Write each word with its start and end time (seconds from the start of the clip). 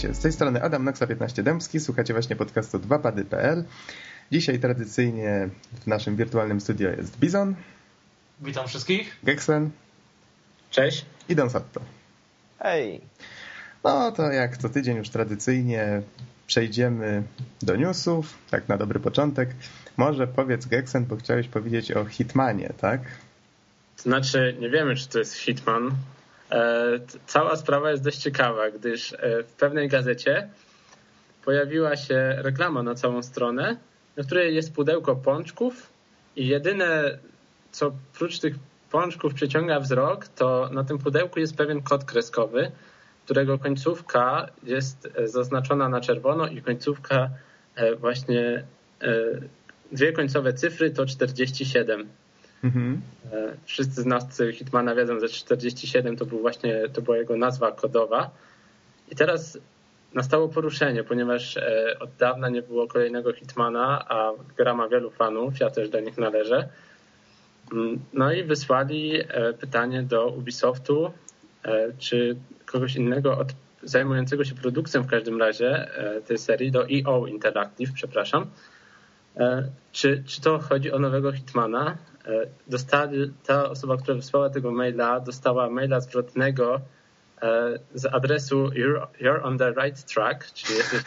Witajcie, 0.00 0.20
z 0.20 0.22
tej 0.22 0.32
strony 0.32 0.62
Adam 0.62 0.84
Noxa 0.84 1.06
15 1.06 1.42
Dębski, 1.42 1.80
słuchacie 1.80 2.12
właśnie 2.12 2.36
podcastu 2.36 2.78
2pady.pl. 2.78 3.64
Dzisiaj 4.32 4.58
tradycyjnie 4.58 5.48
w 5.72 5.86
naszym 5.86 6.16
wirtualnym 6.16 6.60
studio 6.60 6.90
jest 6.90 7.18
Bizon. 7.18 7.54
Witam 8.40 8.68
wszystkich. 8.68 9.16
Geksen. 9.22 9.70
Cześć. 10.70 11.04
I 11.28 11.36
Don 11.36 11.50
Satto. 11.50 11.80
Hej. 12.58 13.00
No 13.84 14.12
to 14.12 14.32
jak 14.32 14.56
co 14.56 14.68
tydzień 14.68 14.96
już 14.96 15.08
tradycyjnie 15.08 16.02
przejdziemy 16.46 17.22
do 17.62 17.76
newsów, 17.76 18.38
tak 18.50 18.68
na 18.68 18.76
dobry 18.76 19.00
początek. 19.00 19.50
Może 19.96 20.26
powiedz 20.26 20.66
Geksen, 20.66 21.04
bo 21.04 21.16
chciałeś 21.16 21.48
powiedzieć 21.48 21.92
o 21.92 22.04
Hitmanie, 22.04 22.72
tak? 22.80 23.00
Znaczy, 23.96 24.56
nie 24.60 24.70
wiemy, 24.70 24.96
czy 24.96 25.08
to 25.08 25.18
jest 25.18 25.34
Hitman, 25.34 25.90
cała 27.26 27.56
sprawa 27.56 27.90
jest 27.90 28.02
dość 28.02 28.18
ciekawa, 28.18 28.70
gdyż 28.70 29.12
e, 29.12 29.42
w 29.42 29.52
pewnej 29.52 29.88
gazecie 29.88 30.48
pojawiła 31.44 31.96
się 31.96 32.34
reklama 32.38 32.82
na 32.82 32.94
całą 32.94 33.22
stronę, 33.22 33.76
na 34.16 34.24
której 34.24 34.54
jest 34.54 34.74
pudełko 34.74 35.16
pączków 35.16 35.92
i 36.36 36.46
jedyne, 36.46 37.18
co 37.72 37.92
prócz 38.14 38.38
tych 38.38 38.54
pączków 38.90 39.34
przyciąga 39.34 39.80
wzrok, 39.80 40.28
to 40.28 40.68
na 40.72 40.84
tym 40.84 40.98
pudełku 40.98 41.40
jest 41.40 41.56
pewien 41.56 41.82
kod 41.82 42.04
kreskowy, 42.04 42.70
którego 43.24 43.58
końcówka 43.58 44.46
jest 44.62 45.08
e, 45.14 45.28
zaznaczona 45.28 45.88
na 45.88 46.00
czerwono 46.00 46.48
i 46.48 46.62
końcówka 46.62 47.30
właśnie 47.98 48.64
dwie 49.92 50.12
końcowe 50.12 50.52
cyfry 50.52 50.90
to 50.90 51.06
47. 51.06 52.08
Mhm. 52.64 53.00
E, 53.32 53.56
wszyscy 53.64 54.02
znawcy 54.02 54.52
Hitmana 54.52 54.94
wiedzą, 54.94 55.20
że 55.20 55.28
47 55.28 56.16
to, 56.16 56.26
był 56.26 56.38
właśnie, 56.40 56.88
to 56.92 57.02
była 57.02 57.16
jego 57.16 57.36
nazwa 57.36 57.72
kodowa. 57.72 58.30
I 59.10 59.16
teraz 59.16 59.58
nastało 60.14 60.48
poruszenie, 60.48 61.04
ponieważ 61.04 61.56
e, 61.56 61.96
od 62.00 62.10
dawna 62.18 62.48
nie 62.48 62.62
było 62.62 62.86
kolejnego 62.86 63.32
Hitmana, 63.32 64.08
a 64.08 64.32
gra 64.56 64.74
ma 64.74 64.88
wielu 64.88 65.10
fanów, 65.10 65.60
ja 65.60 65.70
też 65.70 65.88
do 65.88 66.00
nich 66.00 66.18
należę. 66.18 66.68
Mm, 67.72 68.00
no 68.12 68.32
i 68.32 68.44
wysłali 68.44 69.20
e, 69.20 69.52
pytanie 69.52 70.02
do 70.02 70.26
Ubisoftu, 70.28 71.12
czy 71.98 72.36
kogoś 72.66 72.96
innego 72.96 73.38
od, 73.38 73.48
zajmującego 73.82 74.44
się 74.44 74.54
produkcją 74.54 75.02
w 75.02 75.06
każdym 75.06 75.40
razie 75.40 75.88
tej 76.26 76.38
serii, 76.38 76.70
do 76.70 76.86
EO 76.88 77.26
Interactive, 77.26 77.92
przepraszam, 77.92 78.46
czy, 79.92 80.22
czy 80.26 80.40
to 80.40 80.58
chodzi 80.58 80.92
o 80.92 80.98
nowego 80.98 81.32
Hitmana? 81.32 81.96
E, 82.30 82.46
dostali, 82.66 83.32
ta 83.46 83.70
osoba, 83.70 83.96
która 83.96 84.16
wysłała 84.16 84.50
tego 84.50 84.70
maila, 84.70 85.20
dostała 85.20 85.70
maila 85.70 86.00
zwrotnego 86.00 86.80
e, 87.42 87.78
z 87.94 88.06
adresu 88.06 88.68
you're, 88.68 89.06
you're 89.20 89.42
on 89.42 89.58
the 89.58 89.70
right 89.70 90.04
track, 90.14 90.52
czyli 90.52 90.78
jesteś, 90.78 91.02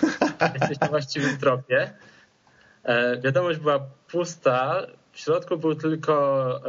jesteś 0.60 0.80
na 0.80 0.88
właściwym 0.88 1.36
tropie. 1.36 1.92
E, 2.82 3.20
wiadomość 3.20 3.58
była 3.58 3.86
pusta. 4.08 4.86
W 5.12 5.18
środku 5.18 5.56
był 5.56 5.74
tylko 5.74 6.14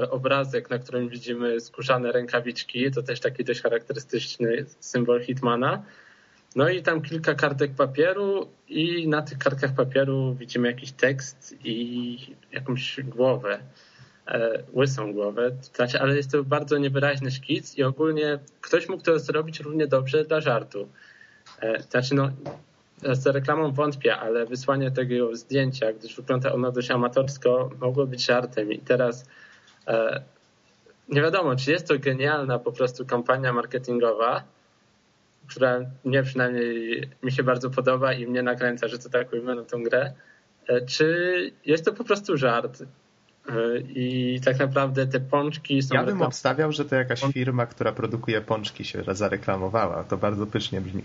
obrazek, 0.09 0.69
na 0.69 0.79
którym 0.79 1.09
widzimy 1.09 1.59
skórzane 1.59 2.11
rękawiczki. 2.11 2.91
To 2.91 3.03
też 3.03 3.19
taki 3.19 3.43
dość 3.43 3.61
charakterystyczny 3.61 4.65
symbol 4.79 5.21
Hitmana. 5.21 5.83
No 6.55 6.69
i 6.69 6.81
tam 6.81 7.01
kilka 7.01 7.35
kartek 7.35 7.75
papieru 7.75 8.47
i 8.67 9.07
na 9.07 9.21
tych 9.21 9.37
kartkach 9.37 9.75
papieru 9.75 10.35
widzimy 10.35 10.67
jakiś 10.67 10.91
tekst 10.91 11.55
i 11.63 12.17
jakąś 12.51 12.99
głowę, 13.03 13.59
e, 14.27 14.63
łysą 14.73 15.13
głowę, 15.13 15.51
znaczy, 15.75 15.99
ale 15.99 16.15
jest 16.15 16.31
to 16.31 16.43
bardzo 16.43 16.77
niewyraźny 16.77 17.31
szkic 17.31 17.77
i 17.77 17.83
ogólnie 17.83 18.39
ktoś 18.61 18.89
mógł 18.89 19.03
to 19.03 19.19
zrobić 19.19 19.59
równie 19.59 19.87
dobrze 19.87 20.25
dla 20.25 20.41
żartu. 20.41 20.89
E, 21.61 21.81
znaczy 21.81 22.15
no, 22.15 22.29
z 23.13 23.27
reklamą 23.27 23.71
wątpię, 23.71 24.17
ale 24.17 24.45
wysłanie 24.45 24.91
tego 24.91 25.35
zdjęcia, 25.35 25.93
gdyż 25.93 26.15
wygląda 26.15 26.53
ono 26.53 26.71
dość 26.71 26.91
amatorsko, 26.91 27.69
mogło 27.81 28.07
być 28.07 28.25
żartem 28.25 28.71
i 28.71 28.79
teraz 28.79 29.25
e, 29.87 30.21
nie 31.09 31.21
wiadomo, 31.21 31.55
czy 31.55 31.71
jest 31.71 31.87
to 31.87 31.99
genialna 31.99 32.59
po 32.59 32.71
prostu 32.71 33.05
kampania 33.05 33.53
marketingowa, 33.53 34.43
która 35.47 35.79
mnie 36.05 36.23
przynajmniej 36.23 37.09
mi 37.23 37.31
się 37.31 37.43
bardzo 37.43 37.69
podoba 37.69 38.13
i 38.13 38.27
mnie 38.27 38.43
nakręca, 38.43 38.87
że 38.87 38.99
to 38.99 39.09
tak 39.09 39.33
ujmę 39.33 39.55
na 39.55 39.63
tą 39.63 39.83
grę, 39.83 40.13
e, 40.67 40.85
czy 40.85 41.51
jest 41.65 41.85
to 41.85 41.93
po 41.93 42.03
prostu 42.03 42.37
żart? 42.37 42.81
E, 43.49 43.77
I 43.79 44.39
tak 44.45 44.59
naprawdę 44.59 45.07
te 45.07 45.19
pączki 45.19 45.81
są. 45.81 45.95
Ja 45.95 46.01
bym 46.01 46.09
reklam... 46.09 46.27
obstawiał, 46.27 46.71
że 46.71 46.85
to 46.85 46.95
jakaś 46.95 47.21
firma, 47.21 47.65
która 47.65 47.91
produkuje 47.91 48.41
pączki, 48.41 48.85
się 48.85 49.03
zareklamowała. 49.11 50.03
To 50.03 50.17
bardzo 50.17 50.45
pysznie 50.45 50.81
brzmi. 50.81 51.03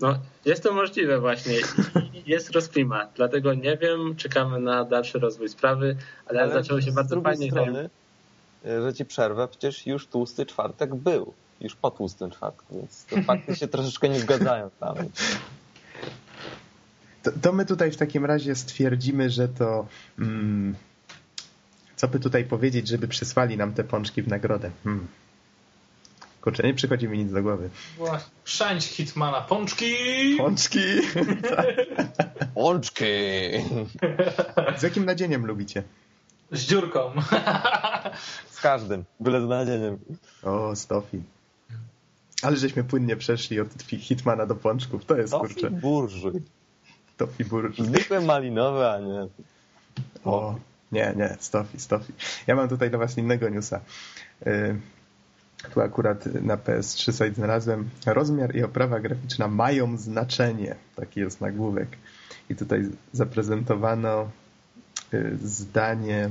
No, 0.00 0.18
jest 0.44 0.62
to 0.62 0.72
możliwe 0.72 1.20
właśnie. 1.20 1.54
Jest 2.26 2.50
rozklima. 2.50 3.06
Dlatego 3.16 3.54
nie 3.54 3.76
wiem, 3.76 4.16
czekamy 4.16 4.60
na 4.60 4.84
dalszy 4.84 5.18
rozwój 5.18 5.48
sprawy, 5.48 5.96
ale, 6.26 6.42
ale 6.42 6.52
zaczęło 6.52 6.80
się 6.80 6.92
bardzo 6.92 7.20
fajnie. 7.20 7.50
Strony, 7.50 7.90
że 8.64 8.94
ci 8.94 9.04
przerwę, 9.04 9.48
przecież 9.48 9.86
już 9.86 10.06
tłusty 10.06 10.46
czwartek 10.46 10.94
był 10.94 11.34
już 11.60 11.76
po 11.76 11.90
tłustym 11.90 12.30
czwartku, 12.30 12.76
więc 12.76 13.04
te 13.04 13.22
fakty 13.22 13.56
się 13.56 13.68
troszeczkę 13.68 14.08
nie 14.08 14.20
zgadzają 14.20 14.70
tam. 14.80 14.96
To, 17.22 17.32
to, 17.42 17.52
my 17.52 17.66
tutaj 17.66 17.90
w 17.90 17.96
takim 17.96 18.24
razie 18.24 18.54
stwierdzimy, 18.54 19.30
że 19.30 19.48
to 19.48 19.86
mm, 20.18 20.74
co 21.96 22.08
by 22.08 22.20
tutaj 22.20 22.44
powiedzieć, 22.44 22.88
żeby 22.88 23.08
przysłali 23.08 23.56
nam 23.56 23.74
te 23.74 23.84
pączki 23.84 24.22
w 24.22 24.28
nagrodę. 24.28 24.70
Hmm. 24.84 25.06
Kurczę, 26.40 26.62
nie 26.62 26.74
przychodzi 26.74 27.08
mi 27.08 27.18
nic 27.18 27.32
do 27.32 27.42
głowy. 27.42 27.70
Właśnie, 27.96 28.80
Hitmana. 28.80 29.40
Pączki! 29.40 29.94
Pączki! 30.38 30.78
Pączki! 32.54 33.04
Z 34.76 34.82
jakim 34.82 35.04
nadzieniem 35.04 35.46
lubicie? 35.46 35.82
Z 36.52 36.60
dziurką. 36.60 37.12
Z 38.50 38.60
każdym, 38.60 39.04
byle 39.20 39.40
z 39.40 39.48
nadzieniem. 39.48 39.98
O, 40.42 40.76
Stofi. 40.76 41.22
Ale 42.42 42.56
żeśmy 42.56 42.84
płynnie 42.84 43.16
przeszli 43.16 43.60
od 43.60 43.68
Hitmana 43.82 44.46
do 44.46 44.54
pączków. 44.54 45.04
To 45.04 45.16
jest 45.16 45.30
Tofi 45.32 45.54
kurczę. 45.54 45.70
burżuj. 45.70 46.42
Tofi 47.16 47.44
burżuj. 47.44 47.86
Zwykłe 47.86 48.20
malinowe, 48.20 48.92
a 48.92 48.98
nie. 48.98 49.28
O, 50.24 50.54
nie, 50.92 51.14
nie, 51.16 51.36
Stofi, 51.40 51.80
Stofi. 51.80 52.12
Ja 52.46 52.54
mam 52.54 52.68
tutaj 52.68 52.90
dla 52.90 52.98
was 52.98 53.18
innego 53.18 53.48
newsa. 53.48 53.80
Y, 54.46 54.76
tu 55.74 55.80
akurat 55.80 56.26
na 56.26 56.56
PS3 56.56 57.12
site 57.12 57.34
znalazłem. 57.34 57.90
Rozmiar 58.06 58.56
i 58.56 58.62
oprawa 58.62 59.00
graficzna 59.00 59.48
mają 59.48 59.96
znaczenie. 59.96 60.74
Taki 60.96 61.20
jest 61.20 61.40
nagłówek. 61.40 61.88
I 62.50 62.54
tutaj 62.56 62.88
zaprezentowano 63.12 64.30
y, 65.14 65.38
zdanie 65.44 66.30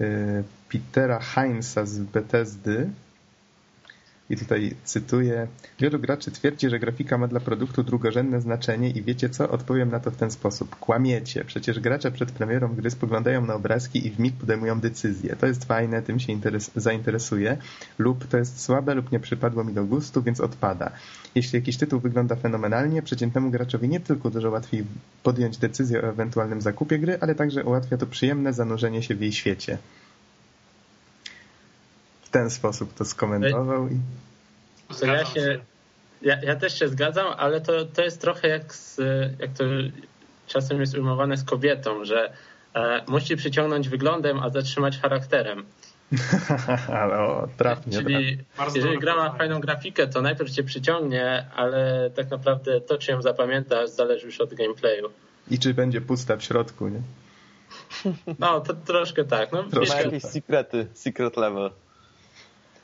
y, 0.00 0.44
Petera 0.72 1.18
Heinza 1.20 1.86
z 1.86 1.98
Bethesdy, 1.98 2.90
i 4.30 4.36
tutaj 4.36 4.74
cytuję. 4.84 5.46
Wielu 5.80 5.98
graczy 5.98 6.30
twierdzi, 6.30 6.70
że 6.70 6.78
grafika 6.78 7.18
ma 7.18 7.28
dla 7.28 7.40
produktu 7.40 7.82
drugorzędne 7.82 8.40
znaczenie 8.40 8.90
i 8.90 9.02
wiecie 9.02 9.28
co? 9.28 9.50
Odpowiem 9.50 9.90
na 9.90 10.00
to 10.00 10.10
w 10.10 10.16
ten 10.16 10.30
sposób. 10.30 10.76
Kłamiecie. 10.76 11.44
Przecież 11.44 11.80
gracze 11.80 12.10
przed 12.10 12.32
premierą 12.32 12.74
gry 12.74 12.90
spoglądają 12.90 13.46
na 13.46 13.54
obrazki 13.54 14.06
i 14.06 14.10
w 14.10 14.18
mig 14.18 14.34
podejmują 14.34 14.80
decyzję. 14.80 15.36
To 15.36 15.46
jest 15.46 15.64
fajne, 15.64 16.02
tym 16.02 16.20
się 16.20 16.32
interes 16.32 16.70
zainteresuje. 16.76 17.56
Lub 17.98 18.26
to 18.26 18.38
jest 18.38 18.60
słabe 18.60 18.94
lub 18.94 19.12
nie 19.12 19.20
przypadło 19.20 19.64
mi 19.64 19.72
do 19.72 19.84
gustu, 19.84 20.22
więc 20.22 20.40
odpada. 20.40 20.90
Jeśli 21.34 21.58
jakiś 21.58 21.76
tytuł 21.76 22.00
wygląda 22.00 22.36
fenomenalnie, 22.36 23.02
przeciętnemu 23.02 23.50
graczowi 23.50 23.88
nie 23.88 24.00
tylko 24.00 24.30
dużo 24.30 24.50
łatwiej 24.50 24.84
podjąć 25.22 25.58
decyzję 25.58 26.02
o 26.02 26.08
ewentualnym 26.08 26.60
zakupie 26.60 26.98
gry, 26.98 27.18
ale 27.20 27.34
także 27.34 27.64
ułatwia 27.64 27.96
to 27.96 28.06
przyjemne 28.06 28.52
zanurzenie 28.52 29.02
się 29.02 29.14
w 29.14 29.20
jej 29.20 29.32
świecie 29.32 29.78
ten 32.34 32.50
sposób 32.50 32.94
to 32.94 33.04
skomentował. 33.04 33.88
I... 33.88 33.98
To 35.00 35.06
ja, 35.06 35.24
się, 35.24 35.60
ja, 36.22 36.42
ja, 36.42 36.56
też 36.56 36.78
się 36.78 36.88
zgadzam, 36.88 37.26
ale 37.36 37.60
to, 37.60 37.84
to 37.84 38.02
jest 38.02 38.20
trochę 38.20 38.48
jak, 38.48 38.74
z, 38.74 39.00
jak 39.40 39.50
to 39.52 39.64
czasem 40.46 40.80
jest 40.80 40.94
ujmowane 40.94 41.36
z 41.36 41.44
kobietą, 41.44 42.04
że 42.04 42.32
e, 42.74 43.04
musi 43.08 43.36
przyciągnąć 43.36 43.88
wyglądem, 43.88 44.38
a 44.38 44.50
zatrzymać 44.50 44.98
charakterem. 44.98 45.64
o, 47.18 47.48
trafnie. 47.56 47.98
Czyli 47.98 48.38
trafnie. 48.56 48.80
jeżeli 48.80 48.98
gra 48.98 49.16
ma 49.16 49.32
fajną 49.32 49.60
grafikę, 49.60 50.06
to 50.06 50.22
najpierw 50.22 50.50
cię 50.50 50.64
przyciągnie, 50.64 51.46
ale 51.56 52.10
tak 52.14 52.30
naprawdę 52.30 52.80
to, 52.80 52.98
czy 52.98 53.10
ją 53.10 53.22
zapamiętasz, 53.22 53.90
zależy 53.90 54.26
już 54.26 54.40
od 54.40 54.54
gameplayu. 54.54 55.10
I 55.50 55.58
czy 55.58 55.74
będzie 55.74 56.00
pusta 56.00 56.36
w 56.36 56.42
środku, 56.42 56.88
nie? 56.88 57.00
No, 58.38 58.60
to 58.60 58.74
troszkę 58.74 59.24
tak. 59.24 59.52
No, 59.52 59.62
troszkę 59.62 60.04
jakieś 60.04 60.22
tak. 60.22 60.32
sekrety, 60.32 60.86
secret 60.94 61.36
level. 61.36 61.70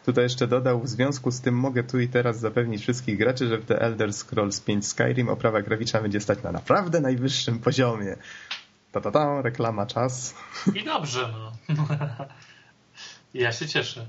Tutaj 0.06 0.24
jeszcze 0.24 0.46
dodał, 0.46 0.80
w 0.80 0.88
związku 0.88 1.30
z 1.30 1.40
tym 1.40 1.54
mogę 1.54 1.84
tu 1.84 2.00
i 2.00 2.08
teraz 2.08 2.38
zapewnić 2.38 2.82
wszystkich 2.82 3.18
graczy, 3.18 3.48
że 3.48 3.58
w 3.58 3.64
The 3.64 3.80
Elder 3.80 4.12
Scrolls 4.12 4.60
5 4.60 4.86
Skyrim 4.86 5.28
oprawa 5.28 5.62
graficzna 5.62 6.00
będzie 6.00 6.20
stać 6.20 6.42
na 6.42 6.52
naprawdę 6.52 7.00
najwyższym 7.00 7.58
poziomie. 7.58 8.16
Ta, 8.92 9.00
ta, 9.00 9.10
ta, 9.10 9.42
reklama, 9.42 9.86
czas. 9.86 10.34
I 10.74 10.84
dobrze, 10.84 11.32
no. 11.32 11.52
ja 13.34 13.52
się 13.52 13.68
cieszę. 13.68 14.06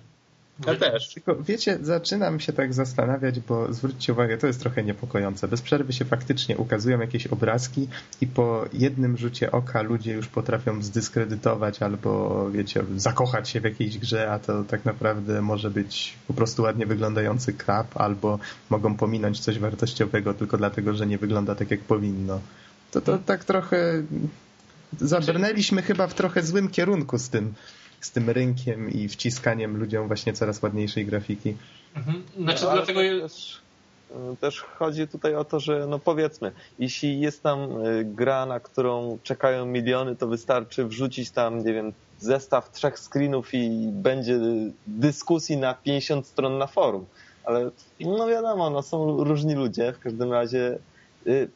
Ja 0.68 0.76
też. 0.76 1.14
Tylko 1.14 1.36
wiecie, 1.36 1.78
zaczynam 1.82 2.40
się 2.40 2.54
tak 2.54 2.74
zastanawiać, 2.74 3.40
bo 3.40 3.74
zwróćcie 3.74 4.14
uwagę, 4.14 4.38
to 4.38 4.48
jest 4.48 4.60
trochę 4.60 4.84
niepokojące. 4.84 5.48
Bez 5.48 5.62
przerwy 5.62 5.94
się 5.94 6.06
faktycznie 6.06 6.58
ukazują 6.58 7.00
jakieś 7.00 7.28
obrazki 7.28 7.88
i 8.22 8.28
po 8.28 8.66
jednym 8.74 9.18
rzucie 9.18 9.52
oka 9.52 9.82
ludzie 9.82 10.14
już 10.14 10.28
potrafią 10.28 10.82
zdyskredytować 10.82 11.82
albo, 11.82 12.46
wiecie, 12.52 12.84
zakochać 12.98 13.50
się 13.50 13.62
w 13.62 13.64
jakiejś 13.64 13.98
grze, 13.98 14.32
a 14.32 14.40
to 14.40 14.64
tak 14.64 14.86
naprawdę 14.86 15.42
może 15.42 15.72
być 15.72 16.14
po 16.28 16.34
prostu 16.34 16.62
ładnie 16.62 16.86
wyglądający 16.86 17.54
krab, 17.54 17.98
albo 17.98 18.40
mogą 18.70 18.96
pominąć 18.98 19.40
coś 19.40 19.60
wartościowego 19.60 20.34
tylko 20.34 20.58
dlatego, 20.58 20.94
że 20.94 21.08
nie 21.08 21.18
wygląda 21.18 21.56
tak, 21.56 21.72
jak 21.72 21.80
powinno. 21.80 22.40
To, 22.92 23.02
to 23.02 23.18
tak 23.18 23.46
trochę 23.46 24.04
zabrnęliśmy 25.00 25.82
chyba 25.82 26.08
w 26.08 26.14
trochę 26.14 26.44
złym 26.44 26.70
kierunku 26.70 27.18
z 27.18 27.30
tym, 27.30 27.54
z 28.02 28.12
tym 28.12 28.30
rynkiem 28.30 28.90
i 28.90 29.08
wciskaniem 29.08 29.78
ludziom 29.78 30.08
właśnie 30.08 30.34
coraz 30.34 30.62
ładniejszej 30.62 31.06
grafiki. 31.06 31.58
Mhm. 31.96 32.24
Znaczy, 32.40 32.66
No, 32.66 32.72
dlatego. 32.72 33.00
też 34.42 34.62
chodzi 34.62 35.08
tutaj 35.08 35.36
o 35.36 35.44
to, 35.46 35.60
że 35.60 35.88
no 35.88 36.00
powiedzmy, 36.00 36.52
jeśli 36.80 37.20
jest 37.20 37.44
tam 37.44 37.86
y, 37.86 38.06
gra, 38.06 38.46
na 38.46 38.60
którą 38.60 39.18
czekają 39.24 39.66
miliony, 39.66 40.16
to 40.16 40.28
wystarczy 40.28 40.86
wrzucić 40.86 41.32
tam, 41.32 41.66
nie 41.66 41.74
wiem, 41.74 41.94
zestaw 42.20 42.72
trzech 42.72 43.00
screenów 43.00 43.54
i 43.54 43.70
będzie 43.92 44.40
dyskusji 44.88 45.58
na 45.58 45.74
50 45.74 46.28
stron 46.28 46.58
na 46.58 46.68
forum. 46.68 47.06
Ale 47.44 47.72
no 48.00 48.28
wiadomo, 48.28 48.70
no 48.70 48.82
są 48.82 49.24
różni 49.24 49.56
ludzie. 49.56 49.94
W 49.94 50.00
każdym 50.00 50.32
razie 50.32 50.78
y, 51.28 51.50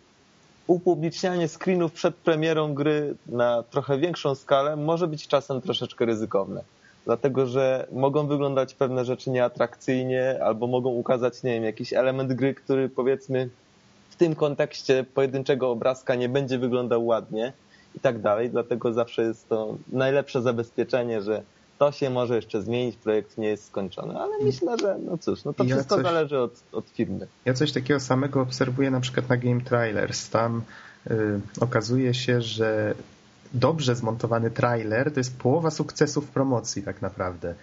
upublicznianie 0.68 1.48
screenów 1.48 1.92
przed 1.92 2.16
premierą 2.16 2.74
gry 2.74 3.16
na 3.26 3.64
trochę 3.64 3.98
większą 3.98 4.36
skalę 4.36 4.76
może 4.76 5.08
być 5.08 5.28
czasem 5.28 5.62
troszeczkę 5.62 6.06
ryzykowne. 6.06 6.64
Dlatego, 7.06 7.48
że 7.48 7.88
mogą 7.92 8.28
wyglądać 8.28 8.74
pewne 8.74 9.06
rzeczy 9.06 9.30
nieatrakcyjnie, 9.30 10.40
albo 10.44 10.68
mogą 10.68 10.90
ukazać, 10.90 11.44
nie 11.44 11.54
wiem, 11.54 11.64
jakiś 11.64 11.94
element 11.94 12.34
gry, 12.34 12.54
który 12.54 12.90
powiedzmy 12.90 13.50
w 14.10 14.16
tym 14.16 14.36
kontekście 14.36 15.06
pojedynczego 15.14 15.72
obrazka 15.72 16.16
nie 16.16 16.30
będzie 16.30 16.58
wyglądał 16.58 17.06
ładnie 17.06 17.54
i 17.96 18.00
tak 18.00 18.22
dalej. 18.22 18.50
Dlatego 18.50 18.94
zawsze 18.94 19.24
jest 19.24 19.50
to 19.50 19.76
najlepsze 19.92 20.42
zabezpieczenie, 20.42 21.22
że 21.22 21.44
to 21.78 21.92
się 21.92 22.10
może 22.10 22.36
jeszcze 22.36 22.62
zmienić, 22.62 22.96
projekt 22.98 23.38
nie 23.38 23.48
jest 23.48 23.66
skończony. 23.68 24.20
Ale 24.20 24.38
myślę, 24.44 24.78
że 24.82 24.98
no 25.06 25.18
cóż, 25.18 25.44
no 25.44 25.54
to 25.54 25.64
Ja 25.64 25.76
wszystko 25.76 25.96
coś- 25.96 26.04
zależy 26.04 26.40
od, 26.40 26.64
od 26.72 26.90
firmy. 26.90 27.28
Ja 27.46 27.54
coś 27.54 27.72
takiego 27.72 28.00
samego 28.00 28.42
obserwuję 28.42 28.92
na 28.92 29.00
przykład 29.00 29.30
na 29.30 29.38
Game 29.38 29.62
Trailers. 29.62 30.30
Tam 30.30 30.62
y, 31.12 31.40
okazuje 31.60 32.14
się, 32.14 32.42
że 32.42 32.96
dobrze 33.54 33.96
zmontowany 33.96 34.52
trailer 34.52 35.14
to 35.14 35.20
jest 35.20 35.38
połowa 35.38 35.72
sukcesu 35.72 36.22
w 36.22 36.28
promocji 36.28 36.84
tak 36.84 37.02
naprawdę. 37.02 37.56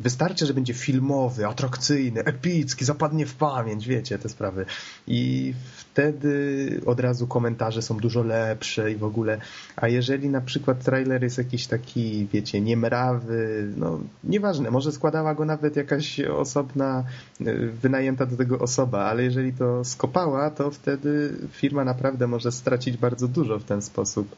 Wystarczy, 0.00 0.46
że 0.46 0.54
będzie 0.54 0.74
filmowy, 0.74 1.46
atrakcyjny, 1.46 2.24
epicki, 2.24 2.84
zapadnie 2.84 3.26
w 3.26 3.34
pamięć, 3.34 3.88
wiecie, 3.88 4.18
te 4.18 4.28
sprawy. 4.28 4.66
I 5.06 5.54
wtedy 5.76 6.80
od 6.86 7.00
razu 7.00 7.26
komentarze 7.26 7.82
są 7.82 7.96
dużo 7.96 8.22
lepsze 8.22 8.92
i 8.92 8.96
w 8.96 9.04
ogóle. 9.04 9.40
A 9.76 9.88
jeżeli 9.88 10.28
na 10.28 10.40
przykład 10.40 10.84
trailer 10.84 11.22
jest 11.22 11.38
jakiś 11.38 11.66
taki, 11.66 12.28
wiecie, 12.32 12.60
niemrawy, 12.60 13.68
no 13.76 14.00
nieważne, 14.24 14.70
może 14.70 14.92
składała 14.92 15.34
go 15.34 15.44
nawet 15.44 15.76
jakaś 15.76 16.20
osobna, 16.20 17.04
y, 17.40 17.70
wynajęta 17.82 18.26
do 18.26 18.36
tego 18.36 18.58
osoba, 18.58 19.04
ale 19.04 19.22
jeżeli 19.22 19.52
to 19.52 19.84
skopała, 19.84 20.50
to 20.50 20.70
wtedy 20.70 21.36
firma 21.52 21.84
naprawdę 21.84 22.26
może 22.26 22.52
stracić 22.52 22.96
bardzo 22.96 23.28
dużo 23.28 23.58
w 23.58 23.64
ten 23.64 23.82
sposób. 23.82 24.36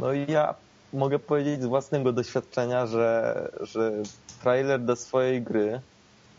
No 0.00 0.12
i 0.12 0.32
ja 0.32 0.54
mogę 0.94 1.18
powiedzieć 1.18 1.62
z 1.62 1.66
własnego 1.66 2.12
doświadczenia, 2.12 2.86
że, 2.86 3.48
że 3.60 3.92
trailer 4.42 4.80
do 4.80 4.96
swojej 4.96 5.42
gry 5.42 5.80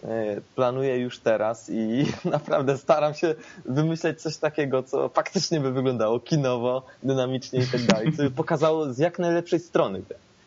e, 0.04 0.42
planuję 0.56 0.98
już 0.98 1.20
teraz 1.20 1.70
i 1.70 2.06
naprawdę 2.26 2.78
staram 2.78 3.14
się 3.14 3.36
wymyśleć 3.66 4.22
coś 4.22 4.38
takiego, 4.38 4.84
co 4.84 5.10
faktycznie 5.10 5.60
by 5.60 5.72
wyglądało 5.72 6.20
kinowo, 6.20 6.84
dynamicznie 7.04 7.60
i 7.60 7.68
tak 7.68 7.82
dalej, 7.82 8.14
co 8.18 8.24
by 8.24 8.32
pokazało 8.42 8.94
z 8.94 8.98
jak 8.98 9.20
najlepszej 9.20 9.60
strony. 9.60 10.02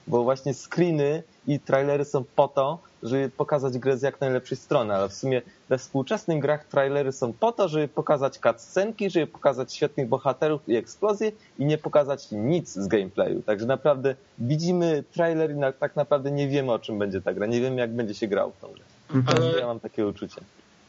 Bo 0.07 0.25
właśnie 0.25 0.55
screeny 0.55 1.23
i 1.47 1.61
trailery 1.61 2.05
są 2.05 2.25
po 2.37 2.49
to, 2.49 2.79
żeby 3.03 3.31
pokazać 3.37 3.79
grę 3.79 3.99
z 3.99 4.03
jak 4.03 4.21
najlepszej 4.21 4.57
strony, 4.59 4.95
ale 4.95 5.09
w 5.09 5.15
sumie 5.15 5.43
we 5.69 5.79
współczesnych 5.79 6.41
grach 6.43 6.65
trailery 6.65 7.13
są 7.13 7.33
po 7.33 7.53
to, 7.53 7.69
żeby 7.69 7.89
pokazać 7.89 8.39
cutscenki, 8.39 9.11
żeby 9.11 9.27
pokazać 9.27 9.75
świetnych 9.75 10.09
bohaterów 10.09 10.69
i 10.69 10.77
eksplozje 10.77 11.33
i 11.59 11.65
nie 11.65 11.79
pokazać 11.79 12.29
nic 12.33 12.73
z 12.73 12.87
gameplayu. 12.87 13.43
Także 13.43 13.67
naprawdę 13.67 14.15
widzimy 14.39 15.05
trailer 15.13 15.51
i 15.51 15.55
na, 15.55 15.73
tak 15.73 15.97
naprawdę 15.97 16.31
nie 16.31 16.49
wiemy 16.49 16.73
o 16.73 16.79
czym 16.79 16.99
będzie 16.99 17.21
ta 17.21 17.35
gra, 17.35 17.47
nie 17.47 17.61
wiemy 17.61 17.77
jak 17.81 17.91
będzie 17.91 18.15
się 18.15 18.27
grał 18.27 18.53
w 18.53 18.61
tą 18.61 18.69
grę. 18.73 18.85
Ale- 19.27 19.61
Ja 19.61 19.67
mam 19.67 19.81
takie 19.81 20.07
uczucie. 20.07 20.41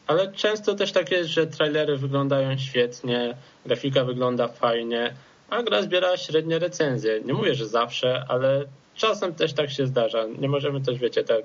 Ale 0.07 0.31
często 0.31 0.75
też 0.75 0.91
tak 0.91 1.11
jest, 1.11 1.29
że 1.29 1.47
trailery 1.47 1.97
wyglądają 1.97 2.57
świetnie, 2.57 3.35
grafika 3.65 4.03
wygląda 4.03 4.47
fajnie, 4.47 5.13
a 5.49 5.63
gra 5.63 5.81
zbiera 5.81 6.17
średnie 6.17 6.59
recenzje. 6.59 7.21
Nie 7.25 7.33
mówię, 7.33 7.55
że 7.55 7.67
zawsze, 7.67 8.25
ale 8.27 8.65
czasem 8.99 9.33
też 9.35 9.53
tak 9.53 9.71
się 9.71 9.87
zdarza. 9.87 10.25
Nie 10.39 10.49
możemy 10.49 10.81
też, 10.81 10.99
wiecie, 10.99 11.23
tak 11.23 11.43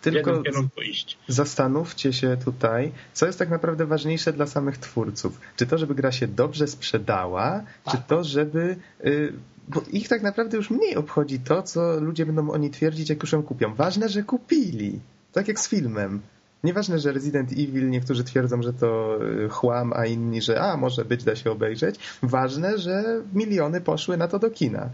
Tylko 0.00 0.30
jednym 0.30 0.44
kierunku 0.44 0.80
iść. 0.82 1.18
zastanówcie 1.28 2.12
się 2.12 2.36
tutaj, 2.44 2.92
co 3.12 3.26
jest 3.26 3.38
tak 3.38 3.50
naprawdę 3.50 3.86
ważniejsze 3.86 4.32
dla 4.32 4.46
samych 4.46 4.78
twórców. 4.78 5.40
Czy 5.56 5.66
to, 5.66 5.78
żeby 5.78 5.94
gra 5.94 6.12
się 6.12 6.28
dobrze 6.28 6.66
sprzedała, 6.66 7.62
czy 7.90 7.96
to, 8.08 8.24
żeby... 8.24 8.76
y, 9.04 9.32
Bo 9.68 9.82
ich 9.92 10.08
tak 10.08 10.22
naprawdę 10.22 10.56
już 10.56 10.70
mniej 10.70 10.96
obchodzi 10.96 11.38
to, 11.40 11.62
co 11.62 12.00
ludzie 12.00 12.26
będą 12.26 12.50
oni 12.50 12.70
twierdzić, 12.70 13.10
jak 13.10 13.22
już 13.22 13.32
ją 13.32 13.42
kupią. 13.42 13.74
Ważne, 13.74 14.08
że 14.08 14.22
kupili. 14.22 15.00
Tak 15.32 15.48
jak 15.48 15.60
z 15.60 15.68
filmem. 15.68 16.20
Nieważne, 16.64 16.98
że 16.98 17.12
Resident 17.12 17.52
Evil 17.52 17.90
niektórzy 17.90 18.24
twierdzą, 18.24 18.62
że 18.62 18.72
to 18.72 19.18
y, 19.44 19.48
chłam, 19.48 19.92
a 19.92 20.06
inni, 20.06 20.42
że 20.42 20.60
a, 20.60 20.76
może 20.76 21.04
być, 21.04 21.24
da 21.24 21.36
się 21.36 21.50
obejrzeć. 21.50 21.96
Ważne, 22.22 22.78
że 22.78 23.22
miliony 23.34 23.80
poszły 23.80 24.16
na 24.16 24.28
to 24.28 24.38
do 24.38 24.50
kina. 24.50 24.88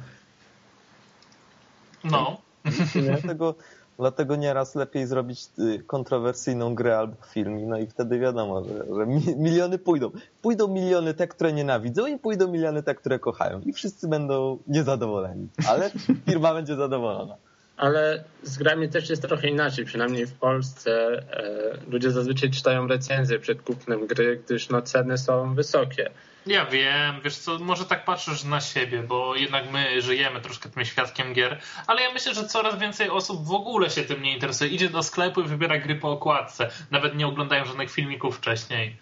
No. 2.11 2.37
Dlatego, 3.03 3.55
dlatego 3.99 4.37
nieraz 4.37 4.75
lepiej 4.75 5.07
zrobić 5.07 5.49
y, 5.59 5.83
kontrowersyjną 5.87 6.75
grę 6.75 6.99
albo 6.99 7.15
film, 7.33 7.69
no 7.69 7.79
i 7.79 7.87
wtedy 7.87 8.19
wiadomo, 8.19 8.65
że, 8.65 8.95
że 8.95 9.07
mi- 9.07 9.37
miliony 9.37 9.79
pójdą. 9.79 10.11
Pójdą 10.43 10.69
miliony 10.69 11.15
te, 11.15 11.29
które 11.29 11.53
nienawidzą 11.53 12.07
i 12.07 12.19
pójdą 12.19 12.49
miliony 12.49 12.83
te, 12.83 12.95
które 12.95 13.19
kochają. 13.19 13.61
I 13.61 13.73
wszyscy 13.73 14.09
będą 14.09 14.59
niezadowoleni, 14.67 15.49
ale 15.69 15.91
firma 16.27 16.55
będzie 16.55 16.77
zadowolona. 16.77 17.37
Ale 17.77 18.25
z 18.43 18.59
grami 18.59 18.89
też 18.89 19.11
jest 19.11 19.23
trochę 19.23 19.49
inaczej, 19.49 19.85
przynajmniej 19.85 20.27
w 20.27 20.33
Polsce. 20.33 21.23
E, 21.33 21.91
ludzie 21.91 22.11
zazwyczaj 22.11 22.51
czytają 22.51 22.87
recenzje 22.87 23.39
przed 23.39 23.63
kupnem 23.63 24.07
gry, 24.07 24.43
gdyż 24.45 24.69
no, 24.69 24.83
ceny 24.83 25.19
są 25.19 25.55
wysokie. 25.55 26.11
Ja 26.47 26.67
wiem, 26.67 27.21
wiesz 27.25 27.37
co, 27.37 27.59
może 27.59 27.85
tak 27.85 28.05
patrzysz 28.05 28.45
na 28.45 28.61
siebie, 28.61 29.03
bo 29.03 29.37
jednak 29.37 29.73
my 29.73 30.03
żyjemy 30.03 30.41
troszkę 30.41 30.69
tym 30.69 30.85
świadkiem 30.85 31.33
gier, 31.33 31.61
ale 31.87 32.03
ja 32.03 32.13
myślę, 32.13 32.35
że 32.35 32.45
coraz 32.45 32.79
więcej 32.79 33.11
osób 33.11 33.47
w 33.47 33.53
ogóle 33.53 33.91
się 33.91 34.03
tym 34.03 34.23
nie 34.23 34.35
interesuje. 34.35 34.71
Idzie 34.71 34.89
do 34.89 35.03
sklepu 35.03 35.41
i 35.41 35.45
wybiera 35.45 35.79
gry 35.79 35.95
po 35.95 36.11
okładce. 36.11 36.71
Nawet 36.91 37.17
nie 37.17 37.27
oglądają 37.27 37.65
żadnych 37.65 37.91
filmików 37.91 38.37
wcześniej. 38.37 38.97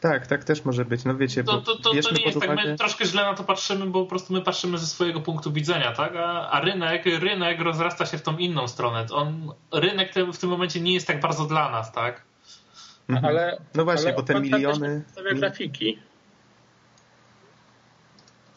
Tak, 0.00 0.26
tak 0.26 0.44
też 0.44 0.64
może 0.64 0.84
być. 0.84 1.04
No 1.04 1.16
wiecie, 1.16 1.44
To, 1.44 1.52
bo 1.52 1.60
to, 1.60 1.76
to, 1.76 1.82
to 1.82 1.90
nie 1.90 1.96
jest 1.96 2.08
pod 2.08 2.34
tak, 2.34 2.50
uwagę... 2.50 2.70
my 2.70 2.76
troszkę 2.76 3.04
źle 3.04 3.22
na 3.22 3.34
to 3.34 3.44
patrzymy, 3.44 3.86
bo 3.86 4.02
po 4.02 4.08
prostu 4.08 4.32
my 4.32 4.42
patrzymy 4.42 4.78
ze 4.78 4.86
swojego 4.86 5.20
punktu 5.20 5.52
widzenia, 5.52 5.92
tak? 5.92 6.12
A, 6.16 6.50
a 6.50 6.60
rynek, 6.60 7.02
rynek 7.06 7.60
rozrasta 7.60 8.06
się 8.06 8.18
w 8.18 8.22
tą 8.22 8.36
inną 8.36 8.68
stronę. 8.68 9.06
On, 9.12 9.52
rynek 9.72 10.12
te- 10.12 10.32
w 10.32 10.38
tym 10.38 10.50
momencie 10.50 10.80
nie 10.80 10.94
jest 10.94 11.06
tak 11.06 11.20
bardzo 11.20 11.44
dla 11.44 11.70
nas, 11.70 11.92
tak? 11.92 12.22
Mhm. 13.08 13.24
Ale, 13.26 13.60
No 13.74 13.84
właśnie, 13.84 14.06
ale 14.06 14.16
bo 14.16 14.22
te 14.22 14.40
miliony... 14.40 15.04
grafiki. 15.34 15.98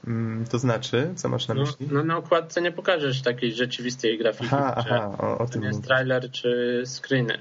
Mm, 0.07 0.45
To 0.51 0.59
znaczy, 0.59 1.13
co 1.15 1.29
masz 1.29 1.47
na 1.47 1.53
No, 1.53 1.61
myśli? 1.61 1.87
no 1.91 2.03
na 2.03 2.17
okładce 2.17 2.61
nie 2.61 2.71
pokażesz 2.71 3.21
takiej 3.21 3.53
rzeczywistej 3.53 4.17
grafiki, 4.17 4.49
Aha, 4.55 4.73
aha, 4.77 5.11
o, 5.19 5.37
o 5.37 5.45
to 5.45 5.51
tym 5.53 5.63
jest 5.63 5.75
mówię. 5.79 5.87
trailer 5.87 6.31
czy 6.31 6.83
screeny. 6.85 7.37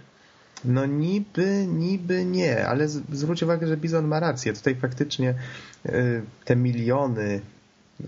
No 0.64 0.86
niby, 0.86 1.66
niby 1.66 2.24
nie, 2.24 2.66
ale 2.66 2.88
z, 2.88 3.02
zwróć 3.12 3.42
uwagę, 3.42 3.66
że 3.66 3.76
Bizon 3.76 4.08
ma 4.08 4.20
rację. 4.20 4.52
Tutaj 4.52 4.74
faktycznie 4.74 5.34
y, 5.86 6.22
te 6.44 6.56
miliony 6.56 7.40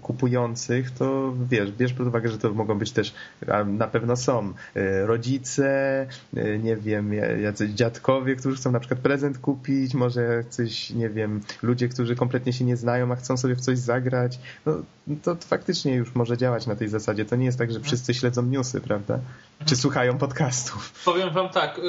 kupujących, 0.03 0.91
to 0.91 1.35
wiesz, 1.51 1.73
bierz 1.73 1.93
pod 1.93 2.07
uwagę, 2.07 2.29
że 2.29 2.39
to 2.39 2.53
mogą 2.53 2.79
być 2.79 2.93
też, 2.93 3.15
a 3.49 3.65
na 3.65 3.87
pewno 3.87 4.17
są 4.17 4.53
y, 4.77 5.07
rodzice, 5.07 6.07
y, 6.37 6.61
nie 6.63 6.77
wiem, 6.77 7.13
jacyś 7.43 7.71
dziadkowie, 7.71 8.37
którzy 8.37 8.57
chcą 8.57 8.73
na 8.73 8.81
przykład 8.81 9.01
prezent 9.01 9.39
kupić, 9.39 9.95
może 9.95 10.23
jacyś, 10.23 10.91
nie 10.91 11.11
wiem, 11.11 11.41
ludzie, 11.63 11.89
którzy 11.89 12.17
kompletnie 12.17 12.53
się 12.53 12.65
nie 12.65 12.77
znają, 12.77 13.13
a 13.13 13.17
chcą 13.17 13.37
sobie 13.37 13.57
w 13.57 13.61
coś 13.61 13.79
zagrać. 13.79 14.39
No, 14.67 14.77
to 15.23 15.37
faktycznie 15.37 15.95
już 15.95 16.15
może 16.15 16.37
działać 16.37 16.67
na 16.67 16.77
tej 16.77 16.89
zasadzie. 16.89 17.25
To 17.25 17.37
nie 17.37 17.47
jest 17.47 17.59
tak, 17.59 17.73
że 17.73 17.81
wszyscy 17.81 18.15
śledzą 18.15 18.43
newsy, 18.43 18.81
prawda? 18.81 19.19
Czy 19.65 19.77
słuchają 19.77 20.19
podcastów. 20.19 20.93
Powiem 21.05 21.31
wam 21.31 21.49
tak, 21.49 21.79
y, 21.79 21.83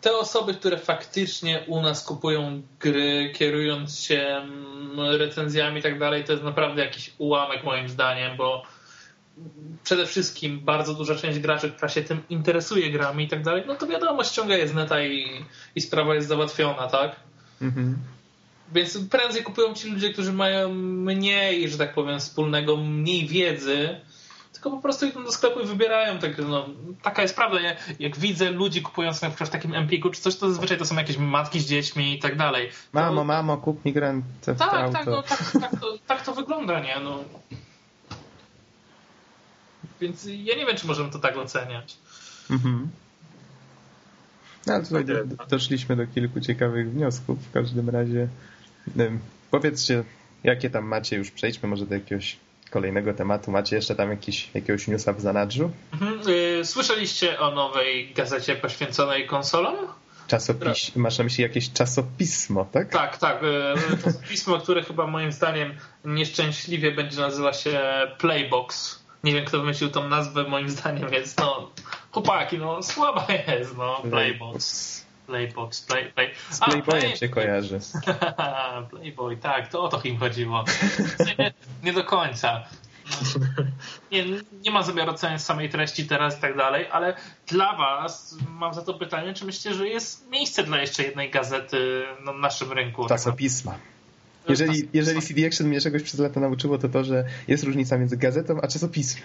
te 0.00 0.16
osoby, 0.16 0.54
które 0.54 0.78
faktycznie 0.78 1.64
u 1.66 1.80
nas 1.80 2.04
kupują 2.04 2.62
gry, 2.80 3.32
kierując 3.36 4.00
się 4.00 4.20
mm, 4.20 5.00
recenzjami 5.00 5.80
i 5.80 5.82
tak 5.82 5.98
dalej, 5.98 6.24
to 6.24 6.32
jest 6.32 6.44
naprawdę 6.44 6.84
jakiś 6.84 7.10
ułamek 7.18 7.64
moim 7.64 7.88
zdaniem, 7.88 8.36
bo 8.36 8.62
przede 9.84 10.06
wszystkim 10.06 10.60
bardzo 10.60 10.94
duża 10.94 11.14
część 11.14 11.38
graczy, 11.38 11.70
która 11.70 11.88
się 11.88 12.02
tym 12.02 12.22
interesuje 12.30 12.90
grami 12.90 13.24
i 13.24 13.28
tak 13.28 13.42
dalej, 13.42 13.62
no 13.66 13.74
to 13.74 13.86
wiadomo, 13.86 14.24
ściąga 14.24 14.56
je 14.56 14.68
z 14.68 14.74
neta 14.74 15.02
i, 15.02 15.44
i 15.74 15.80
sprawa 15.80 16.14
jest 16.14 16.28
załatwiona, 16.28 16.86
tak? 16.86 17.16
Mhm. 17.62 17.98
Więc 18.72 18.98
prędzej 19.10 19.42
kupują 19.42 19.74
ci 19.74 19.90
ludzie, 19.90 20.12
którzy 20.12 20.32
mają 20.32 20.74
mniej, 20.74 21.68
że 21.68 21.78
tak 21.78 21.94
powiem, 21.94 22.20
wspólnego, 22.20 22.76
mniej 22.76 23.26
wiedzy, 23.26 24.00
tylko 24.52 24.70
po 24.70 24.82
prostu 24.82 25.06
idą 25.06 25.24
do 25.24 25.32
sklepu 25.32 25.60
i 25.60 25.66
wybierają. 25.66 26.18
Tak, 26.18 26.38
no, 26.38 26.68
taka 27.02 27.22
jest 27.22 27.36
prawda. 27.36 27.60
Ja, 27.60 27.76
jak 27.98 28.18
widzę 28.18 28.50
ludzi 28.50 28.82
kupujących 28.82 29.22
na 29.22 29.28
przykład 29.28 29.48
w 29.48 29.52
takim 29.52 29.74
Empiku 29.74 30.10
czy 30.10 30.20
coś, 30.20 30.36
to 30.36 30.48
zazwyczaj 30.48 30.78
to 30.78 30.84
są 30.84 30.96
jakieś 30.96 31.18
matki 31.18 31.60
z 31.60 31.66
dziećmi 31.66 32.14
i 32.14 32.18
tak 32.18 32.36
dalej. 32.36 32.70
Mamo, 32.92 33.24
mamo, 33.24 33.56
kup 33.56 33.84
mi 33.84 33.92
Grand 33.92 34.24
Theft 34.40 34.58
tak, 34.58 34.74
Auto. 34.74 34.92
Tak, 34.92 35.06
no, 35.06 35.22
tak, 35.22 35.52
tak, 35.60 35.80
to, 35.80 35.98
tak 36.06 36.24
to 36.24 36.34
wygląda, 36.34 36.80
nie? 36.80 37.00
No. 37.00 37.24
Więc 40.00 40.24
ja 40.24 40.56
nie 40.56 40.66
wiem, 40.66 40.76
czy 40.76 40.86
możemy 40.86 41.10
to 41.10 41.18
tak 41.18 41.36
oceniać. 41.36 41.96
Mhm. 42.50 42.88
No, 44.66 44.82
tutaj 44.82 45.04
do, 45.04 45.46
doszliśmy 45.48 45.96
do 45.96 46.06
kilku 46.06 46.40
ciekawych 46.40 46.92
wniosków. 46.92 47.38
W 47.38 47.52
każdym 47.52 47.90
razie 47.90 48.28
powiedzcie, 49.50 50.04
jakie 50.44 50.70
tam 50.70 50.84
macie, 50.84 51.16
już 51.16 51.30
przejdźmy 51.30 51.68
może 51.68 51.86
do 51.86 51.94
jakiegoś 51.94 52.36
kolejnego 52.70 53.14
tematu. 53.14 53.50
Macie 53.50 53.76
jeszcze 53.76 53.94
tam 53.94 54.10
jakiś, 54.10 54.50
jakiegoś 54.54 54.88
newsa 54.88 55.12
w 55.12 55.20
zanadrzu? 55.20 55.70
Mhm. 55.92 56.20
Y, 56.28 56.64
słyszeliście 56.64 57.40
o 57.40 57.50
nowej 57.50 58.12
gazecie 58.14 58.54
poświęconej 58.54 59.26
konsolom? 59.26 59.76
Czasopis, 60.26 60.96
masz 60.96 61.18
na 61.18 61.24
myśli 61.24 61.42
jakieś 61.42 61.72
czasopismo, 61.72 62.64
tak? 62.72 62.88
Tak, 62.88 63.18
tak. 63.18 63.42
Y, 63.42 64.02
czasopismo, 64.04 64.58
które 64.58 64.82
chyba 64.82 65.06
moim 65.06 65.32
zdaniem 65.32 65.74
nieszczęśliwie 66.04 66.92
będzie 66.92 67.20
nazywa 67.20 67.52
się 67.52 67.80
Playbox. 68.18 68.98
Nie 69.24 69.32
wiem, 69.34 69.44
kto 69.44 69.60
wymyślił 69.60 69.90
tą 69.90 70.08
nazwę, 70.08 70.44
moim 70.44 70.70
zdaniem 70.70 71.12
jest, 71.12 71.38
no, 71.38 71.70
chłopaki, 72.10 72.58
no, 72.58 72.82
słaba 72.82 73.26
jest, 73.48 73.76
no, 73.76 74.02
Playbox. 74.10 75.07
Playbox, 75.28 75.82
play, 75.82 76.12
play. 76.12 76.30
Z 76.50 76.58
Playboyem 76.60 77.00
play... 77.00 77.16
się 77.16 77.28
kojarzy. 77.28 77.78
Playboy, 78.90 79.36
tak, 79.36 79.68
to 79.68 79.82
o 79.82 79.88
to 79.88 80.00
im 80.04 80.18
chodziło. 80.18 80.64
Nie, 81.38 81.52
nie 81.82 81.92
do 81.92 82.04
końca. 82.04 82.64
Nie, 84.12 84.24
nie 84.64 84.70
mam 84.70 84.82
zamiaru 84.82 85.10
oceniać 85.10 85.42
samej 85.42 85.68
treści 85.68 86.06
teraz 86.06 86.38
i 86.38 86.40
tak 86.40 86.56
dalej, 86.56 86.86
ale 86.92 87.16
dla 87.46 87.76
was 87.76 88.36
mam 88.50 88.74
za 88.74 88.82
to 88.82 88.94
pytanie, 88.94 89.34
czy 89.34 89.44
myślicie, 89.44 89.74
że 89.74 89.88
jest 89.88 90.30
miejsce 90.30 90.64
dla 90.64 90.80
jeszcze 90.80 91.02
jednej 91.02 91.30
gazety 91.30 92.04
na 92.24 92.32
naszym 92.32 92.72
rynku? 92.72 93.08
Czasopisma. 93.08 93.78
Jeżeli, 94.48 94.88
jeżeli 94.92 95.22
CD 95.22 95.46
Action 95.46 95.68
mnie 95.68 95.80
czegoś 95.80 96.02
przez 96.02 96.20
lata 96.20 96.40
nauczyło, 96.40 96.78
to 96.78 96.88
to, 96.88 97.04
że 97.04 97.24
jest 97.48 97.64
różnica 97.64 97.98
między 97.98 98.16
gazetą 98.16 98.60
a 98.62 98.68
czasopismem. 98.68 99.24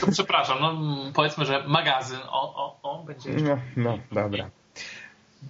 To 0.00 0.10
przepraszam, 0.12 0.58
no 0.60 0.76
powiedzmy, 1.14 1.44
że 1.44 1.64
magazyn, 1.68 2.18
o, 2.30 2.54
o, 2.54 2.78
o, 2.82 3.04
będzie 3.04 3.30
jeszcze... 3.30 3.48
No, 3.48 3.58
no, 3.76 3.98
dobra. 4.12 4.50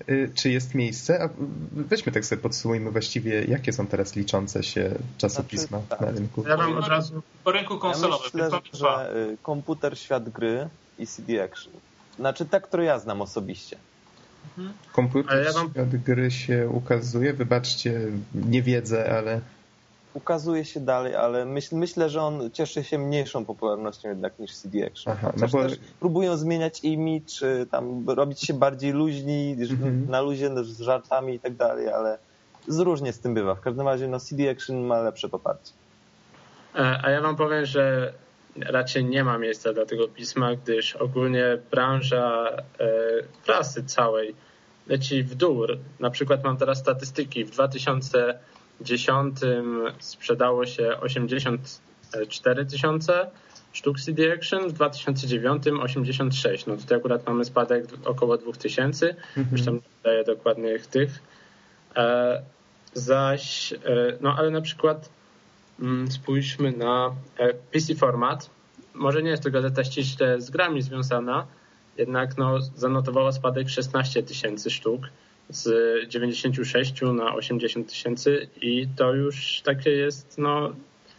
Y, 0.09 0.31
czy 0.35 0.51
jest 0.51 0.75
miejsce? 0.75 1.29
weźmy 1.73 2.13
tak 2.13 2.25
sobie 2.25 2.43
podsumujmy 2.43 2.91
właściwie, 2.91 3.45
jakie 3.45 3.73
są 3.73 3.87
teraz 3.87 4.17
liczące 4.17 4.63
się 4.63 4.91
czasopisma 5.19 5.79
znaczy, 5.79 5.89
tak. 5.89 6.01
na 6.01 6.11
rynku. 6.11 6.45
Ja 6.49 6.57
mam 6.57 6.77
od 6.77 6.89
razu 6.89 7.23
po 7.45 7.53
rynku 7.53 7.79
konsolowym. 7.79 8.31
Ja 8.35 8.45
myślę, 8.45 8.61
że 8.73 9.17
y, 9.17 9.37
komputer, 9.43 9.99
świat 9.99 10.29
gry 10.29 10.69
i 10.99 11.07
CD 11.07 11.45
Action. 11.45 11.73
Znaczy 12.17 12.47
te, 12.47 12.61
które 12.61 12.85
ja 12.85 12.99
znam 12.99 13.23
osobiście. 13.23 13.77
Mhm. 14.49 14.73
Komputer, 14.93 15.47
ja 15.47 15.53
mam... 15.53 15.71
świat 15.71 15.97
gry 15.97 16.31
się 16.31 16.69
ukazuje. 16.69 17.33
Wybaczcie, 17.33 18.01
nie 18.35 18.63
wiedzę, 18.63 19.19
ale 19.19 19.41
ukazuje 20.15 20.65
się 20.65 20.81
dalej, 20.81 21.15
ale 21.15 21.45
myśl, 21.45 21.77
myślę, 21.77 22.11
że 22.11 22.23
on 22.23 22.51
cieszy 22.51 22.85
się 22.85 22.99
mniejszą 22.99 23.45
popularnością 23.45 24.09
jednak 24.09 24.39
niż 24.39 24.57
CD 24.57 24.87
Action. 24.87 25.13
Aha, 25.13 25.33
no 25.37 25.49
bo... 25.49 25.63
też 25.63 25.79
próbują 26.01 26.37
zmieniać 26.37 26.85
image, 26.85 27.67
tam 27.71 28.11
robić 28.11 28.41
się 28.41 28.55
bardziej 28.55 28.93
luźni, 28.93 29.57
mhm. 29.71 30.11
na 30.11 30.21
luzie 30.21 30.65
z 30.65 30.81
żartami 30.81 31.35
i 31.35 31.41
tak 31.41 31.55
dalej, 31.55 31.89
ale 31.89 32.19
zróżnie 32.69 33.13
z 33.13 33.21
tym 33.21 33.35
bywa. 33.35 33.55
W 33.55 33.61
każdym 33.61 33.87
razie 33.87 34.09
no, 34.09 34.21
CD 34.21 34.51
Action 34.51 34.81
ma 34.81 35.01
lepsze 35.01 35.29
poparcie. 35.29 35.73
E, 36.75 37.01
a 37.03 37.11
ja 37.11 37.21
wam 37.21 37.37
powiem, 37.37 37.67
że 37.67 38.13
raczej 38.57 39.05
nie 39.05 39.25
ma 39.25 39.39
miejsca 39.39 39.73
dla 39.73 39.87
tego 39.87 40.09
pisma, 40.09 40.55
gdyż 40.55 40.97
ogólnie 40.97 41.59
branża 41.71 42.49
e, 42.49 42.63
prasy 43.47 43.85
całej 43.85 44.35
leci 44.87 45.23
w 45.23 45.35
dół. 45.35 45.67
Na 46.01 46.11
przykład 46.11 46.45
mam 46.45 46.57
teraz 46.57 46.79
statystyki. 46.79 47.45
W 47.45 47.51
2000 47.51 48.39
2010 48.81 49.37
sprzedało 49.99 50.67
się 50.67 51.01
84 51.01 52.67
tysiące 52.67 53.31
sztuk 53.73 54.01
CD 54.01 54.33
Action, 54.33 54.69
w 54.69 54.73
2009 54.73 55.67
86. 55.67 56.67
No 56.67 56.77
tutaj 56.77 56.99
akurat 56.99 57.27
mamy 57.27 57.45
spadek 57.45 57.85
około 58.05 58.39
2000, 58.39 59.09
mhm. 59.09 59.47
już 59.53 59.65
tam 59.65 59.75
nie 59.75 59.81
daję 60.05 60.25
dokładnych 60.25 60.87
tych. 60.87 61.23
E, 61.97 62.43
zaś, 62.95 63.73
e, 63.73 63.79
no 64.21 64.35
ale 64.39 64.51
na 64.51 64.61
przykład 64.61 65.09
mm, 65.81 66.11
spójrzmy 66.11 66.73
na 66.73 67.11
e, 67.39 67.55
PC 67.55 67.95
Format. 67.95 68.51
Może 68.95 69.23
nie 69.23 69.31
jest 69.31 69.43
to 69.43 69.51
gazeta 69.51 69.85
ściśle 69.85 70.41
z 70.41 70.51
grami 70.51 70.83
związana, 70.83 71.47
jednak 71.97 72.39
no, 72.39 72.61
zanotowała 72.61 73.33
spadek 73.33 73.69
16 73.69 74.23
tysięcy 74.23 74.71
sztuk 74.71 75.01
z 75.51 75.69
96 76.09 77.03
na 77.03 77.35
80 77.35 77.89
tysięcy 77.89 78.49
i 78.61 78.89
to 78.97 79.15
już 79.15 79.61
takie 79.65 79.91
jest, 79.91 80.39
no 80.39 80.73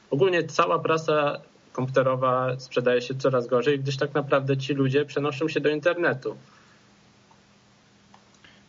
ogólnie 0.10 0.44
cała 0.44 0.80
prasa 0.80 1.42
komputerowa 1.74 2.60
sprzedaje 2.60 3.02
się 3.02 3.16
coraz 3.16 3.48
gorzej, 3.48 3.80
gdyż 3.80 3.98
tak 3.98 4.14
naprawdę 4.14 4.58
ci 4.58 4.74
ludzie 4.74 5.06
przenoszą 5.06 5.48
się 5.48 5.60
do 5.60 5.70
internetu. 5.70 6.36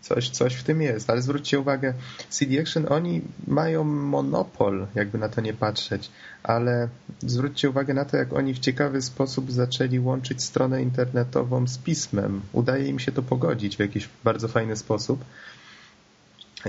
Coś, 0.03 0.31
coś 0.31 0.55
w 0.55 0.63
tym 0.63 0.83
jest, 0.83 1.11
ale 1.11 1.23
zwróćcie 1.23 1.61
uwagę, 1.61 1.95
CD 2.29 2.61
Action, 2.61 2.87
oni 2.89 3.21
mają 3.47 3.85
monopol, 3.85 4.87
jakby 4.95 5.19
na 5.19 5.29
to 5.29 5.41
nie 5.41 5.55
patrzeć, 5.55 6.11
ale 6.43 6.89
zwróćcie 7.21 7.71
uwagę 7.71 7.95
na 7.95 8.05
to, 8.05 8.17
jak 8.17 8.33
oni 8.33 8.55
w 8.55 8.59
ciekawy 8.59 9.03
sposób 9.03 9.53
zaczęli 9.53 9.99
łączyć 9.99 10.43
stronę 10.43 10.83
internetową 10.83 11.67
z 11.67 11.79
pismem. 11.79 12.41
Udaje 12.53 12.89
im 12.89 12.99
się 12.99 13.13
to 13.13 13.23
pogodzić 13.23 13.77
w 13.77 13.81
jakiś 13.81 14.09
bardzo 14.25 14.49
fajny 14.49 14.77
sposób. 14.77 15.25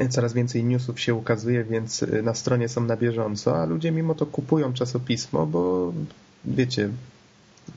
Coraz 0.09 0.33
więcej 0.33 0.63
newsów 0.63 0.99
się 0.99 1.13
ukazuje, 1.13 1.63
więc 1.63 2.03
y, 2.03 2.23
na 2.23 2.33
stronie 2.33 2.69
są 2.69 2.81
na 2.81 2.97
bieżąco, 2.97 3.61
a 3.61 3.65
ludzie 3.65 3.91
mimo 3.91 4.15
to 4.15 4.25
kupują 4.25 4.73
czasopismo, 4.73 5.45
bo 5.45 5.93
wiecie, 6.45 6.89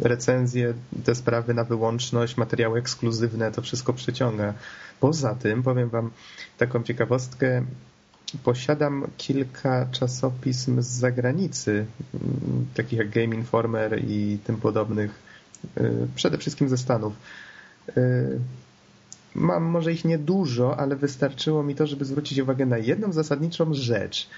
recenzje, 0.01 0.75
te 1.05 1.15
sprawy 1.15 1.55
na 1.55 1.65
wyłączność, 1.65 2.37
materiały 2.37 2.79
ekskluzywne, 2.79 3.53
to 3.53 3.63
wszystko 3.63 3.93
przyciąga. 3.93 4.55
Poza 5.01 5.35
tym, 5.35 5.63
powiem 5.63 5.89
wam 5.89 6.11
taką 6.59 6.83
ciekawostkę, 6.83 7.65
posiadam 8.45 9.07
kilka 9.17 9.87
czasopism 9.87 10.83
z 10.83 10.87
zagranicy, 10.87 11.87
mm, 12.15 12.67
takich 12.75 12.99
jak 12.99 13.11
Game 13.11 13.37
Informer 13.37 14.05
i 14.05 14.39
tym 14.45 14.57
podobnych, 14.57 15.11
y, 15.79 16.09
przede 16.15 16.39
wszystkim 16.39 16.69
ze 16.69 16.79
Stanów. 16.79 17.13
Y, 17.97 18.39
mam 19.35 19.63
może 19.63 19.93
ich 19.93 20.05
niedużo, 20.05 20.77
ale 20.77 20.97
wystarczyło 20.97 21.63
mi 21.63 21.75
to, 21.75 21.87
żeby 21.87 22.05
zwrócić 22.05 22.39
uwagę 22.39 22.67
na 22.67 22.79
jedną 22.79 23.13
zasadniczą 23.13 23.75
rzecz. 23.75 24.29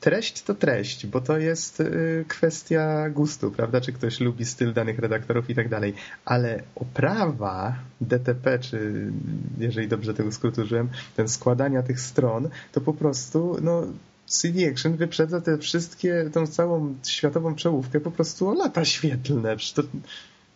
Treść 0.00 0.42
to 0.42 0.54
treść, 0.54 1.06
bo 1.06 1.20
to 1.20 1.38
jest 1.38 1.80
y, 1.80 2.24
kwestia 2.28 3.10
gustu, 3.10 3.50
prawda? 3.50 3.80
Czy 3.80 3.92
ktoś 3.92 4.20
lubi 4.20 4.44
styl 4.44 4.72
danych 4.72 4.98
redaktorów 4.98 5.50
i 5.50 5.54
tak 5.54 5.68
dalej. 5.68 5.94
Ale 6.24 6.62
oprawa 6.74 7.74
DTP, 8.00 8.58
czy 8.58 9.10
jeżeli 9.58 9.88
dobrze 9.88 10.14
tego 10.14 10.32
skrótu 10.32 10.60
użyłem, 10.62 10.88
ten 11.16 11.28
składania 11.28 11.82
tych 11.82 12.00
stron, 12.00 12.48
to 12.72 12.80
po 12.80 12.94
prostu, 12.94 13.58
no, 13.62 13.82
CD 14.26 14.70
Action 14.70 14.96
wyprzedza 14.96 15.40
te 15.40 15.58
wszystkie, 15.58 16.30
tą 16.32 16.46
całą 16.46 16.94
światową 17.06 17.54
czołówkę 17.54 18.00
po 18.00 18.10
prostu 18.10 18.48
o 18.48 18.54
lata 18.54 18.84
świetlne. 18.84 19.56
To, 19.74 19.82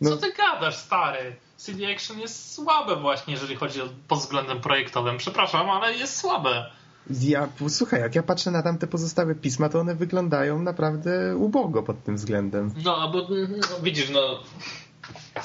no. 0.01 0.11
Co 0.11 0.17
ty 0.17 0.33
gadasz, 0.33 0.77
stary? 0.77 1.37
CD 1.57 1.93
Action 1.95 2.19
jest 2.21 2.53
słabe 2.53 2.97
właśnie, 2.97 3.35
jeżeli 3.35 3.57
chodzi 3.57 3.83
o, 3.83 3.89
pod 4.09 4.19
względem 4.19 4.61
projektowym. 4.61 5.19
Przepraszam, 5.19 5.71
ale 5.71 5.93
jest 5.93 6.17
słabe. 6.17 6.71
Ja, 7.11 7.49
słuchaj, 7.69 8.01
jak 8.01 8.15
ja 8.15 8.23
patrzę 8.23 8.51
na 8.51 8.63
tamte 8.63 8.87
pozostałe 8.87 9.35
pisma, 9.35 9.69
to 9.69 9.81
one 9.81 9.95
wyglądają 9.95 10.63
naprawdę 10.63 11.37
ubogo 11.37 11.83
pod 11.83 12.05
tym 12.05 12.17
względem. 12.17 12.75
No, 12.85 13.11
bo 13.13 13.19
no, 13.71 13.81
widzisz, 13.83 14.11
no 14.11 14.41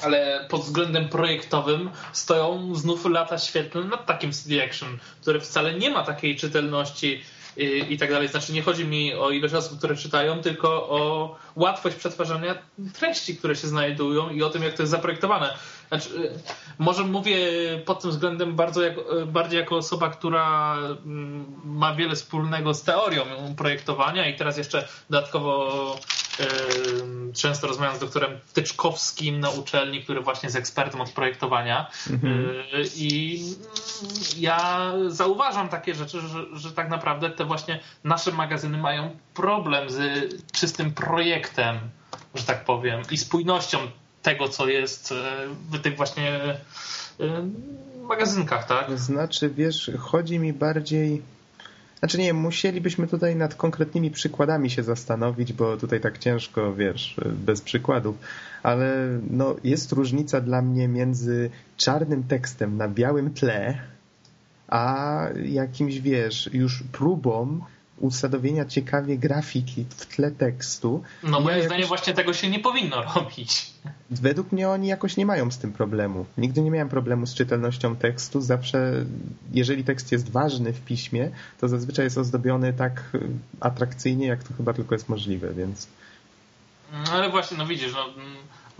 ale 0.02 0.46
pod 0.50 0.60
względem 0.60 1.08
projektowym 1.08 1.90
stoją 2.12 2.74
znów 2.74 3.06
lata 3.06 3.38
świetlne 3.38 3.88
nad 3.88 4.06
takim 4.06 4.32
CD 4.32 4.64
Action, 4.64 4.98
które 5.20 5.40
wcale 5.40 5.74
nie 5.74 5.90
ma 5.90 6.04
takiej 6.04 6.36
czytelności 6.36 7.22
i, 7.88 7.98
tak 7.98 8.10
dalej. 8.10 8.28
Znaczy 8.28 8.52
nie 8.52 8.62
chodzi 8.62 8.84
mi 8.84 9.14
o 9.14 9.30
ilość 9.30 9.54
osób, 9.54 9.78
które 9.78 9.96
czytają, 9.96 10.40
tylko 10.40 10.68
o 10.88 11.36
łatwość 11.56 11.96
przetwarzania 11.96 12.54
treści, 12.92 13.36
które 13.36 13.56
się 13.56 13.68
znajdują 13.68 14.30
i 14.30 14.42
o 14.42 14.50
tym, 14.50 14.62
jak 14.62 14.74
to 14.74 14.82
jest 14.82 14.90
zaprojektowane. 14.90 15.54
Znaczy, 16.00 16.32
może 16.78 17.04
mówię 17.04 17.36
pod 17.84 18.02
tym 18.02 18.10
względem 18.10 18.56
bardzo 18.56 18.82
jako, 18.82 19.04
bardziej 19.26 19.60
jako 19.60 19.76
osoba, 19.76 20.10
która 20.10 20.76
mm, 20.76 21.46
ma 21.64 21.94
wiele 21.94 22.14
wspólnego 22.14 22.74
z 22.74 22.82
teorią 22.82 23.22
projektowania 23.56 24.28
i 24.28 24.36
teraz 24.36 24.58
jeszcze 24.58 24.88
dodatkowo 25.10 25.96
często 27.34 27.66
rozmawiam 27.66 27.96
z 27.96 27.98
doktorem 27.98 28.40
Tyczkowskim 28.52 29.40
na 29.40 29.50
uczelni, 29.50 30.02
który 30.02 30.20
właśnie 30.20 30.46
jest 30.46 30.56
ekspertem 30.56 31.00
od 31.00 31.10
projektowania 31.10 31.90
mhm. 32.10 32.46
i 32.96 33.40
ja 34.38 34.92
zauważam 35.08 35.68
takie 35.68 35.94
rzeczy, 35.94 36.20
że, 36.20 36.58
że 36.58 36.72
tak 36.72 36.88
naprawdę 36.88 37.30
te 37.30 37.44
właśnie 37.44 37.80
nasze 38.04 38.32
magazyny 38.32 38.78
mają 38.78 39.16
problem 39.34 39.90
z 39.90 40.28
czystym 40.52 40.92
projektem, 40.92 41.78
że 42.34 42.44
tak 42.44 42.64
powiem, 42.64 43.02
i 43.10 43.16
spójnością 43.16 43.78
tego, 44.24 44.48
co 44.48 44.68
jest 44.68 45.14
w 45.70 45.78
tych 45.78 45.96
właśnie 45.96 46.40
magazynkach, 48.08 48.66
tak? 48.66 48.98
Znaczy, 48.98 49.50
wiesz, 49.50 49.90
chodzi 49.98 50.38
mi 50.38 50.52
bardziej 50.52 51.22
znaczy 51.98 52.18
nie, 52.18 52.34
musielibyśmy 52.34 53.06
tutaj 53.06 53.36
nad 53.36 53.54
konkretnymi 53.54 54.10
przykładami 54.10 54.70
się 54.70 54.82
zastanowić, 54.82 55.52
bo 55.52 55.76
tutaj 55.76 56.00
tak 56.00 56.18
ciężko, 56.18 56.74
wiesz, 56.74 57.16
bez 57.26 57.60
przykładów, 57.60 58.16
ale 58.62 59.18
no, 59.30 59.56
jest 59.64 59.92
różnica 59.92 60.40
dla 60.40 60.62
mnie 60.62 60.88
między 60.88 61.50
czarnym 61.76 62.22
tekstem 62.24 62.76
na 62.76 62.88
białym 62.88 63.34
tle, 63.34 63.78
a 64.68 65.18
jakimś, 65.44 65.98
wiesz, 65.98 66.50
już 66.52 66.82
próbą 66.92 67.60
usadowienia 67.98 68.64
ciekawie 68.64 69.18
grafiki 69.18 69.84
w 69.96 70.06
tle 70.06 70.30
tekstu. 70.30 71.02
No 71.22 71.40
moim 71.40 71.58
ja 71.58 71.64
zdaniem 71.64 71.88
właśnie 71.88 72.14
tego 72.14 72.32
się 72.32 72.50
nie 72.50 72.58
powinno 72.58 73.02
robić. 73.14 73.70
Według 74.10 74.52
mnie 74.52 74.68
oni 74.68 74.88
jakoś 74.88 75.16
nie 75.16 75.26
mają 75.26 75.50
z 75.50 75.58
tym 75.58 75.72
problemu. 75.72 76.26
Nigdy 76.38 76.60
nie 76.60 76.70
miałem 76.70 76.88
problemu 76.88 77.26
z 77.26 77.34
czytelnością 77.34 77.96
tekstu. 77.96 78.40
Zawsze, 78.40 79.04
jeżeli 79.52 79.84
tekst 79.84 80.12
jest 80.12 80.30
ważny 80.30 80.72
w 80.72 80.80
piśmie, 80.80 81.30
to 81.60 81.68
zazwyczaj 81.68 82.04
jest 82.04 82.18
ozdobiony 82.18 82.72
tak 82.72 83.02
atrakcyjnie, 83.60 84.26
jak 84.26 84.44
to 84.44 84.54
chyba 84.56 84.72
tylko 84.72 84.94
jest 84.94 85.08
możliwe, 85.08 85.54
więc... 85.54 85.88
No 86.92 87.12
ale 87.12 87.30
właśnie, 87.30 87.56
no 87.56 87.66
widzisz, 87.66 87.92
no, 87.92 88.06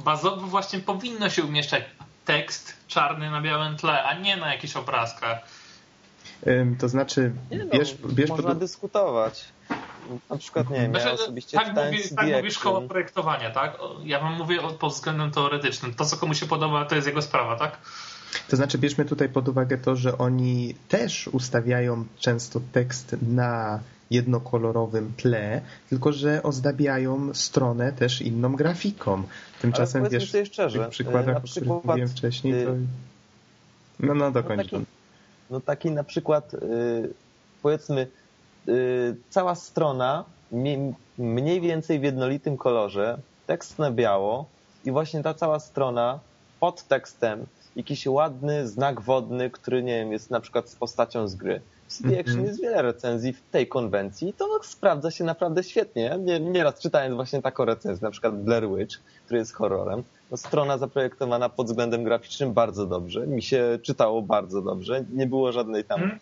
bazowo 0.05 0.47
właśnie 0.47 0.79
powinno 0.79 1.31
się 1.31 1.45
umieszczać 1.45 1.83
tekst 2.25 2.77
czarny 2.89 3.31
na 3.31 3.41
białym 3.41 3.77
tle, 3.77 4.05
a 4.05 4.19
nie 4.19 4.37
na 4.37 4.53
jakichś 4.55 4.77
obrazkach. 4.77 5.39
To 6.79 6.89
znaczy, 6.89 7.33
nie 7.51 7.59
no, 7.59 7.65
bierz, 7.67 7.95
bierz 7.95 8.31
można 8.31 8.49
pod... 8.49 8.59
dyskutować. 8.59 9.45
Na 10.31 10.37
przykład, 10.37 10.71
nie 10.71 10.81
wiem, 10.81 10.95
ja 10.95 11.13
osobiście 11.13 11.59
tak, 11.59 11.75
mówi, 11.75 11.99
tak 12.17 12.29
mówi 12.29 12.51
szkoła 12.51 12.81
projektowania, 12.81 13.51
tak? 13.51 13.79
Ja 14.05 14.21
wam 14.21 14.35
mówię 14.35 14.59
pod 14.79 14.93
względem 14.93 15.31
teoretycznym. 15.31 15.95
To, 15.95 16.05
co 16.05 16.17
komu 16.17 16.35
się 16.35 16.47
podoba, 16.47 16.85
to 16.85 16.95
jest 16.95 17.07
jego 17.07 17.23
sprawa, 17.23 17.57
tak? 17.57 17.79
To 18.49 18.57
znaczy, 18.57 18.79
bierzmy 18.79 19.05
tutaj 19.05 19.29
pod 19.29 19.49
uwagę 19.49 19.79
to, 19.79 19.97
że 19.97 20.19
oni 20.19 20.75
też 20.89 21.29
ustawiają 21.29 22.05
często 22.19 22.61
tekst 22.73 23.17
na 23.23 23.81
jednokolorowym 24.11 25.13
tle, 25.17 25.61
tylko 25.91 26.13
że 26.13 26.43
ozdabiają 26.43 27.35
stronę 27.35 27.93
też 27.93 28.23
inną 28.23 28.57
grafiką. 28.57 29.23
Tymczasem, 29.61 30.09
wiesz, 30.09 30.37
szczerze, 30.45 30.79
w 30.79 30.83
tych 30.83 30.91
przykładach, 30.91 31.37
o 31.37 31.41
których 31.41 31.69
mówiłem 31.69 32.09
wcześniej, 32.09 32.65
to... 32.65 32.71
Y, 32.71 32.87
no, 34.01 34.15
no, 34.15 34.31
dokończ. 34.31 34.73
No 34.73 34.79
taki, 34.79 34.94
no 35.51 35.61
taki 35.61 35.91
na 35.91 36.05
przykład, 36.05 36.55
y, 36.55 37.15
powiedzmy, 37.63 38.07
y, 38.69 39.17
cała 39.31 39.55
strona 39.55 40.25
mniej 41.19 41.61
więcej 41.61 42.01
w 42.01 42.03
jednolitym 42.03 42.57
kolorze, 42.57 43.19
tekst 43.47 43.79
na 43.79 43.91
biało 43.91 44.47
i 44.85 44.91
właśnie 44.91 45.23
ta 45.23 45.35
cała 45.35 45.61
strona 45.61 46.19
pod 46.61 46.83
tekstem 46.83 47.47
jakiś 47.77 48.07
ładny 48.07 48.69
znak 48.69 49.01
wodny, 49.01 49.51
który 49.51 49.83
nie 49.83 49.99
wiem, 49.99 50.13
jest 50.13 50.31
na 50.31 50.41
przykład 50.41 50.71
z 50.71 50.77
postacią 50.77 51.29
z 51.29 51.35
gry. 51.35 51.61
W 51.89 51.93
CD 51.93 52.21
Action 52.21 52.43
-hmm. 52.43 52.47
jest 52.47 52.63
wiele 52.63 52.83
recenzji 52.83 53.33
w 53.33 53.43
tej 53.51 53.69
konwencji 53.69 54.29
i 54.29 54.33
to 54.33 54.61
sprawdza 54.63 55.11
się 55.11 55.25
naprawdę 55.25 55.63
świetnie. 55.63 56.19
Nieraz 56.41 56.81
czytając 56.81 57.15
właśnie 57.15 57.43
taką 57.43 57.65
recenzję, 57.65 58.05
na 58.05 58.11
przykład 58.11 58.43
Blair 58.43 58.69
Witch, 58.69 58.97
który 59.25 59.39
jest 59.39 59.55
horrorem, 59.55 60.03
no, 60.31 60.37
strona 60.37 60.79
zaprojektowana 60.79 61.49
pod 61.49 61.67
względem 61.67 62.05
graficznym 62.05 62.53
bardzo 62.53 62.87
dobrze. 62.87 63.27
Mi 63.27 63.43
się 63.43 63.79
czytało 63.83 64.23
bardzo 64.23 64.63
dobrze. 64.63 65.05
Nie 65.13 65.27
było 65.27 65.53
żadnej 65.53 65.85
tam 65.85 66.01
hmm. 66.01 66.19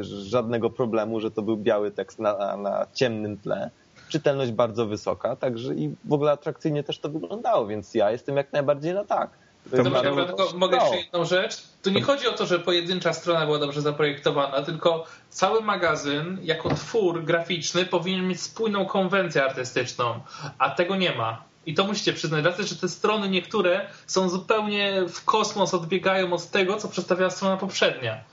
y, 0.00 0.04
żadnego 0.04 0.70
problemu, 0.70 1.20
że 1.20 1.30
to 1.30 1.42
był 1.42 1.56
biały 1.56 1.90
tekst 1.90 2.18
na, 2.18 2.56
na 2.56 2.86
ciemnym 2.92 3.38
tle. 3.38 3.70
Czytelność 4.08 4.52
bardzo 4.52 4.86
wysoka, 4.86 5.36
także 5.36 5.74
i 5.74 5.94
w 6.04 6.12
ogóle 6.12 6.32
atrakcyjnie 6.32 6.82
też 6.82 6.98
to 6.98 7.08
wyglądało, 7.08 7.66
więc 7.66 7.94
ja 7.94 8.10
jestem 8.10 8.36
jak 8.36 8.52
najbardziej 8.52 8.94
na 8.94 9.04
tak. 9.04 9.30
To 9.70 9.76
ja 9.76 10.26
tylko 10.26 10.52
mogę 10.54 10.76
jeszcze 10.76 10.96
jedną 10.96 11.24
rzecz. 11.24 11.62
Tu 11.82 11.90
nie 11.90 12.02
chodzi 12.02 12.28
o 12.28 12.32
to, 12.32 12.46
że 12.46 12.58
pojedyncza 12.58 13.12
strona 13.12 13.46
była 13.46 13.58
dobrze 13.58 13.80
zaprojektowana, 13.80 14.62
tylko 14.62 15.06
cały 15.30 15.62
magazyn 15.62 16.38
jako 16.42 16.74
twór 16.74 17.24
graficzny 17.24 17.86
powinien 17.86 18.28
mieć 18.28 18.40
spójną 18.40 18.86
konwencję 18.86 19.44
artystyczną, 19.44 20.20
a 20.58 20.70
tego 20.70 20.96
nie 20.96 21.14
ma. 21.14 21.44
I 21.66 21.74
to 21.74 21.84
musicie 21.84 22.12
przyznać, 22.12 22.42
dlatego 22.42 22.68
że 22.68 22.76
te 22.76 22.88
strony 22.88 23.28
niektóre 23.28 23.86
są 24.06 24.28
zupełnie 24.28 25.02
w 25.08 25.24
kosmos, 25.24 25.74
odbiegają 25.74 26.32
od 26.32 26.50
tego, 26.50 26.76
co 26.76 26.88
przedstawiała 26.88 27.30
strona 27.30 27.56
poprzednia. 27.56 28.24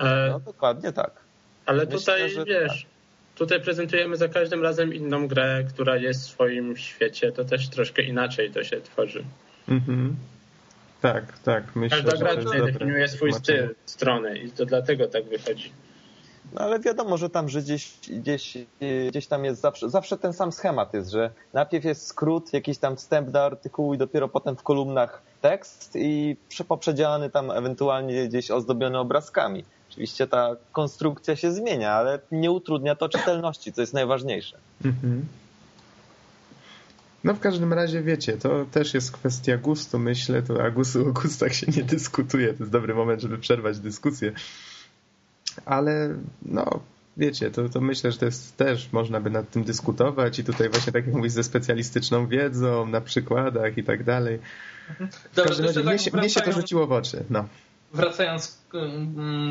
E, 0.00 0.28
no 0.30 0.40
dokładnie 0.40 0.92
tak. 0.92 1.10
Ale 1.66 1.84
Myślę, 1.84 1.98
tutaj, 1.98 2.44
wiesz, 2.46 2.82
tak. 2.82 2.90
tutaj 3.34 3.60
prezentujemy 3.60 4.16
za 4.16 4.28
każdym 4.28 4.62
razem 4.62 4.94
inną 4.94 5.28
grę, 5.28 5.64
która 5.74 5.96
jest 5.96 6.20
w 6.20 6.30
swoim 6.30 6.76
świecie, 6.76 7.32
to 7.32 7.44
też 7.44 7.68
troszkę 7.68 8.02
inaczej 8.02 8.50
to 8.50 8.64
się 8.64 8.80
tworzy. 8.80 9.24
Mhm. 9.68 10.16
Tak, 11.00 11.38
tak. 11.38 11.76
Myślę, 11.76 12.02
Każda 12.02 12.16
gra 12.16 12.42
tutaj 12.42 12.72
definiuje 12.72 13.08
swój 13.08 13.32
styl 13.32 13.74
strony 13.86 14.38
i 14.38 14.50
to 14.50 14.66
dlatego 14.66 15.08
tak 15.08 15.24
wychodzi. 15.24 15.72
No 16.52 16.60
ale 16.60 16.80
wiadomo, 16.80 17.16
że 17.16 17.30
tam, 17.30 17.48
że 17.48 17.62
gdzieś, 17.62 17.92
gdzieś, 18.08 18.58
gdzieś 19.08 19.26
tam 19.26 19.44
jest 19.44 19.60
zawsze, 19.60 19.90
zawsze 19.90 20.18
ten 20.18 20.32
sam 20.32 20.52
schemat 20.52 20.94
jest, 20.94 21.10
że 21.10 21.30
najpierw 21.52 21.84
jest 21.84 22.06
skrót, 22.06 22.52
jakiś 22.52 22.78
tam 22.78 22.96
wstęp 22.96 23.30
do 23.30 23.44
artykułu 23.44 23.94
i 23.94 23.98
dopiero 23.98 24.28
potem 24.28 24.56
w 24.56 24.62
kolumnach 24.62 25.22
tekst 25.40 25.92
i 25.96 26.36
poprzedzielany 26.68 27.30
tam 27.30 27.50
ewentualnie 27.50 28.28
gdzieś 28.28 28.50
ozdobiony 28.50 28.98
obrazkami. 28.98 29.64
Oczywiście 29.90 30.26
ta 30.26 30.56
konstrukcja 30.72 31.36
się 31.36 31.52
zmienia, 31.52 31.92
ale 31.92 32.18
nie 32.32 32.50
utrudnia 32.50 32.94
to 32.94 33.08
czytelności, 33.08 33.72
co 33.72 33.80
jest 33.80 33.94
najważniejsze. 33.94 34.58
Mhm. 34.84 35.26
No 37.24 37.34
w 37.34 37.40
każdym 37.40 37.72
razie 37.72 38.02
wiecie, 38.02 38.32
to 38.32 38.64
też 38.64 38.94
jest 38.94 39.12
kwestia 39.12 39.56
gustu, 39.56 39.98
myślę, 39.98 40.42
to 40.42 40.64
a 40.64 40.70
gustu, 40.70 41.08
o 41.08 41.12
gustach 41.12 41.54
się 41.54 41.66
nie 41.76 41.82
dyskutuje, 41.82 42.54
to 42.54 42.58
jest 42.58 42.72
dobry 42.72 42.94
moment, 42.94 43.22
żeby 43.22 43.38
przerwać 43.38 43.78
dyskusję 43.78 44.32
ale 45.64 46.14
no 46.42 46.80
wiecie, 47.16 47.50
to, 47.50 47.68
to 47.68 47.80
myślę, 47.80 48.12
że 48.12 48.18
to 48.18 48.24
jest 48.24 48.56
też 48.56 48.92
można 48.92 49.20
by 49.20 49.30
nad 49.30 49.50
tym 49.50 49.64
dyskutować 49.64 50.38
i 50.38 50.44
tutaj 50.44 50.68
właśnie 50.68 50.92
tak 50.92 51.06
jak 51.06 51.14
mówisz, 51.14 51.32
ze 51.32 51.44
specjalistyczną 51.44 52.26
wiedzą, 52.26 52.86
na 52.86 53.00
przykładach 53.00 53.78
i 53.78 53.84
tak 53.84 54.04
dalej. 54.04 54.38
Mhm. 54.90 55.10
W 55.10 55.34
każdym 55.34 55.66
razie 55.66 55.82
mnie, 55.82 55.98
się, 55.98 56.10
mnie 56.16 56.30
się 56.30 56.40
to 56.40 56.52
rzuciło 56.52 56.86
w 56.86 56.92
oczy. 56.92 57.24
No 57.30 57.48
wracając 57.92 58.59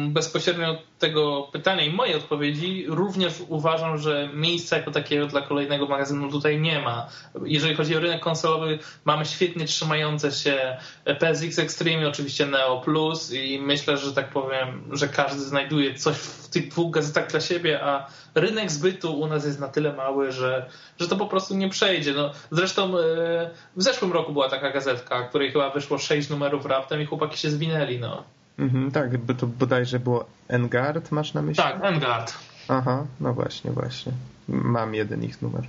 bezpośrednio 0.08 0.74
do 0.74 0.80
tego 1.00 1.50
pytania 1.52 1.84
i 1.84 1.94
mojej 1.94 2.16
odpowiedzi, 2.16 2.86
również 2.88 3.34
uważam, 3.48 3.98
że 3.98 4.30
miejsca 4.34 4.78
jako 4.78 4.92
takiego 4.92 5.28
dla 5.28 5.42
kolejnego 5.42 5.88
magazynu 5.88 6.32
tutaj 6.32 6.62
nie 6.62 6.82
ma. 6.82 7.08
Jeżeli 7.46 7.76
chodzi 7.76 7.96
o 7.96 8.00
rynek 8.00 8.22
konsolowy, 8.22 8.80
mamy 9.06 9.26
świetnie 9.26 9.66
trzymające 9.66 10.32
się 10.32 10.78
PSX 11.20 11.60
Extreme, 11.60 12.08
oczywiście 12.08 12.46
Neo 12.46 12.82
Plus 12.82 13.34
i 13.34 13.60
myślę, 13.62 13.98
że 13.98 14.14
tak 14.14 14.30
powiem, 14.30 14.84
że 14.92 15.08
każdy 15.08 15.42
znajduje 15.42 15.94
coś 15.94 16.16
w 16.16 16.50
tych 16.50 16.68
dwóch 16.68 16.94
gazetach 16.94 17.28
dla 17.28 17.40
siebie, 17.40 17.84
a 17.84 18.08
rynek 18.36 18.72
zbytu 18.72 19.20
u 19.20 19.28
nas 19.28 19.46
jest 19.46 19.60
na 19.60 19.68
tyle 19.68 19.94
mały, 19.94 20.32
że, 20.32 20.70
że 21.00 21.08
to 21.08 21.16
po 21.16 21.28
prostu 21.28 21.56
nie 21.56 21.70
przejdzie. 21.70 22.14
No, 22.14 22.32
zresztą 22.52 22.84
e, 22.84 23.50
w 23.76 23.84
zeszłym 23.84 24.12
roku 24.12 24.34
była 24.34 24.50
taka 24.50 24.72
gazetka, 24.72 25.24
której 25.24 25.52
chyba 25.52 25.70
wyszło 25.70 25.98
sześć 25.98 26.30
numerów 26.30 26.66
raptem 26.66 27.02
i 27.02 27.06
chłopaki 27.06 27.38
się 27.38 27.50
zwinęli. 27.50 28.00
No. 28.00 28.39
Mhm, 28.60 28.92
tak, 28.92 29.18
by 29.18 29.36
to 29.36 29.48
bodajże 29.48 30.00
było 30.00 30.26
Engard, 30.48 31.12
masz 31.12 31.34
na 31.34 31.42
myśli? 31.42 31.64
Tak, 31.64 31.84
Engard. 31.84 32.34
Aha, 32.68 33.06
no 33.20 33.34
właśnie, 33.34 33.72
właśnie. 33.72 34.12
Mam 34.48 34.94
jeden 34.96 35.24
ich 35.24 35.42
numer. 35.42 35.64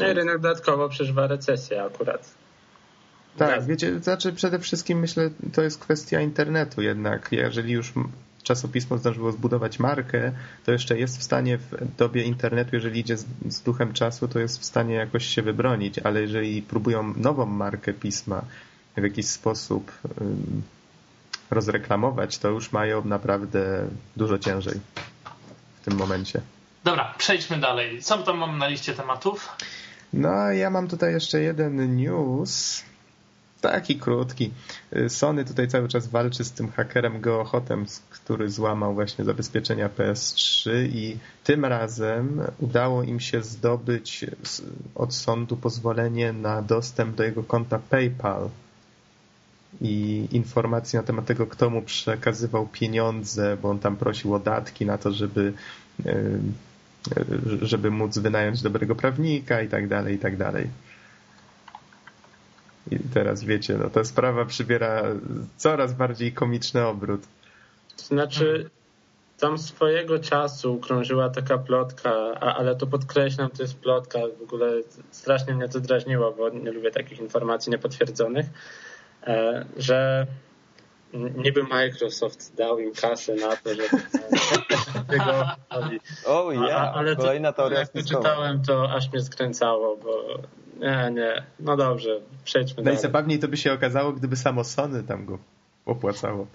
No 0.00 0.08
i 0.08 0.12
rynek 0.12 0.38
dodatkowo 0.38 0.88
przeżywa 0.88 1.26
recesję 1.26 1.82
akurat. 1.82 2.34
Tak, 3.36 3.48
tak, 3.48 3.64
wiecie, 3.64 4.00
znaczy 4.00 4.32
przede 4.32 4.58
wszystkim 4.58 4.98
myślę, 4.98 5.30
to 5.52 5.62
jest 5.62 5.78
kwestia 5.78 6.20
internetu 6.20 6.82
jednak. 6.82 7.28
Jeżeli 7.32 7.72
już 7.72 7.92
czasopismo 8.42 8.98
zdążyło 8.98 9.32
zbudować 9.32 9.78
markę, 9.78 10.32
to 10.64 10.72
jeszcze 10.72 10.98
jest 10.98 11.18
w 11.18 11.22
stanie 11.22 11.58
w 11.58 11.96
dobie 11.96 12.22
internetu, 12.22 12.76
jeżeli 12.76 13.00
idzie 13.00 13.16
z, 13.16 13.26
z 13.48 13.62
duchem 13.62 13.92
czasu, 13.92 14.28
to 14.28 14.38
jest 14.38 14.60
w 14.60 14.64
stanie 14.64 14.94
jakoś 14.94 15.26
się 15.26 15.42
wybronić, 15.42 15.98
ale 15.98 16.20
jeżeli 16.20 16.62
próbują 16.62 17.14
nową 17.16 17.46
markę 17.46 17.92
pisma 17.92 18.44
w 18.96 19.02
jakiś 19.02 19.26
sposób 19.26 19.92
rozreklamować, 21.50 22.38
to 22.38 22.48
już 22.48 22.72
mają 22.72 23.04
naprawdę 23.04 23.88
dużo 24.16 24.38
ciężej 24.38 24.80
w 25.80 25.84
tym 25.84 25.94
momencie. 25.94 26.40
Dobra, 26.84 27.14
przejdźmy 27.18 27.58
dalej. 27.58 28.02
Co 28.02 28.18
tam 28.18 28.38
mam 28.38 28.58
na 28.58 28.68
liście 28.68 28.94
tematów? 28.94 29.48
No, 30.12 30.52
ja 30.52 30.70
mam 30.70 30.88
tutaj 30.88 31.12
jeszcze 31.12 31.40
jeden 31.40 31.96
news 31.96 32.84
taki 33.60 33.96
krótki. 33.98 34.50
Sony 35.08 35.44
tutaj 35.44 35.68
cały 35.68 35.88
czas 35.88 36.08
walczy 36.08 36.44
z 36.44 36.52
tym 36.52 36.72
hakerem 36.72 37.20
Geohotem, 37.20 37.86
który 38.10 38.50
złamał 38.50 38.94
właśnie 38.94 39.24
zabezpieczenia 39.24 39.88
PS3 39.88 40.70
i 40.92 41.18
tym 41.44 41.64
razem 41.64 42.42
udało 42.58 43.02
im 43.02 43.20
się 43.20 43.42
zdobyć 43.42 44.26
od 44.94 45.14
sądu 45.14 45.56
pozwolenie 45.56 46.32
na 46.32 46.62
dostęp 46.62 47.16
do 47.16 47.24
jego 47.24 47.42
konta 47.42 47.78
PayPal 47.78 48.50
i 49.80 50.26
informacje 50.32 51.00
na 51.00 51.06
temat 51.06 51.26
tego, 51.26 51.46
kto 51.46 51.70
mu 51.70 51.82
przekazywał 51.82 52.66
pieniądze, 52.66 53.56
bo 53.62 53.70
on 53.70 53.78
tam 53.78 53.96
prosił 53.96 54.34
o 54.34 54.38
datki 54.38 54.86
na 54.86 54.98
to, 54.98 55.12
żeby 55.12 55.52
y, 56.06 56.38
żeby 57.62 57.90
móc 57.90 58.18
wynająć 58.18 58.62
dobrego 58.62 58.94
prawnika 58.94 59.62
i 59.62 59.68
tak 59.68 59.88
dalej, 59.88 60.14
i 60.14 60.18
tak 60.18 60.36
dalej. 60.36 60.70
I 62.90 62.98
teraz 63.14 63.44
wiecie, 63.44 63.78
no 63.78 63.90
ta 63.90 64.04
sprawa 64.04 64.44
przybiera 64.44 65.02
coraz 65.56 65.92
bardziej 65.92 66.32
komiczny 66.32 66.86
obrót. 66.86 67.20
Znaczy, 67.96 68.70
tam 69.38 69.58
swojego 69.58 70.18
czasu 70.18 70.78
krążyła 70.78 71.30
taka 71.30 71.58
plotka, 71.58 72.10
ale 72.40 72.76
to 72.76 72.86
podkreślam, 72.86 73.50
to 73.50 73.62
jest 73.62 73.76
plotka, 73.76 74.18
w 74.38 74.42
ogóle 74.42 74.72
strasznie 75.10 75.54
mnie 75.54 75.68
to 75.68 75.80
drażniło, 75.80 76.32
bo 76.32 76.50
nie 76.50 76.70
lubię 76.70 76.90
takich 76.90 77.20
informacji 77.20 77.70
niepotwierdzonych, 77.70 78.46
e, 78.46 78.93
że 79.76 80.26
niby 81.12 81.62
Microsoft 81.62 82.54
dał 82.56 82.78
im 82.78 82.92
kasę 82.94 83.34
na 83.34 83.56
to, 83.56 83.74
żeby 83.74 83.88
tego 85.10 85.46
O 86.26 86.52
ja, 86.52 86.92
ale 86.94 87.16
kolejna 87.16 87.52
teoria 87.52 87.78
Jak 87.78 87.88
to 87.88 88.02
czytałem, 88.02 88.62
to 88.62 88.92
aż 88.92 89.12
mnie 89.12 89.22
skręcało, 89.22 89.96
bo 89.96 90.38
nie, 90.80 91.10
nie, 91.12 91.42
no 91.60 91.76
dobrze, 91.76 92.20
przejdźmy 92.44 92.82
dalej. 92.82 92.94
Najzabawniej 92.94 93.38
to 93.38 93.48
by 93.48 93.56
się 93.56 93.72
okazało, 93.72 94.12
gdyby 94.12 94.36
samo 94.36 94.64
Sony 94.64 95.02
tam 95.02 95.26
go 95.26 95.38
opłacało. 95.86 96.46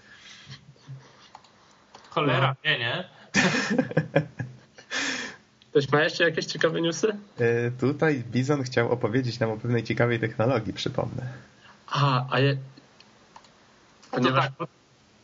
Cholera, 2.10 2.56
no. 2.66 2.72
nie, 2.72 2.80
nie. 2.80 3.04
Ktoś 5.70 5.92
ma 5.92 6.04
jeszcze 6.04 6.24
jakieś 6.24 6.46
ciekawe 6.46 6.82
newsy? 6.82 7.08
E, 7.40 7.72
tutaj 7.72 8.24
Bizon 8.32 8.64
chciał 8.64 8.92
opowiedzieć 8.92 9.40
nam 9.40 9.52
o 9.52 9.58
pewnej 9.58 9.84
ciekawej 9.84 10.20
technologii, 10.20 10.74
przypomnę. 10.74 11.24
A, 11.92 12.26
a 12.32 12.40
je, 12.40 12.58
Ponieważ, 14.12 14.46
to, 14.46 14.52
tak. 14.66 14.70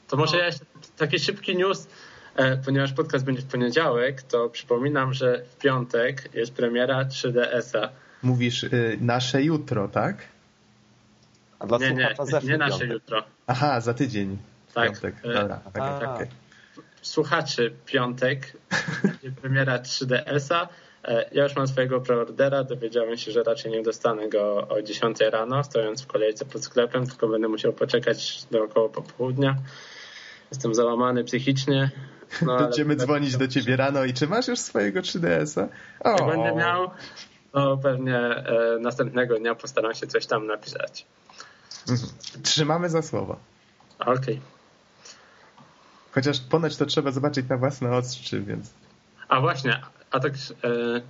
to 0.08 0.18
może 0.18 0.38
ja 0.38 0.46
jeszcze 0.46 0.66
taki 0.98 1.20
szybki 1.20 1.56
news, 1.56 1.88
e, 2.36 2.58
ponieważ 2.58 2.94
podcast 2.94 3.26
będzie 3.26 3.42
w 3.42 3.46
poniedziałek, 3.46 4.22
to 4.22 4.50
przypominam, 4.50 5.14
że 5.14 5.44
w 5.50 5.58
piątek 5.58 6.30
jest 6.34 6.54
premiera 6.54 7.04
3DS-a. 7.04 7.90
Mówisz 8.24 8.64
y, 8.64 8.98
nasze 9.02 9.44
jutro, 9.44 9.88
tak? 9.88 10.18
A 11.60 11.68
dla 11.68 11.78
nie, 11.78 11.92
nie, 11.92 12.16
nie 12.44 12.58
nasze 12.58 12.80
piątek. 12.80 12.90
jutro. 12.90 13.24
Aha, 13.48 13.82
za 13.82 13.94
tydzień. 13.94 14.38
Tak. 14.74 14.92
Piątek. 14.92 15.16
E, 15.24 15.34
Dobra, 15.34 15.60
okay, 15.66 16.14
okay. 16.14 16.28
Słuchaczy, 17.02 17.74
piątek 17.86 18.58
będzie 19.04 19.32
premiera 19.42 19.78
3DS-a. 19.78 20.68
E, 21.06 21.30
ja 21.32 21.44
już 21.44 21.56
mam 21.56 21.68
swojego 21.68 22.02
preordera, 22.02 22.64
dowiedziałem 22.64 23.18
się, 23.18 23.32
że 23.32 23.44
raczej 23.44 23.72
nie 23.72 23.84
dostanę 23.84 24.30
go 24.30 24.68
o 24.68 24.82
10 24.82 25.20
rano, 25.20 25.64
stojąc 25.64 26.02
w 26.02 26.08
kolejce 26.08 26.46
pod 26.46 26.64
sklepem, 26.64 27.08
tylko 27.08 27.28
będę 27.28 27.48
musiał 27.48 27.74
poczekać 27.74 28.46
do 28.52 28.64
około 28.64 28.90
popołudnia. 28.90 29.56
Jestem 30.52 30.76
załamany 30.76 31.24
psychicznie. 31.24 31.92
No, 32.42 32.58
Będziemy 32.58 32.96
dzwonić 32.96 33.38
do 33.38 33.48
ciebie 33.48 33.76
rano 33.76 34.04
i 34.04 34.14
czy 34.14 34.28
masz 34.28 34.48
już 34.48 34.60
swojego 34.60 35.00
3DS-a? 35.00 35.68
Jak 36.10 36.28
będę 36.28 36.56
miał, 36.56 36.92
to 37.52 37.78
pewnie 37.78 38.18
e, 38.18 38.78
następnego 38.82 39.40
dnia 39.40 39.56
postaram 39.56 39.94
się 39.94 40.08
coś 40.08 40.26
tam 40.26 40.48
napisać. 40.48 41.06
Mhm. 41.90 42.10
Trzymamy 42.44 42.90
za 42.90 43.02
słowo. 43.02 43.40
Okej. 44.00 44.16
Okay. 44.16 44.40
Chociaż 46.12 46.40
ponoć 46.40 46.78
to 46.78 46.86
trzeba 46.86 47.12
zobaczyć 47.12 47.50
na 47.50 47.58
własne 47.58 47.98
oczy, 47.98 48.42
więc... 48.42 48.74
A 49.28 49.42
właśnie, 49.42 49.82
a 50.16 50.20
tak 50.20 50.34
e, 50.34 51.02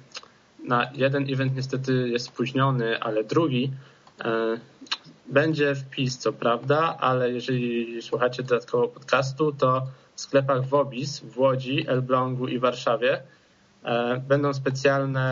na 0.67 0.91
jeden 0.93 1.29
event 1.29 1.55
niestety 1.55 2.09
jest 2.09 2.25
spóźniony, 2.25 2.99
ale 2.99 3.23
drugi 3.23 3.71
e, 4.25 4.57
będzie 5.25 5.75
wpis, 5.75 6.17
co 6.17 6.33
prawda, 6.33 6.97
ale 6.99 7.31
jeżeli 7.31 8.01
słuchacie 8.01 8.43
dodatkowo 8.43 8.87
podcastu, 8.87 9.51
to 9.51 9.87
w 10.15 10.21
sklepach 10.21 10.65
Wobis 10.67 11.19
w 11.19 11.39
Łodzi, 11.39 11.85
Elblągu 11.87 12.47
i 12.47 12.59
Warszawie 12.59 13.21
e, 13.83 14.17
będą 14.27 14.53
specjalne 14.53 15.25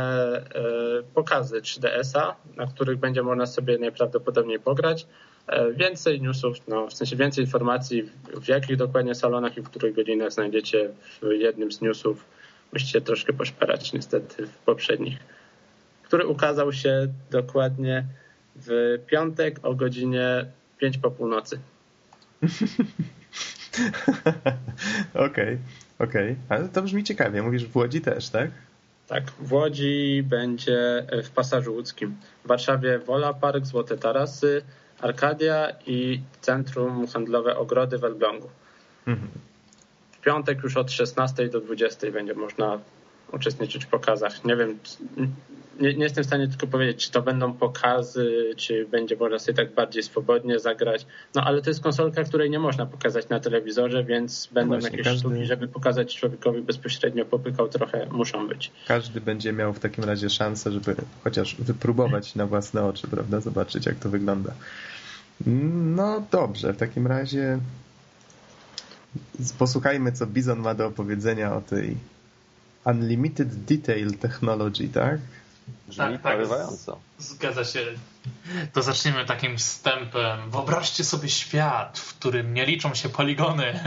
pokazy 1.14 1.62
3DS-a, 1.62 2.36
na 2.56 2.68
których 2.68 3.00
będzie 3.00 3.24
można 3.24 3.46
sobie 3.46 3.78
najprawdopodobniej 3.78 4.60
pograć. 4.60 5.08
Więcej 5.76 6.22
newsów, 6.22 6.68
no, 6.68 6.88
w 6.88 6.94
sensie 6.94 7.16
więcej 7.16 7.44
informacji, 7.44 8.04
w 8.42 8.48
jakich 8.48 8.78
dokładnie 8.78 9.16
salonach 9.16 9.58
i 9.58 9.62
w 9.62 9.70
których 9.70 9.96
godzinach 9.96 10.32
znajdziecie 10.32 10.90
w 11.22 11.32
jednym 11.32 11.72
z 11.72 11.82
newsów 11.82 12.26
musicie 12.74 13.02
troszkę 13.02 13.34
poszperać 13.34 13.94
niestety 13.94 14.48
w 14.48 14.58
poprzednich, 14.58 15.18
który 16.04 16.28
ukazał 16.28 16.74
się 16.74 17.08
dokładnie 17.32 18.06
w 18.56 19.00
piątek 19.08 19.60
o 19.64 19.76
godzinie 19.76 20.46
5 20.78 20.98
po 20.98 21.12
północy. 21.12 21.60
Okej, 25.14 25.24
okej. 25.24 25.58
Okay, 26.00 26.08
okay. 26.08 26.36
Ale 26.50 26.70
to 26.70 26.82
brzmi 26.82 27.04
ciekawie. 27.04 27.42
Mówisz 27.42 27.66
w 27.66 27.76
Łodzi 27.76 28.02
też, 28.02 28.30
tak? 28.30 28.52
Tak, 29.08 29.24
w 29.40 29.54
Łodzi 29.54 30.24
będzie 30.24 31.06
w 31.24 31.30
Pasażu 31.30 31.74
Łódzkim. 31.74 32.16
W 32.44 32.48
Warszawie 32.48 33.00
Wola 33.00 33.34
Park, 33.34 33.66
Złote 33.66 33.98
Tarasy, 33.98 34.62
Arkadia 35.02 35.68
i 35.88 36.22
Centrum 36.42 37.08
Handlowe 37.08 37.58
Ogrody 37.58 37.98
w 37.98 38.04
Elblągu. 38.04 38.50
Mhm 39.08 39.53
piątek 40.26 40.64
już 40.64 40.78
od 40.78 40.92
16 40.92 41.50
do 41.50 41.62
20 41.62 42.12
będzie 42.12 42.34
można 42.34 42.80
uczestniczyć 43.32 43.86
w 43.86 43.88
pokazach. 43.88 44.46
Nie 44.46 44.56
wiem, 44.56 44.80
nie, 45.80 45.94
nie, 45.94 46.04
jestem 46.04 46.24
w 46.24 46.28
stanie 46.28 46.48
tylko 46.48 46.68
powiedzieć, 46.68 47.06
czy 47.06 47.12
to 47.12 47.22
będą 47.22 47.54
pokazy, 47.54 48.54
czy 48.58 48.86
będzie 48.86 49.16
można 49.16 49.40
sobie 49.40 49.54
tak 49.54 49.74
bardziej 49.74 50.04
swobodnie 50.04 50.60
zagrać. 50.60 51.06
No 51.36 51.44
ale 51.44 51.62
to 51.62 51.70
jest 51.70 51.84
konsolka, 51.84 52.24
której 52.24 52.50
nie 52.50 52.60
można 52.60 52.86
pokazać 52.86 53.30
na 53.30 53.40
telewizorze, 53.40 54.04
więc 54.04 54.50
będą 54.52 54.70
Właśnie, 54.70 54.90
jakieś 54.90 55.06
każdy... 55.06 55.20
sztuki, 55.20 55.46
żeby 55.46 55.68
pokazać 55.68 56.16
człowiekowi 56.16 56.62
bezpośrednio 56.62 57.26
popykał 57.26 57.70
trochę, 57.70 58.08
muszą 58.12 58.48
być. 58.48 58.72
Każdy 58.88 59.22
będzie 59.22 59.54
miał 59.54 59.74
w 59.74 59.80
takim 59.80 60.04
razie 60.04 60.30
szansę, 60.30 60.72
żeby 60.72 60.96
chociaż 61.24 61.56
wypróbować 61.56 62.36
na 62.36 62.48
własne 62.48 62.86
oczy, 62.86 63.08
prawda? 63.08 63.40
Zobaczyć, 63.40 63.86
jak 63.86 63.96
to 63.96 64.10
wygląda. 64.10 64.54
No 65.96 66.24
dobrze, 66.32 66.74
w 66.74 66.78
takim 66.78 67.08
razie 67.08 67.60
posłuchajmy, 69.58 70.12
co 70.12 70.28
Bizon 70.28 70.60
ma 70.60 70.74
do 70.76 70.88
opowiedzenia 70.88 71.54
o 71.54 71.62
tej 71.62 71.98
Unlimited 72.86 73.66
Detail 73.66 74.18
Technology, 74.18 74.90
tak? 74.90 75.20
Brzmi 75.88 76.20
tak, 76.20 76.22
tak, 76.22 76.70
zgadza 77.20 77.64
się. 77.64 77.80
To 78.74 78.82
zaczniemy 78.82 79.26
takim 79.26 79.58
wstępem. 79.58 80.52
Wyobraźcie 80.52 81.04
sobie 81.04 81.30
świat, 81.30 82.00
w 82.00 82.14
którym 82.14 82.54
nie 82.54 82.66
liczą 82.66 82.96
się 82.96 83.10
poligony. 83.10 83.80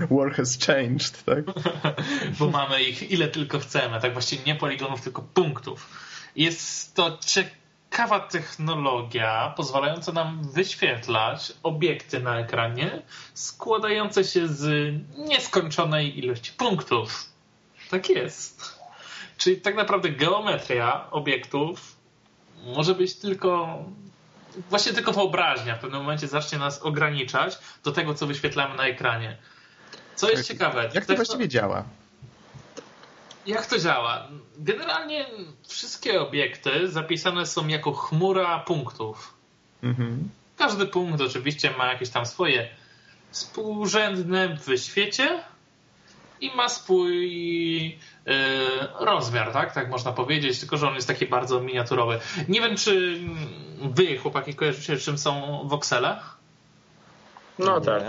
War 0.10 0.32
has 0.32 0.58
changed, 0.66 1.24
tak? 1.24 1.44
Bo 2.38 2.50
mamy 2.50 2.82
ich 2.82 3.10
ile 3.10 3.28
tylko 3.28 3.58
chcemy. 3.58 4.00
Tak 4.00 4.12
właściwie 4.12 4.44
nie 4.44 4.54
poligonów, 4.54 5.00
tylko 5.00 5.22
punktów. 5.22 5.88
Jest 6.36 6.94
to 6.94 7.18
ciekawe 7.26 7.59
ciekawa 7.90 8.20
technologia 8.20 9.52
pozwalająca 9.56 10.12
nam 10.12 10.52
wyświetlać 10.52 11.52
obiekty 11.62 12.20
na 12.20 12.38
ekranie 12.38 13.02
składające 13.34 14.24
się 14.24 14.48
z 14.48 14.94
nieskończonej 15.18 16.18
ilości 16.18 16.52
punktów. 16.52 17.24
Tak 17.90 18.10
jest. 18.10 18.80
Czyli 19.36 19.56
tak 19.56 19.74
naprawdę 19.74 20.10
geometria 20.10 21.10
obiektów 21.10 21.96
może 22.64 22.94
być 22.94 23.14
tylko 23.14 23.78
właśnie 24.70 24.92
tylko 24.92 25.12
wyobraźnia 25.12 25.76
w 25.76 25.80
pewnym 25.80 26.00
momencie 26.00 26.28
zacznie 26.28 26.58
nas 26.58 26.82
ograniczać 26.82 27.58
do 27.84 27.92
tego, 27.92 28.14
co 28.14 28.26
wyświetlamy 28.26 28.76
na 28.76 28.86
ekranie. 28.86 29.36
Co 30.14 30.30
jest 30.30 30.48
ciekawe. 30.48 30.90
Jak 30.94 31.06
to 31.06 31.14
właściwie 31.14 31.48
działa? 31.48 31.84
Jak 33.50 33.66
to 33.66 33.78
działa? 33.78 34.28
Generalnie 34.58 35.26
wszystkie 35.68 36.20
obiekty 36.20 36.88
zapisane 36.88 37.46
są 37.46 37.68
jako 37.68 37.92
chmura 37.92 38.58
punktów. 38.58 39.34
Mhm. 39.82 40.28
Każdy 40.56 40.86
punkt 40.86 41.20
oczywiście 41.20 41.70
ma 41.78 41.86
jakieś 41.86 42.10
tam 42.10 42.26
swoje 42.26 42.68
współrzędne 43.30 44.56
w 44.56 44.78
świecie 44.78 45.44
i 46.40 46.50
ma 46.56 46.68
swój 46.68 47.88
yy, 47.88 47.98
rozmiar, 49.00 49.52
tak? 49.52 49.74
Tak 49.74 49.90
można 49.90 50.12
powiedzieć, 50.12 50.60
tylko 50.60 50.76
że 50.76 50.88
on 50.88 50.94
jest 50.94 51.08
taki 51.08 51.26
bardzo 51.26 51.60
miniaturowy. 51.60 52.20
Nie 52.48 52.60
wiem, 52.60 52.76
czy 52.76 53.20
wy, 53.82 54.18
chłopaki, 54.18 54.54
kojarzycie, 54.54 54.96
czym 54.96 55.18
są 55.18 55.62
woksele? 55.68 56.20
No 57.58 57.80
tak. 57.80 58.02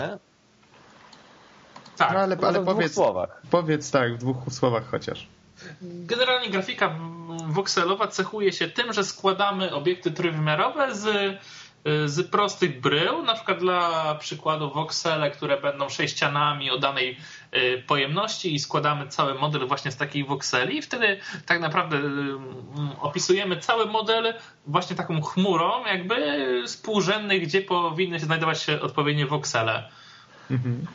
Tak, 2.01 2.13
no 2.13 2.19
ale, 2.19 2.37
ale 2.41 2.65
powiedz, 2.65 2.99
powiedz 3.49 3.91
tak, 3.91 4.13
w 4.13 4.17
dwóch 4.17 4.37
słowach 4.49 4.83
chociaż. 4.91 5.27
Generalnie 5.81 6.49
grafika 6.49 6.95
wokselowa 7.47 8.07
cechuje 8.07 8.53
się 8.53 8.67
tym, 8.67 8.93
że 8.93 9.03
składamy 9.03 9.73
obiekty 9.73 10.11
trójwymiarowe 10.11 10.95
z 10.95 11.37
z 12.05 12.29
prostych 12.29 12.81
brył, 12.81 13.23
na 13.23 13.33
przykład 13.33 13.59
dla 13.59 14.15
przykładu 14.15 14.71
voxele, 14.71 15.31
które 15.31 15.61
będą 15.61 15.89
sześcianami 15.89 16.71
o 16.71 16.77
danej 16.77 17.17
y, 17.53 17.83
pojemności 17.87 18.55
i 18.55 18.59
składamy 18.59 19.07
cały 19.07 19.33
model 19.33 19.67
właśnie 19.67 19.91
z 19.91 19.97
takiej 19.97 20.25
voxeli 20.25 20.77
i 20.77 20.81
wtedy 20.81 21.19
tak 21.45 21.59
naprawdę 21.59 21.97
y, 21.97 22.01
opisujemy 22.99 23.57
cały 23.57 23.85
model 23.85 24.33
właśnie 24.67 24.95
taką 24.95 25.21
chmurą 25.21 25.85
jakby 25.85 26.15
współrzędnych, 26.67 27.41
gdzie 27.41 27.61
powinny 27.61 28.19
się 28.19 28.25
znajdować 28.25 28.61
się 28.61 28.81
odpowiednie 28.81 29.25
voxele. 29.25 29.89
Mhm. 30.51 30.85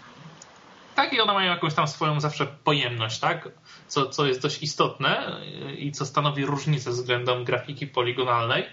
Tak 0.96 1.12
i 1.12 1.20
one 1.20 1.34
mają 1.34 1.50
jakąś 1.50 1.74
tam 1.74 1.88
swoją 1.88 2.20
zawsze 2.20 2.46
pojemność, 2.46 3.18
tak? 3.18 3.48
Co, 3.88 4.06
co 4.06 4.26
jest 4.26 4.42
dość 4.42 4.62
istotne 4.62 5.40
i 5.78 5.92
co 5.92 6.06
stanowi 6.06 6.46
różnicę 6.46 6.90
względem 6.90 7.44
grafiki 7.44 7.86
poligonalnej. 7.86 8.66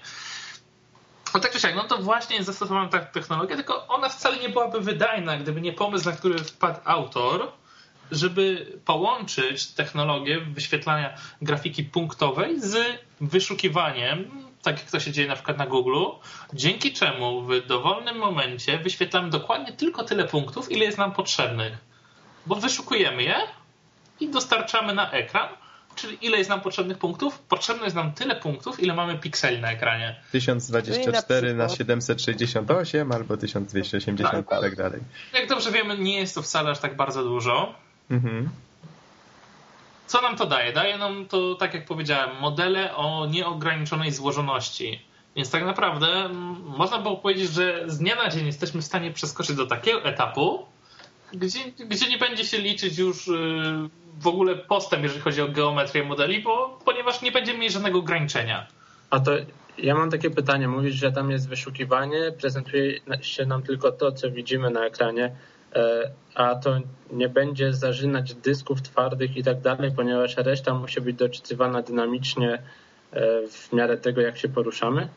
No 1.34 1.40
tak 1.40 1.52
czy 1.52 1.60
siak, 1.60 1.76
no 1.76 1.84
to 1.84 1.98
właśnie 1.98 2.44
zastosowałem 2.44 2.90
tak 2.90 3.12
technologię, 3.12 3.56
tylko 3.56 3.88
ona 3.88 4.10
wcale 4.10 4.38
nie 4.38 4.50
byłaby 4.50 4.82
wydajna, 4.82 5.38
gdyby 5.38 5.62
nie 5.62 5.74
pomysł, 5.74 6.10
na 6.10 6.16
który 6.16 6.40
wpadł 6.40 6.80
autor, 6.86 7.52
żeby 8.12 8.74
połączyć 8.86 9.68
technologię 9.68 10.42
wyświetlania 10.42 11.18
grafiki 11.42 11.84
punktowej 11.84 12.62
z 12.62 13.00
wyszukiwaniem, 13.22 14.32
tak 14.62 14.80
jak 14.80 14.92
to 14.92 15.00
się 15.00 15.12
dzieje 15.12 15.28
na 15.28 15.36
przykład 15.36 15.58
na 15.58 15.68
Google, 15.68 16.06
dzięki 16.54 16.94
czemu 16.94 17.42
w 17.42 17.68
dowolnym 17.68 18.18
momencie 18.18 18.78
wyświetlamy 18.78 19.30
dokładnie 19.30 19.74
tylko 19.74 20.04
tyle 20.04 20.26
punktów, 20.26 20.72
ile 20.72 20.86
jest 20.86 20.98
nam 20.98 21.12
potrzebnych. 21.12 21.93
Bo 22.46 22.56
wyszukujemy 22.56 23.24
je 23.24 23.36
i 24.20 24.30
dostarczamy 24.30 24.94
na 24.94 25.12
ekran, 25.12 25.50
Czyli 25.96 26.18
ile 26.22 26.38
jest 26.38 26.50
nam 26.50 26.62
potrzebnych 26.62 26.98
punktów? 26.98 27.40
Potrzebne 27.40 27.84
jest 27.84 27.96
nam 27.96 28.12
tyle 28.12 28.36
punktów, 28.36 28.84
ile 28.84 28.94
mamy 28.94 29.18
pikseli 29.18 29.62
na 29.62 29.72
ekranie. 29.72 30.16
1024 30.32 31.54
na, 31.54 31.64
na 31.64 31.70
768 31.70 33.12
albo 33.12 33.38
1280 33.38 34.22
tak, 34.22 34.60
i 34.60 34.62
tak 34.62 34.76
dalej. 34.76 35.02
Jak 35.34 35.50
dobrze 35.50 35.72
wiemy, 35.72 35.98
nie 35.98 36.20
jest 36.20 36.36
to 36.36 36.42
wcale 36.42 36.72
aż 36.72 36.80
tak 36.80 36.96
bardzo 36.96 37.24
dużo. 37.24 37.76
Mhm. 38.12 38.50
Co 40.08 40.22
nam 40.22 40.38
to 40.38 40.46
daje? 40.46 40.74
Daje 40.74 40.98
nam 40.98 41.26
to, 41.26 41.56
tak 41.56 41.74
jak 41.74 41.86
powiedziałem, 41.86 42.40
modele 42.40 42.96
o 42.96 43.26
nieograniczonej 43.26 44.12
złożoności. 44.12 45.06
Więc 45.36 45.52
tak 45.52 45.66
naprawdę 45.66 46.30
można 46.64 47.00
było 47.00 47.18
powiedzieć, 47.18 47.52
że 47.52 47.84
z 47.88 47.98
dnia 47.98 48.16
na 48.16 48.30
dzień 48.30 48.46
jesteśmy 48.46 48.82
w 48.82 48.86
stanie 48.86 49.12
przeskoczyć 49.12 49.56
do 49.56 49.66
takiego 49.66 50.04
etapu, 50.04 50.66
gdzie, 51.34 51.60
gdzie 51.90 52.10
nie 52.10 52.18
będzie 52.18 52.46
się 52.46 52.58
liczyć 52.58 52.98
już 52.98 53.28
y, 53.28 53.32
w 54.20 54.28
ogóle 54.28 54.56
postęp, 54.56 55.04
jeżeli 55.04 55.22
chodzi 55.22 55.42
o 55.42 55.48
geometrię 55.48 56.04
modeli, 56.04 56.42
bo, 56.42 56.80
ponieważ 56.86 57.22
nie 57.22 57.32
będziemy 57.32 57.60
mieć 57.60 57.74
żadnego 57.74 58.00
ograniczenia. 58.00 58.68
A 59.10 59.20
to 59.20 59.32
ja 59.78 59.96
mam 59.96 60.12
takie 60.12 60.30
pytanie. 60.30 60.68
Mówisz, 60.68 60.96
że 60.96 61.12
tam 61.12 61.32
jest 61.32 61.50
wyszukiwanie, 61.50 62.32
prezentuje 62.42 63.00
się 63.22 63.46
nam 63.46 63.64
tylko 63.64 63.92
to, 63.92 64.12
co 64.12 64.32
widzimy 64.32 64.70
na 64.70 64.86
ekranie, 64.86 65.36
e, 65.76 66.12
a 66.36 66.56
to 66.56 66.80
nie 67.12 67.30
będzie 67.30 67.74
zażynać 67.74 68.34
dysków 68.34 68.82
twardych 68.82 69.38
i 69.38 69.44
tak 69.44 69.62
dalej, 69.62 69.92
ponieważ 69.96 70.38
reszta 70.38 70.74
musi 70.74 71.02
być 71.02 71.16
doczytywana 71.16 71.82
dynamicznie 71.82 72.54
e, 72.54 72.62
w 73.48 73.74
miarę 73.74 73.98
tego, 73.98 74.22
jak 74.22 74.38
się 74.38 74.50
poruszamy? 74.50 75.10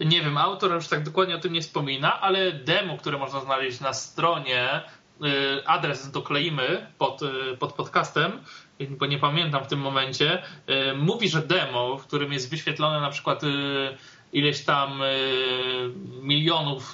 Nie 0.00 0.22
wiem, 0.22 0.38
autor 0.38 0.72
już 0.72 0.88
tak 0.88 1.02
dokładnie 1.02 1.36
o 1.36 1.38
tym 1.38 1.52
nie 1.52 1.62
wspomina, 1.62 2.20
ale 2.20 2.52
demo, 2.52 2.96
które 2.96 3.18
można 3.18 3.40
znaleźć 3.40 3.80
na 3.80 3.92
stronie 3.92 4.82
adres 5.66 6.10
dokleimy 6.10 6.86
pod, 6.98 7.22
y, 7.22 7.56
pod 7.56 7.72
podcastem, 7.72 8.32
bo 8.90 9.06
nie 9.06 9.18
pamiętam 9.18 9.64
w 9.64 9.66
tym 9.66 9.78
momencie, 9.78 10.42
y, 10.42 10.96
mówi, 10.96 11.28
że 11.28 11.42
demo, 11.42 11.98
w 11.98 12.06
którym 12.06 12.32
jest 12.32 12.50
wyświetlone 12.50 13.00
na 13.00 13.10
przykład 13.10 13.42
ileś 14.32 14.64
tam 14.64 15.00
milionów 16.22 16.92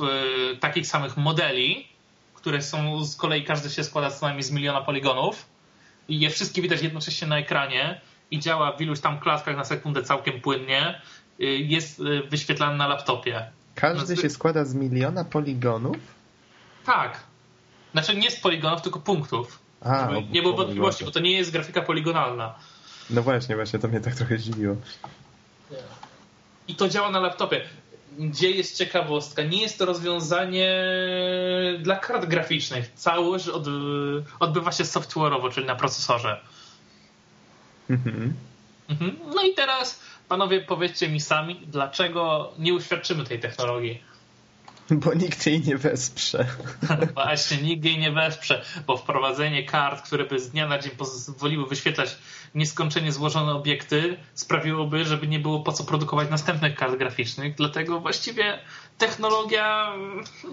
takich 0.60 0.86
samych 0.86 1.16
modeli, 1.16 1.88
które 2.34 2.62
są 2.62 3.04
z 3.04 3.16
kolei 3.16 3.44
każdy 3.44 3.70
się 3.70 3.84
składa 3.84 4.10
co 4.10 4.26
najmniej 4.26 4.42
z 4.42 4.50
miliona 4.50 4.80
poligonów 4.80 5.46
i 6.08 6.20
je 6.20 6.30
wszystkie 6.30 6.62
widać 6.62 6.82
jednocześnie 6.82 7.28
na 7.28 7.38
ekranie 7.38 8.00
i 8.30 8.38
działa 8.38 8.76
w 8.76 8.80
iluś 8.80 9.00
tam 9.00 9.20
klatkach 9.20 9.56
na 9.56 9.64
sekundę 9.64 10.02
całkiem 10.02 10.40
płynnie, 10.40 11.00
jest 11.38 12.02
wyświetlany 12.30 12.76
na 12.76 12.88
laptopie. 12.88 13.50
Każdy 13.74 14.16
no, 14.16 14.22
się 14.22 14.30
składa 14.30 14.64
z 14.64 14.74
miliona 14.74 15.24
poligonów? 15.24 15.96
Tak. 16.86 17.29
Znaczy 17.92 18.16
nie 18.16 18.30
z 18.30 18.40
poligonów, 18.40 18.82
tylko 18.82 19.00
punktów. 19.00 19.58
A, 19.80 20.08
Żeby 20.08 20.22
nie 20.22 20.42
było 20.42 20.56
wątpliwości, 20.56 21.04
bo 21.04 21.10
to 21.10 21.20
nie 21.20 21.32
jest 21.32 21.50
grafika 21.50 21.82
poligonalna. 21.82 22.54
No 23.10 23.22
właśnie, 23.22 23.56
właśnie 23.56 23.78
to 23.78 23.88
mnie 23.88 24.00
tak 24.00 24.14
trochę 24.14 24.38
zdziwiło. 24.38 24.76
I 26.68 26.74
to 26.74 26.88
działa 26.88 27.10
na 27.10 27.20
laptopie. 27.20 27.60
Gdzie 28.18 28.50
jest 28.50 28.76
ciekawostka? 28.78 29.42
Nie 29.42 29.62
jest 29.62 29.78
to 29.78 29.86
rozwiązanie 29.86 30.74
dla 31.78 31.96
kart 31.96 32.26
graficznych. 32.26 32.92
Całość 32.94 33.48
od, 33.48 33.66
odbywa 34.40 34.72
się 34.72 34.84
software'owo, 34.84 35.52
czyli 35.52 35.66
na 35.66 35.76
procesorze. 35.76 36.40
Mhm. 37.90 38.34
Mhm. 38.88 39.16
No 39.34 39.42
i 39.42 39.54
teraz, 39.54 40.00
panowie, 40.28 40.60
powiedzcie 40.60 41.08
mi 41.08 41.20
sami, 41.20 41.60
dlaczego 41.66 42.52
nie 42.58 42.74
uświadczymy 42.74 43.24
tej 43.24 43.40
technologii? 43.40 44.02
Bo 45.04 45.14
nikt 45.14 45.46
jej 45.46 45.60
nie 45.60 45.76
wesprze. 45.76 46.46
Właśnie, 47.14 47.56
nikt 47.56 47.84
jej 47.84 47.98
nie 47.98 48.12
wesprze, 48.12 48.64
bo 48.86 48.96
wprowadzenie 48.96 49.64
kart, 49.64 50.02
które 50.02 50.24
by 50.24 50.40
z 50.40 50.50
dnia 50.50 50.68
na 50.68 50.78
dzień 50.78 50.92
pozwoliły 50.92 51.66
wyświetlać 51.66 52.18
nieskończenie 52.54 53.12
złożone 53.12 53.52
obiekty, 53.52 54.16
sprawiłoby, 54.34 55.04
żeby 55.04 55.26
nie 55.26 55.38
było 55.38 55.60
po 55.60 55.72
co 55.72 55.84
produkować 55.84 56.30
następnych 56.30 56.74
kart 56.74 56.96
graficznych. 56.96 57.54
Dlatego 57.54 58.00
właściwie 58.00 58.58
technologia 58.98 59.92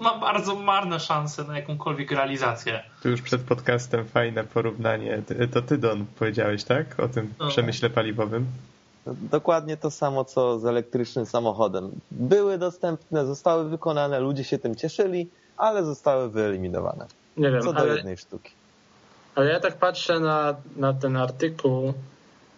ma 0.00 0.18
bardzo 0.18 0.54
marne 0.54 1.00
szanse 1.00 1.44
na 1.44 1.56
jakąkolwiek 1.56 2.10
realizację. 2.10 2.82
Tu 3.02 3.08
już 3.08 3.22
przed 3.22 3.42
podcastem 3.42 4.08
fajne 4.08 4.44
porównanie. 4.44 5.22
To 5.52 5.62
ty, 5.62 5.78
Don, 5.78 6.06
powiedziałeś, 6.06 6.64
tak? 6.64 7.00
O 7.00 7.08
tym 7.08 7.34
no. 7.38 7.48
przemyśle 7.48 7.90
paliwowym. 7.90 8.46
Dokładnie 9.06 9.76
to 9.76 9.90
samo, 9.90 10.24
co 10.24 10.58
z 10.58 10.66
elektrycznym 10.66 11.26
samochodem. 11.26 11.90
Były 12.10 12.58
dostępne, 12.58 13.26
zostały 13.26 13.68
wykonane, 13.68 14.20
ludzie 14.20 14.44
się 14.44 14.58
tym 14.58 14.76
cieszyli, 14.76 15.28
ale 15.56 15.84
zostały 15.84 16.30
wyeliminowane. 16.30 17.06
Nie 17.36 17.50
wiem, 17.50 17.62
co 17.62 17.72
do 17.72 17.78
ale, 17.78 17.94
jednej 17.94 18.16
sztuki. 18.16 18.52
Ale 19.34 19.50
ja 19.50 19.60
tak 19.60 19.76
patrzę 19.76 20.20
na, 20.20 20.56
na 20.76 20.94
ten 20.94 21.16
artykuł 21.16 21.92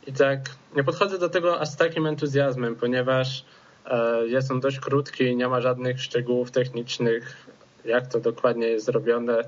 i 0.06 0.12
tak 0.12 0.40
nie 0.76 0.84
podchodzę 0.84 1.18
do 1.18 1.28
tego 1.28 1.60
aż 1.60 1.68
z 1.68 1.76
takim 1.76 2.06
entuzjazmem, 2.06 2.76
ponieważ 2.76 3.44
e, 3.86 4.26
jest 4.26 4.50
on 4.50 4.60
dość 4.60 4.80
krótki 4.80 5.24
i 5.24 5.36
nie 5.36 5.48
ma 5.48 5.60
żadnych 5.60 6.02
szczegółów 6.02 6.50
technicznych, 6.50 7.46
jak 7.84 8.06
to 8.06 8.20
dokładnie 8.20 8.66
jest 8.66 8.86
zrobione 8.86 9.44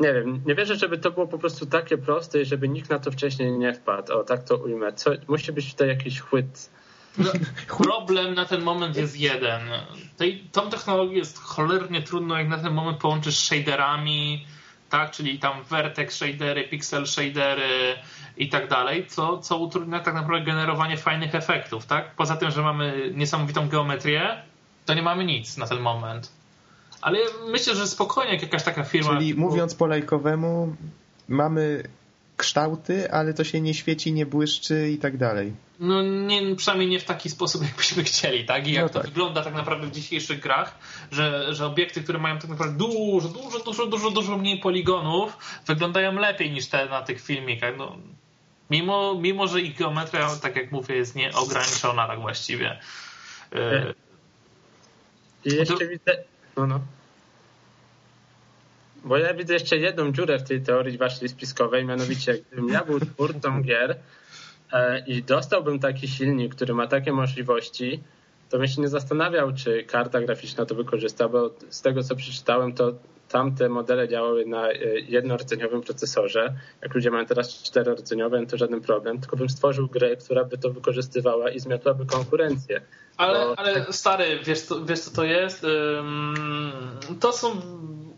nie 0.00 0.12
wiem, 0.12 0.42
nie 0.46 0.54
wierzę, 0.54 0.76
żeby 0.76 0.98
to 0.98 1.10
było 1.10 1.26
po 1.26 1.38
prostu 1.38 1.66
takie 1.66 1.98
proste 1.98 2.40
i 2.40 2.44
żeby 2.44 2.68
nikt 2.68 2.90
na 2.90 2.98
to 2.98 3.10
wcześniej 3.10 3.52
nie 3.52 3.74
wpadł. 3.74 4.18
O, 4.18 4.24
tak 4.24 4.44
to 4.44 4.56
ujmę. 4.56 4.92
Co, 4.92 5.10
musi 5.28 5.52
być 5.52 5.72
tutaj 5.72 5.88
jakiś 5.88 6.20
chwyt. 6.20 6.70
No, 7.18 7.30
problem 7.78 8.34
na 8.34 8.44
ten 8.44 8.62
moment 8.62 8.96
jest 8.96 9.20
jeden. 9.20 9.60
Tej, 10.16 10.44
tą 10.52 10.70
technologię 10.70 11.16
jest 11.16 11.38
cholernie 11.38 12.02
trudno 12.02 12.38
jak 12.38 12.48
na 12.48 12.58
ten 12.58 12.72
moment 12.72 12.98
połączyć 12.98 13.36
z 13.36 13.38
shaderami, 13.38 14.46
tak, 14.90 15.10
czyli 15.10 15.38
tam 15.38 15.64
vertex 15.64 16.14
shadery, 16.14 16.68
pixel 16.68 17.06
shadery 17.06 17.94
i 18.36 18.48
tak 18.48 18.68
dalej, 18.68 19.06
co, 19.06 19.38
co 19.38 19.56
utrudnia 19.56 20.00
tak 20.00 20.14
naprawdę 20.14 20.46
generowanie 20.46 20.96
fajnych 20.96 21.34
efektów, 21.34 21.86
tak? 21.86 22.14
Poza 22.14 22.36
tym, 22.36 22.50
że 22.50 22.62
mamy 22.62 23.12
niesamowitą 23.14 23.68
geometrię, 23.68 24.42
to 24.86 24.94
nie 24.94 25.02
mamy 25.02 25.24
nic 25.24 25.56
na 25.56 25.66
ten 25.66 25.80
moment. 25.80 26.39
Ale 27.00 27.18
myślę, 27.48 27.74
że 27.74 27.86
spokojnie 27.86 28.32
jak 28.32 28.42
jakaś 28.42 28.62
taka 28.62 28.84
firma... 28.84 29.12
Czyli 29.12 29.34
mówiąc 29.34 29.74
po 29.74 29.86
lajkowemu, 29.86 30.76
mamy 31.28 31.82
kształty, 32.36 33.12
ale 33.12 33.34
to 33.34 33.44
się 33.44 33.60
nie 33.60 33.74
świeci, 33.74 34.12
nie 34.12 34.26
błyszczy 34.26 34.90
i 34.90 34.98
tak 34.98 35.16
dalej. 35.16 35.52
No 35.80 36.02
nie, 36.02 36.56
przynajmniej 36.56 36.88
nie 36.88 37.00
w 37.00 37.04
taki 37.04 37.30
sposób, 37.30 37.62
jakbyśmy 37.68 38.04
chcieli, 38.04 38.44
tak? 38.44 38.66
I 38.66 38.72
jak 38.72 38.82
no 38.82 38.88
to 38.88 39.00
tak. 39.00 39.08
wygląda 39.08 39.42
tak 39.42 39.54
naprawdę 39.54 39.86
w 39.86 39.90
dzisiejszych 39.90 40.40
grach, 40.40 40.78
że, 41.10 41.54
że 41.54 41.66
obiekty, 41.66 42.02
które 42.02 42.18
mają 42.18 42.38
tak 42.38 42.50
naprawdę 42.50 42.78
dużo, 42.78 43.28
dużo, 43.28 43.58
dużo, 43.64 43.86
dużo, 43.86 44.10
dużo 44.10 44.38
mniej 44.38 44.58
poligonów, 44.58 45.36
wyglądają 45.66 46.12
lepiej 46.12 46.50
niż 46.50 46.66
te 46.66 46.86
na 46.86 47.02
tych 47.02 47.20
filmikach. 47.20 47.74
No, 47.78 47.96
mimo, 48.70 49.14
mimo, 49.14 49.46
że 49.46 49.60
ich 49.60 49.78
geometria, 49.78 50.28
tak 50.42 50.56
jak 50.56 50.72
mówię, 50.72 50.94
jest 50.94 51.16
nieograniczona 51.16 52.06
tak 52.06 52.20
właściwie. 52.20 52.78
I 55.44 55.54
jeszcze 55.54 55.88
widzę, 55.88 56.24
no, 56.66 56.78
no. 56.78 56.80
Bo 59.04 59.16
ja 59.16 59.34
widzę 59.34 59.54
jeszcze 59.54 59.76
jedną 59.76 60.12
dziurę 60.12 60.38
w 60.38 60.48
tej 60.48 60.60
teorii 60.60 60.98
waszej 60.98 61.28
spiskowej, 61.28 61.84
mianowicie 61.84 62.38
gdybym 62.38 62.68
ja 62.68 62.84
był 62.84 63.00
twórcą 63.00 63.62
gier 63.62 63.96
e, 64.72 65.04
i 65.06 65.22
dostałbym 65.22 65.78
taki 65.78 66.08
silnik, 66.08 66.54
który 66.54 66.74
ma 66.74 66.86
takie 66.86 67.12
możliwości, 67.12 68.00
to 68.50 68.58
bym 68.58 68.68
się 68.68 68.80
nie 68.80 68.88
zastanawiał, 68.88 69.52
czy 69.52 69.84
karta 69.84 70.20
graficzna 70.20 70.66
to 70.66 70.74
wykorzysta, 70.74 71.28
bo 71.28 71.50
z 71.70 71.82
tego 71.82 72.02
co 72.02 72.16
przeczytałem, 72.16 72.72
to 72.72 72.92
tamte 73.30 73.68
modele 73.68 74.08
działały 74.08 74.46
na 74.46 74.70
e, 74.70 74.74
jednorodzeniowych 75.08 75.84
procesorze, 75.84 76.54
jak 76.82 76.94
ludzie 76.94 77.10
mają 77.10 77.26
teraz 77.26 77.62
czterorodzeniowe, 77.62 78.46
to 78.46 78.56
żaden 78.56 78.80
problem, 78.80 79.20
tylko 79.20 79.36
bym 79.36 79.48
stworzył 79.48 79.88
grę, 79.88 80.16
która 80.16 80.44
by 80.44 80.58
to 80.58 80.70
wykorzystywała 80.70 81.50
i 81.50 81.60
zmiotłaby 81.60 82.06
konkurencję. 82.06 82.80
Ale, 83.16 83.38
Bo... 83.38 83.58
ale 83.58 83.92
stary, 83.92 84.38
wiesz, 84.44 84.60
wiesz 84.86 85.00
co 85.00 85.10
to 85.10 85.24
jest? 85.24 85.66
To 87.20 87.32
są 87.32 87.60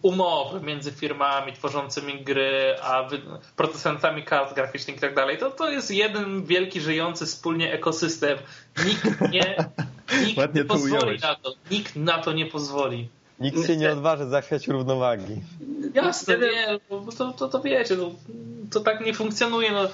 umowy 0.02 0.60
między 0.60 0.92
firmami 0.92 1.52
tworzącymi 1.52 2.24
gry, 2.24 2.76
a 2.82 3.08
producentami 3.56 4.22
kart 4.22 4.54
graficznych 4.54 4.96
i 4.96 5.00
tak 5.00 5.14
dalej. 5.14 5.38
To, 5.38 5.50
to 5.50 5.70
jest 5.70 5.90
jeden 5.90 6.44
wielki, 6.44 6.80
żyjący 6.80 7.26
wspólnie 7.26 7.72
ekosystem. 7.72 8.38
Nikt 8.86 9.20
nie, 9.30 9.56
nikt 10.26 10.54
nie 10.54 10.64
pozwoli 10.64 11.18
na 11.18 11.34
to. 11.34 11.54
Nikt 11.70 11.96
na 11.96 12.18
to 12.18 12.32
nie 12.32 12.46
pozwoli. 12.46 13.08
Nikt 13.42 13.66
się 13.66 13.76
nie 13.76 13.92
odważy 13.92 14.26
zachwiać 14.26 14.68
równowagi. 14.68 15.36
Jasne, 15.94 16.38
nie, 16.38 16.80
bo 16.90 17.12
to, 17.18 17.32
to, 17.32 17.48
to 17.48 17.60
wiecie, 17.60 17.96
to, 17.96 18.10
to 18.70 18.80
tak 18.80 19.06
nie 19.06 19.14
funkcjonuje. 19.14 19.72
No, 19.72 19.88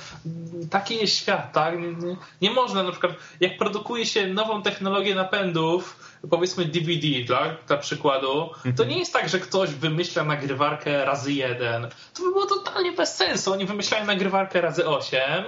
taki 0.71 0.97
jest 0.97 1.17
świat, 1.17 1.53
tak? 1.53 1.81
Nie, 1.81 1.89
nie, 1.89 2.17
nie, 2.41 2.51
można 2.51 2.83
na 2.83 2.91
przykład, 2.91 3.13
jak 3.41 3.59
produkuje 3.59 4.07
się 4.07 4.27
nową 4.27 4.63
technologię 4.63 5.15
napędów, 5.15 5.97
powiedzmy 6.31 6.65
DVD, 6.65 7.07
tak? 7.29 7.67
Dla 7.67 7.77
przykładu, 7.77 8.51
to 8.63 8.69
mhm. 8.69 8.89
nie 8.89 8.99
jest 8.99 9.13
tak, 9.13 9.29
że 9.29 9.41
ktoś 9.41 9.71
wymyśla 9.71 10.25
nagrywarkę 10.25 11.05
razy 11.05 11.33
jeden. 11.33 11.89
To 12.15 12.23
by 12.23 12.31
było 12.31 12.47
totalnie 12.47 12.93
bez 12.93 13.17
sensu. 13.17 13.53
Oni 13.53 13.67
wymyślają 13.67 14.05
nagrywarkę 14.07 14.61
razy 14.61 14.89
osiem 14.89 15.45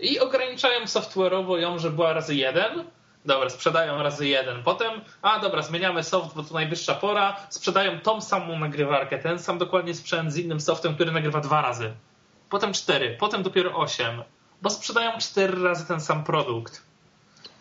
i 0.00 0.18
ograniczają 0.18 0.84
software'owo 0.84 1.56
ją, 1.56 1.78
że 1.78 1.90
była 1.90 2.12
razy 2.12 2.34
jeden 2.34 2.84
Dobra, 3.24 3.50
sprzedają 3.50 4.02
razy 4.02 4.28
jeden. 4.28 4.62
Potem, 4.62 5.00
a 5.22 5.38
dobra, 5.38 5.62
zmieniamy 5.62 6.04
soft, 6.04 6.36
bo 6.36 6.42
to 6.42 6.54
najwyższa 6.54 6.94
pora. 6.94 7.36
Sprzedają 7.50 8.00
tą 8.00 8.20
samą 8.20 8.58
nagrywarkę, 8.58 9.18
ten 9.18 9.38
sam 9.38 9.58
dokładnie 9.58 9.94
sprzęt 9.94 10.32
z 10.32 10.36
innym 10.36 10.60
softem, 10.60 10.94
który 10.94 11.12
nagrywa 11.12 11.40
dwa 11.40 11.62
razy. 11.62 11.92
Potem 12.50 12.72
cztery, 12.72 13.16
potem 13.20 13.42
dopiero 13.42 13.76
osiem, 13.76 14.22
bo 14.62 14.70
sprzedają 14.70 15.18
cztery 15.18 15.62
razy 15.62 15.86
ten 15.86 16.00
sam 16.00 16.24
produkt. 16.24 16.82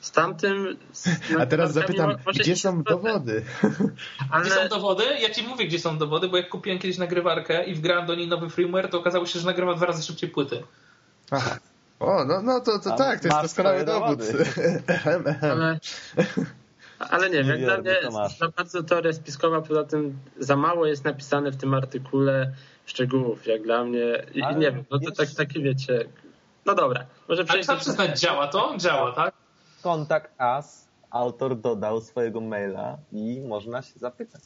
Z 0.01 0.11
tamtym. 0.11 0.77
Z 0.91 1.07
a 1.41 1.45
teraz 1.45 1.73
zapytam, 1.73 2.15
gdzie 2.39 2.55
są 2.55 2.83
dowody? 2.83 3.45
Ale... 4.31 4.45
Gdzie 4.45 4.53
są 4.53 4.67
dowody? 4.67 5.03
Ja 5.19 5.29
ci 5.29 5.43
mówię, 5.43 5.67
gdzie 5.67 5.79
są 5.79 5.97
dowody, 5.97 6.27
bo 6.27 6.37
jak 6.37 6.49
kupiłem 6.49 6.79
kiedyś 6.79 6.97
nagrywarkę 6.97 7.65
i 7.65 7.75
wgrałem 7.75 8.05
do 8.05 8.15
niej 8.15 8.27
nowy 8.27 8.49
firmware, 8.49 8.89
to 8.89 8.99
okazało 8.99 9.25
się, 9.25 9.39
że 9.39 9.45
nagrywa 9.45 9.73
dwa 9.73 9.85
razy 9.85 10.03
szybciej 10.03 10.29
płyty. 10.29 10.63
Aha. 11.31 11.57
O, 11.99 12.25
no, 12.25 12.41
no 12.41 12.59
to, 12.61 12.79
to 12.79 12.95
tak, 12.95 13.19
to 13.19 13.27
jest 13.27 13.41
doskonały 13.41 13.85
dowód. 13.85 14.19
ale, 15.41 15.79
ale 16.99 17.29
nie 17.29 17.43
wiem, 17.43 17.59
dla 17.59 17.77
mnie 17.77 17.95
za 18.39 18.49
bardzo 18.57 18.83
teoria 18.83 19.13
spiskowa, 19.13 19.61
poza 19.61 19.83
tym 19.83 20.19
za 20.37 20.55
mało 20.55 20.85
jest 20.85 21.03
napisane 21.03 21.51
w 21.51 21.57
tym 21.57 21.73
artykule 21.73 22.53
szczegółów, 22.85 23.47
jak 23.47 23.63
dla 23.63 23.83
mnie. 23.83 24.25
I, 24.33 24.39
i 24.39 24.55
nie 24.55 24.71
wiem, 24.71 24.83
no 24.91 24.99
to 24.99 25.11
tak, 25.11 25.29
takie 25.37 25.61
wiecie. 25.61 26.05
No 26.65 26.75
dobra, 26.75 27.05
może 27.29 27.45
Ale 27.47 27.63
trzeba 27.63 27.77
przyznać, 27.77 28.19
działa 28.19 28.47
to? 28.47 28.73
Działa, 28.77 29.11
tak? 29.11 29.33
Kontakt 29.81 30.41
as, 30.41 30.87
autor 31.09 31.57
dodał 31.57 32.01
swojego 32.01 32.41
maila 32.41 32.97
i 33.11 33.41
można 33.47 33.81
się 33.81 33.99
zapytać. 33.99 34.41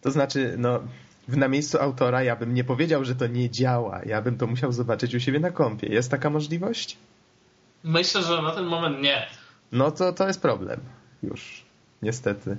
To 0.00 0.10
znaczy, 0.10 0.54
no 0.58 0.80
na 1.36 1.48
miejscu 1.48 1.78
autora 1.78 2.22
ja 2.22 2.36
bym 2.36 2.54
nie 2.54 2.64
powiedział, 2.64 3.04
że 3.04 3.14
to 3.14 3.26
nie 3.26 3.50
działa. 3.50 4.00
Ja 4.06 4.22
bym 4.22 4.38
to 4.38 4.46
musiał 4.46 4.72
zobaczyć 4.72 5.14
u 5.14 5.20
siebie 5.20 5.40
na 5.40 5.50
kompie. 5.50 5.86
Jest 5.86 6.10
taka 6.10 6.30
możliwość? 6.30 6.96
Myślę, 7.84 8.22
że 8.22 8.42
na 8.42 8.50
ten 8.50 8.64
moment 8.64 9.02
nie. 9.02 9.26
No 9.72 9.90
to 9.90 10.12
to 10.12 10.26
jest 10.26 10.42
problem. 10.42 10.80
Już. 11.22 11.64
Niestety. 12.02 12.56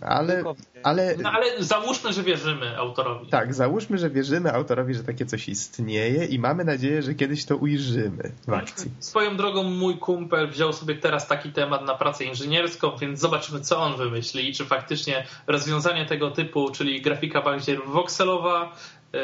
Ale, 0.00 0.42
ale... 0.82 1.16
No, 1.16 1.30
ale 1.30 1.62
załóżmy, 1.62 2.12
że 2.12 2.22
wierzymy 2.22 2.76
autorowi. 2.78 3.30
Tak, 3.30 3.54
załóżmy, 3.54 3.98
że 3.98 4.10
wierzymy 4.10 4.52
autorowi, 4.52 4.94
że 4.94 5.04
takie 5.04 5.26
coś 5.26 5.48
istnieje 5.48 6.24
i 6.24 6.38
mamy 6.38 6.64
nadzieję, 6.64 7.02
że 7.02 7.14
kiedyś 7.14 7.44
to 7.44 7.56
ujrzymy 7.56 8.32
w 8.48 8.52
akcji. 8.52 8.90
Swoją 8.98 9.36
drogą 9.36 9.62
mój 9.62 9.98
kumpel 9.98 10.48
wziął 10.48 10.72
sobie 10.72 10.94
teraz 10.94 11.26
taki 11.26 11.52
temat 11.52 11.86
na 11.86 11.94
pracę 11.94 12.24
inżynierską, 12.24 12.96
więc 12.96 13.20
zobaczymy, 13.20 13.60
co 13.60 13.78
on 13.78 13.96
wymyśli 13.96 14.50
i 14.50 14.54
czy 14.54 14.64
faktycznie 14.64 15.26
rozwiązanie 15.46 16.06
tego 16.06 16.30
typu, 16.30 16.70
czyli 16.70 17.02
grafika 17.02 17.42
bardziej 17.42 17.78
wokselowa, 17.86 18.72
yy, 19.12 19.20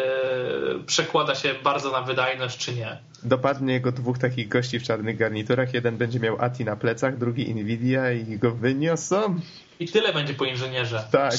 przekłada 0.87 1.35
się 1.35 1.55
bardzo 1.65 1.93
na 1.93 2.03
wydajność, 2.03 2.59
czy 2.59 2.75
nie. 2.75 2.99
Dopadnie 3.23 3.73
jego 3.73 3.93
dwóch 3.93 4.19
takich 4.19 4.49
gości 4.49 4.81
w 4.81 4.83
czarnych 4.83 5.17
garniturach. 5.17 5.75
Jeden 5.75 5.97
będzie 5.97 6.21
miał 6.21 6.37
ATI 6.41 6.65
na 6.65 6.77
plecach, 6.77 7.19
drugi 7.19 7.55
Nvidia 7.55 8.13
i 8.13 8.39
go 8.39 8.51
wyniosą. 8.51 9.41
I 9.81 9.89
tyle 9.89 10.13
będzie 10.13 10.35
po 10.35 10.45
inżynierze. 10.45 11.05
Tak. 11.11 11.33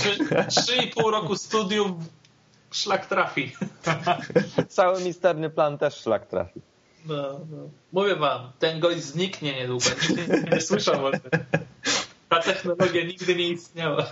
Trzy, 0.49 0.75
i 0.75 0.87
pół 0.87 1.11
roku 1.11 1.35
studiów 1.35 1.91
szlak 2.71 3.05
trafi. 3.05 3.51
Cały 4.67 5.03
misterny 5.03 5.49
plan 5.49 5.77
też 5.77 5.95
szlak 5.95 6.27
trafi. 6.27 6.61
No, 7.05 7.39
no. 7.51 7.69
Mówię 7.91 8.15
wam, 8.15 8.51
ten 8.59 8.79
gość 8.79 9.03
zniknie 9.03 9.53
niedługo. 9.53 9.85
Nigdy 10.09 10.27
nie, 10.27 10.49
nie 10.51 10.61
słyszał 10.61 11.05
o 11.05 11.11
tym. 11.11 11.21
Ta 12.29 12.41
technologia 12.41 13.05
nigdy 13.05 13.35
nie 13.35 13.49
istniała. 13.49 14.07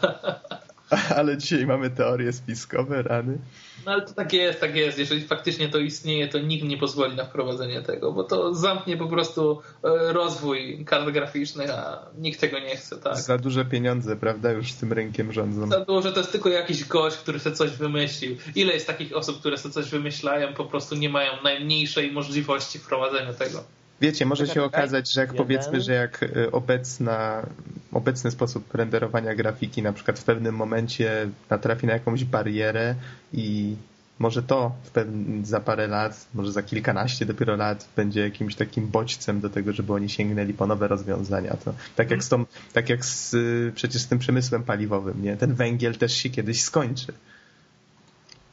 Ale 1.18 1.38
dzisiaj 1.38 1.68
mamy 1.68 1.90
teorie 1.90 2.34
spiskowe, 2.34 3.02
rany. 3.02 3.38
No 3.86 3.92
ale 3.92 4.02
to 4.02 4.14
tak 4.14 4.34
jest, 4.34 4.60
tak 4.60 4.76
jest. 4.76 4.98
Jeżeli 4.98 5.28
faktycznie 5.28 5.70
to 5.70 5.78
istnieje, 5.78 6.28
to 6.28 6.40
nikt 6.40 6.68
nie 6.68 6.78
pozwoli 6.78 7.16
na 7.16 7.26
wprowadzenie 7.26 7.82
tego, 7.82 8.12
bo 8.12 8.24
to 8.24 8.56
zamknie 8.56 8.98
po 8.98 9.08
prostu 9.08 9.62
e, 9.84 10.14
rozwój 10.14 10.86
kart 10.86 11.10
graficznych, 11.10 11.70
a 11.70 12.06
nikt 12.18 12.42
tego 12.42 12.60
nie 12.60 12.76
chce, 12.76 12.98
tak. 12.98 13.18
Za 13.18 13.38
duże 13.38 13.66
pieniądze, 13.66 14.16
prawda, 14.16 14.52
już 14.52 14.72
z 14.72 14.78
tym 14.78 14.94
rynkiem 14.94 15.34
rządzą. 15.34 15.68
Za 15.68 15.86
duże, 15.86 16.12
to 16.12 16.20
jest 16.20 16.32
tylko 16.32 16.50
jakiś 16.50 16.86
gość, 16.86 17.18
który 17.18 17.40
chce 17.40 17.52
coś 17.52 17.72
wymyślił. 17.72 18.38
Ile 18.56 18.74
jest 18.74 18.88
takich 18.88 19.18
osób, 19.18 19.40
które 19.40 19.58
sobie 19.58 19.74
coś 19.74 19.90
wymyślają, 19.90 20.54
po 20.54 20.66
prostu 20.66 20.96
nie 20.96 21.10
mają 21.10 21.32
najmniejszej 21.44 22.12
możliwości 22.12 22.80
wprowadzenia 22.80 23.34
tego. 23.34 23.64
Wiecie, 24.02 24.26
może 24.26 24.48
się 24.48 24.64
okazać, 24.64 25.14
że 25.14 25.22
jak 25.22 25.34
powiedzmy, 25.34 25.82
że 25.82 25.94
jak 25.94 26.24
y, 26.24 26.52
obecna, 26.52 27.46
obecny 27.94 28.32
sposób 28.32 28.76
renderowania 28.76 29.36
grafiki 29.36 29.82
na 29.82 29.94
przykład 29.94 30.20
w 30.20 30.24
pewnym 30.24 30.56
momencie 30.56 31.30
natrafi 31.50 31.88
na 31.88 31.94
jakąś 31.94 32.24
barierę 32.24 32.96
i 33.34 33.76
może 34.20 34.44
to 34.44 34.72
pewnym, 34.94 35.46
za 35.46 35.60
parę 35.60 35.88
lat, 35.88 36.28
może 36.34 36.52
za 36.52 36.64
kilkanaście 36.64 37.26
dopiero 37.26 37.56
lat 37.56 37.90
będzie 37.96 38.22
jakimś 38.22 38.56
takim 38.56 38.88
bodźcem 38.88 39.40
do 39.42 39.50
tego, 39.50 39.74
żeby 39.74 39.94
oni 39.94 40.10
sięgnęli 40.10 40.54
po 40.54 40.68
nowe 40.68 40.88
rozwiązania. 40.88 41.58
To 41.66 41.74
tak 41.96 42.12
jak 42.12 42.24
z 42.24 42.30
tą, 42.30 42.46
tak 42.74 42.90
jak 42.90 43.06
z, 43.06 43.34
y, 43.34 43.72
przecież 43.76 44.02
z 44.02 44.08
tym 44.08 44.20
przemysłem 44.20 44.64
paliwowym, 44.64 45.24
nie? 45.24 45.38
Ten 45.38 45.54
węgiel 45.54 45.96
też 45.96 46.14
się 46.14 46.30
kiedyś 46.30 46.62
skończy. 46.64 47.14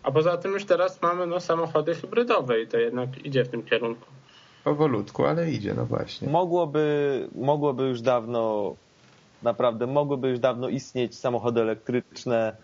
A 0.02 0.11
poza 0.11 0.37
tym 0.37 0.52
już 0.52 0.64
teraz 0.64 1.02
mamy 1.02 1.26
no, 1.26 1.40
samochody 1.40 1.94
hybrydowe 1.94 2.62
i 2.62 2.66
to 2.66 2.78
jednak 2.78 3.24
idzie 3.24 3.44
w 3.44 3.48
tym 3.48 3.62
kierunku. 3.62 4.06
Powolutku, 4.66 5.24
ale 5.26 5.50
idzie, 5.50 5.74
no 5.74 5.87
właśnie. 5.87 6.29
Mogłoby, 6.29 7.29
mogłoby 7.35 7.85
już 7.85 8.00
dawno, 8.00 8.74
naprawdę, 9.42 9.87
mogłyby 9.87 10.29
już 10.29 10.38
dawno 10.38 10.68
istnieć 10.68 11.18
samochody 11.18 11.61
elektryczne, 11.61 12.57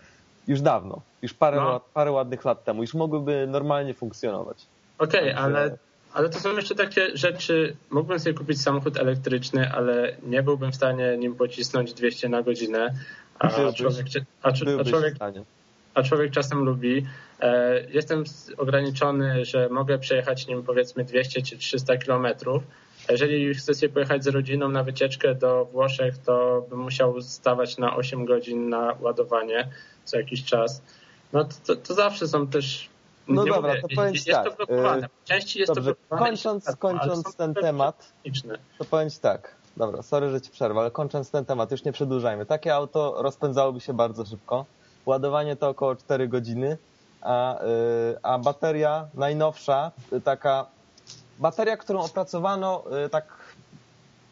już 0.47 0.61
dawno, 0.61 1.01
już 1.21 1.33
parę, 1.33 1.57
no. 1.57 1.69
lat, 1.69 1.83
parę 1.93 2.11
ładnych 2.11 2.45
lat 2.45 2.63
temu, 2.63 2.81
już 2.81 2.93
mogłyby 2.93 3.47
normalnie 3.47 3.93
funkcjonować. 3.93 4.57
Okej, 4.97 5.31
okay, 5.31 5.43
ale, 5.43 5.77
ale 6.13 6.29
to 6.29 6.39
są 6.39 6.55
jeszcze 6.55 6.75
takie 6.75 7.17
rzeczy, 7.17 7.75
mógłbym 7.91 8.19
sobie 8.19 8.33
kupić 8.33 8.61
samochód 8.61 8.97
elektryczny, 8.97 9.71
ale 9.71 10.15
nie 10.23 10.43
byłbym 10.43 10.71
w 10.71 10.75
stanie 10.75 11.17
nim 11.17 11.35
pocisnąć 11.35 11.93
200 11.93 12.29
na 12.29 12.41
godzinę, 12.41 12.93
a 13.39 13.49
człowiek, 13.49 14.05
a, 14.41 14.47
a 14.47 14.83
człowiek, 14.83 15.13
a 15.93 16.03
człowiek 16.03 16.31
czasem 16.31 16.63
lubi. 16.63 17.05
E, 17.39 17.81
jestem 17.89 18.23
ograniczony, 18.57 19.45
że 19.45 19.69
mogę 19.69 19.99
przejechać 19.99 20.47
nim 20.47 20.63
powiedzmy 20.63 21.03
200 21.03 21.41
czy 21.41 21.57
300 21.57 21.97
kilometrów. 21.97 22.63
Jeżeli 23.09 23.55
chcę 23.55 23.73
sobie 23.73 23.93
pojechać 23.93 24.23
z 24.23 24.27
rodziną 24.27 24.69
na 24.69 24.83
wycieczkę 24.83 25.35
do 25.35 25.65
Włoszech, 25.65 26.17
to 26.17 26.65
bym 26.69 26.79
musiał 26.79 27.21
stawać 27.21 27.77
na 27.77 27.95
8 27.95 28.25
godzin 28.25 28.69
na 28.69 28.95
ładowanie 28.99 29.69
co 30.05 30.17
jakiś 30.17 30.43
czas. 30.43 30.81
No 31.33 31.43
to, 31.43 31.53
to, 31.65 31.75
to 31.75 31.93
zawsze 31.93 32.27
są 32.27 32.47
też. 32.47 32.89
No 33.27 33.45
dobra, 33.45 33.69
mówię, 33.69 33.81
to 33.81 33.87
powiem 33.95 34.13
jest 34.13 34.27
tak. 34.27 34.49
To 34.49 34.55
blokowane. 34.55 35.09
Części 35.25 35.59
jest 35.59 35.73
Dobrze, 35.73 35.91
to 35.91 35.95
blokowane. 35.95 36.29
Kończąc, 36.29 36.75
kończąc 36.75 37.35
ten 37.35 37.53
temat, 37.53 38.13
to 38.77 38.85
powiem 38.85 39.09
tak. 39.21 39.55
Dobra, 39.77 40.01
sorry, 40.01 40.29
że 40.29 40.41
ci 40.41 40.51
przerwę, 40.51 40.79
ale 40.79 40.91
kończąc 40.91 41.31
ten 41.31 41.45
temat, 41.45 41.71
już 41.71 41.83
nie 41.83 41.91
przedłużajmy. 41.91 42.45
Takie 42.45 42.75
auto 42.75 43.15
rozpędzałoby 43.17 43.79
się 43.79 43.93
bardzo 43.93 44.25
szybko. 44.25 44.65
Ładowanie 45.05 45.55
to 45.55 45.69
około 45.69 45.95
4 45.95 46.27
godziny 46.27 46.77
a, 47.21 47.63
y, 47.63 47.65
a 48.23 48.39
bateria 48.39 49.07
najnowsza, 49.13 49.91
y, 50.13 50.21
taka 50.21 50.65
bateria, 51.39 51.77
którą 51.77 52.01
opracowano 52.01 52.83
y, 53.05 53.09
tak 53.09 53.25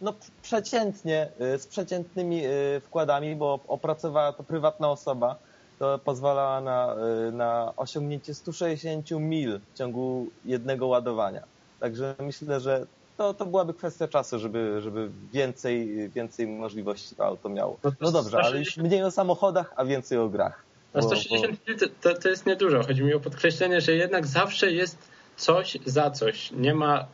no, 0.01 0.13
przeciętnie, 0.41 1.29
z 1.39 1.67
przeciętnymi 1.67 2.41
wkładami, 2.81 3.35
bo 3.35 3.59
opracowała 3.67 4.33
to 4.33 4.43
prywatna 4.43 4.89
osoba, 4.91 5.35
to 5.79 5.99
pozwalała 5.99 6.61
na, 6.61 6.95
na 7.31 7.73
osiągnięcie 7.77 8.33
160 8.33 9.11
mil 9.11 9.59
w 9.73 9.77
ciągu 9.77 10.27
jednego 10.45 10.87
ładowania. 10.87 11.43
Także 11.79 12.15
myślę, 12.19 12.59
że 12.59 12.85
to, 13.21 13.33
to 13.33 13.45
byłaby 13.45 13.73
kwestia 13.73 14.07
czasu, 14.07 14.39
żeby, 14.39 14.81
żeby 14.81 15.09
więcej, 15.33 16.09
więcej 16.09 16.47
możliwości 16.47 17.15
to 17.15 17.25
auto 17.25 17.49
miało. 17.49 17.77
No, 17.83 17.91
no 18.01 18.11
dobrze, 18.11 18.37
ale 18.37 18.59
już 18.59 18.77
mniej 18.77 19.03
o 19.03 19.11
samochodach, 19.11 19.73
a 19.75 19.85
więcej 19.85 20.17
o 20.17 20.29
grach. 20.29 20.63
A 20.93 21.01
160 21.01 21.59
chwil 21.61 21.77
to, 21.77 21.85
to, 22.01 22.21
to 22.21 22.29
jest 22.29 22.45
niedużo. 22.45 22.83
Chodzi 22.83 23.03
mi 23.03 23.13
o 23.13 23.19
podkreślenie, 23.19 23.81
że 23.81 23.91
jednak 23.91 24.27
zawsze 24.27 24.71
jest 24.71 24.97
coś 25.37 25.77
za 25.85 26.11
coś. 26.11 26.51
Nie 26.51 26.73
ma 26.73 27.05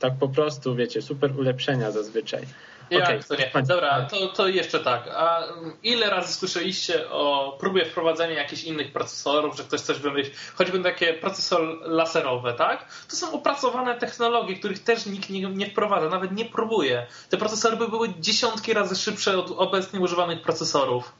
tak 0.00 0.14
po 0.20 0.28
prostu, 0.28 0.74
wiecie, 0.74 1.02
super 1.02 1.38
ulepszenia 1.38 1.90
zazwyczaj. 1.90 2.42
Jak 2.90 3.04
Okej, 3.04 3.20
to 3.28 3.34
nie? 3.36 3.62
Dobra, 3.62 4.02
to, 4.10 4.26
to 4.28 4.48
jeszcze 4.48 4.80
tak. 4.80 5.08
A 5.16 5.42
ile 5.82 6.10
razy 6.10 6.34
słyszeliście 6.34 7.10
o 7.10 7.56
próbie 7.60 7.84
wprowadzenia 7.84 8.34
jakichś 8.34 8.64
innych 8.64 8.92
procesorów, 8.92 9.56
że 9.56 9.64
ktoś 9.64 9.80
coś 9.80 9.98
wymyślił? 9.98 10.34
Choćby 10.54 10.80
takie 10.80 11.14
procesory 11.14 11.76
laserowe, 11.82 12.52
tak? 12.54 12.88
To 13.10 13.16
są 13.16 13.32
opracowane 13.32 13.94
technologie, 13.98 14.56
których 14.56 14.82
też 14.82 15.06
nikt 15.06 15.30
nie, 15.30 15.40
nie 15.40 15.70
wprowadza, 15.70 16.08
nawet 16.08 16.32
nie 16.32 16.44
próbuje. 16.44 17.06
Te 17.30 17.36
procesory 17.36 17.76
by 17.76 17.88
były 17.88 18.08
dziesiątki 18.20 18.72
razy 18.74 18.96
szybsze 18.96 19.38
od 19.38 19.50
obecnie 19.50 20.00
używanych 20.00 20.42
procesorów. 20.42 21.12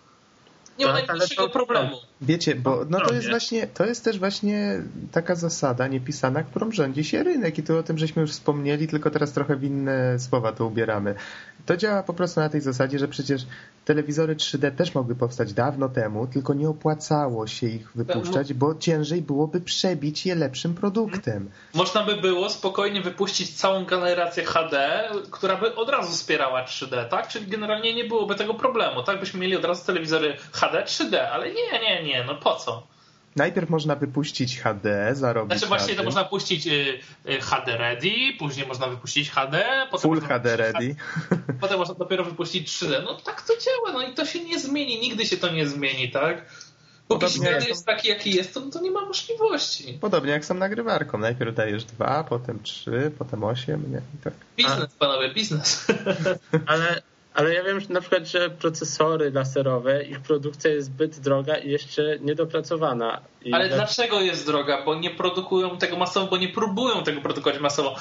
Nie 0.79 0.87
ma 0.87 0.93
Tak, 0.93 1.09
najmniejszego 1.09 1.43
to- 1.43 1.51
problemu. 1.53 1.97
Wiecie, 2.25 2.55
bo 2.55 2.85
no 2.91 2.99
to 2.99 3.05
Robię. 3.05 3.17
jest 3.17 3.31
właśnie, 3.31 3.67
to 3.67 3.87
jest 3.87 4.05
też 4.05 4.19
właśnie 4.19 4.83
taka 5.13 5.35
zasada 5.35 5.87
niepisana, 5.87 6.43
którą 6.43 6.73
rządzi 6.73 7.05
się 7.05 7.23
rynek 7.23 7.59
i 7.59 7.63
tu 7.63 7.79
o 7.79 7.83
tym 7.83 7.99
żeśmy 7.99 8.23
już 8.23 8.31
wspomnieli, 8.31 8.89
tylko 8.89 9.11
teraz 9.11 9.33
trochę 9.33 9.57
w 9.57 9.65
inne 9.65 10.19
słowa 10.19 10.53
to 10.53 10.67
ubieramy. 10.67 11.15
To 11.67 11.77
działa 11.77 12.03
po 12.03 12.15
prostu 12.15 12.41
na 12.41 12.49
tej 12.49 12.61
zasadzie, 12.61 12.99
że 12.99 13.09
przecież 13.09 13.47
telewizory 13.85 14.37
3D 14.37 14.71
też 14.71 14.95
mogły 14.95 15.15
powstać 15.15 15.53
dawno 15.53 15.89
temu, 15.89 16.27
tylko 16.27 16.55
nie 16.55 16.69
opłacało 16.69 17.47
się 17.47 17.67
ich 17.67 17.93
wypuszczać, 17.95 18.55
bo 18.55 18.75
ciężej 18.75 19.23
byłoby 19.23 19.61
przebić 19.61 20.27
je 20.27 20.35
lepszym 20.35 20.75
produktem. 20.75 21.51
Można 21.75 22.05
by 22.05 22.17
było 22.17 22.51
spokojnie 22.51 23.01
wypuścić 23.01 23.55
całą 23.55 23.85
generację 23.85 24.45
HD, 24.45 25.05
która 25.31 25.57
by 25.57 25.75
od 25.75 25.89
razu 25.89 26.13
wspierała 26.13 26.65
3D, 26.65 27.09
tak? 27.09 27.29
Czyli 27.29 27.47
generalnie 27.47 27.95
nie 27.95 28.05
byłoby 28.05 28.35
tego 28.35 28.55
problemu, 28.55 29.03
tak? 29.03 29.21
Byśmy 29.21 29.41
mieli 29.41 29.57
od 29.57 29.65
razu 29.65 29.87
telewizory 29.87 30.37
HD, 30.53 30.85
3D, 30.85 31.17
ale 31.17 31.47
nie, 31.49 31.81
nie, 31.81 32.03
nie, 32.03 32.14
no 32.27 32.35
po 32.35 32.57
co? 32.57 32.87
Najpierw 33.37 33.71
można 33.71 33.97
wypuścić 33.97 34.61
HD, 34.61 35.15
zarobić 35.15 35.53
Znaczy 35.53 35.67
właśnie 35.67 35.95
na 35.95 35.99
to 35.99 36.05
można 36.05 36.25
puścić 36.25 36.67
y, 36.67 36.99
y, 37.29 37.41
HD 37.41 37.77
Ready, 37.77 38.13
później 38.39 38.67
można 38.67 38.89
wypuścić 38.89 39.31
HD, 39.31 39.87
potem 39.91 40.11
Full 40.11 40.21
można 40.21 40.35
HD 40.35 40.57
ready. 40.57 40.97
Potem 41.61 41.79
można 41.79 41.95
dopiero 41.95 42.25
wypuścić 42.25 42.69
3D. 42.69 43.05
No 43.05 43.15
tak 43.15 43.43
to 43.43 43.53
działa, 43.57 43.93
no 43.93 44.09
i 44.09 44.15
to 44.15 44.25
się 44.25 44.45
nie 44.45 44.59
zmieni, 44.59 45.01
nigdy 45.01 45.27
się 45.27 45.37
to 45.37 45.51
nie 45.51 45.67
zmieni, 45.67 46.11
tak? 46.11 46.47
Póki 47.09 47.41
jak- 47.41 47.69
jest 47.69 47.87
taki, 47.87 48.09
jaki 48.09 48.35
jest, 48.35 48.55
to, 48.55 48.61
to 48.61 48.81
nie 48.81 48.91
ma 48.91 49.07
możliwości. 49.07 49.99
Podobnie 50.01 50.31
jak 50.31 50.47
tą 50.47 50.55
nagrywarką. 50.55 51.19
Najpierw 51.19 51.55
dajesz 51.55 51.85
dwa, 51.85 52.25
potem 52.25 52.63
trzy, 52.63 53.13
potem 53.19 53.45
osiem, 53.45 53.93
nie? 53.93 53.99
I 53.99 54.25
tak. 54.25 54.35
Biznes, 54.57 54.95
panowie, 54.99 55.35
biznes. 55.35 55.87
Ale, 56.67 57.03
ale 57.35 57.55
ja 57.55 57.65
wiem 57.65 57.81
że 57.81 57.87
na 57.89 58.01
przykład, 58.01 58.27
że 58.27 58.51
procesory 58.51 59.31
laserowe, 59.31 60.03
ich 60.03 60.21
produkcja 60.21 60.71
jest 60.71 60.87
zbyt 60.87 61.19
droga 61.19 61.57
i 61.57 61.71
jeszcze 61.71 62.03
niedopracowana. 62.21 63.21
I 63.45 63.53
Ale 63.53 63.69
dla- 63.69 63.77
dlaczego 63.77 64.21
jest 64.21 64.47
droga? 64.47 64.85
Bo 64.85 64.95
nie 64.95 65.11
produkują 65.11 65.79
tego 65.79 65.97
masowo, 65.97 66.27
bo 66.27 66.37
nie 66.37 66.49
próbują 66.49 67.05
tego 67.05 67.21
produkować 67.21 67.61
masowo. 67.61 67.97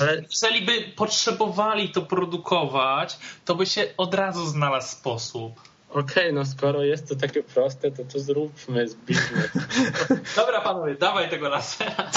Ale- 0.00 0.22
Jeżeli 0.30 0.62
by 0.66 0.72
potrzebowali 0.96 1.88
to 1.88 2.02
produkować, 2.02 3.18
to 3.44 3.54
by 3.54 3.66
się 3.66 3.86
od 3.96 4.14
razu 4.14 4.46
znalazł 4.46 4.92
sposób. 4.96 5.52
Okej, 5.90 6.32
no 6.32 6.44
skoro 6.44 6.84
jest 6.84 7.08
to 7.08 7.14
takie 7.16 7.42
proste, 7.42 7.90
to 7.90 8.04
to 8.12 8.18
zróbmy 8.18 8.88
z 8.88 8.94
biznes. 8.94 9.50
Dobra, 10.36 10.60
panowie, 10.60 10.94
dawaj 10.94 11.30
tego 11.30 11.48
lasera. 11.48 12.10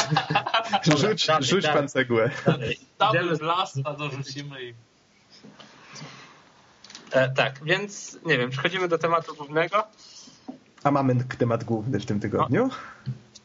Rzuć, 0.97 1.27
rzuć 1.39 1.63
dalej. 1.63 1.77
pan 1.79 1.89
cegłę. 1.89 2.31
Z- 3.35 3.39
blasta 3.39 3.93
dorzucimy 3.93 4.63
i... 4.63 4.73
E, 7.17 7.29
tak, 7.29 7.59
więc 7.63 8.19
nie 8.25 8.37
wiem, 8.37 8.49
przechodzimy 8.49 8.87
do 8.87 8.97
tematu 8.97 9.35
głównego. 9.35 9.83
A 10.83 10.91
mamy 10.91 11.15
temat 11.37 11.63
główny 11.63 11.99
w 11.99 12.05
tym 12.05 12.19
tygodniu. 12.19 12.69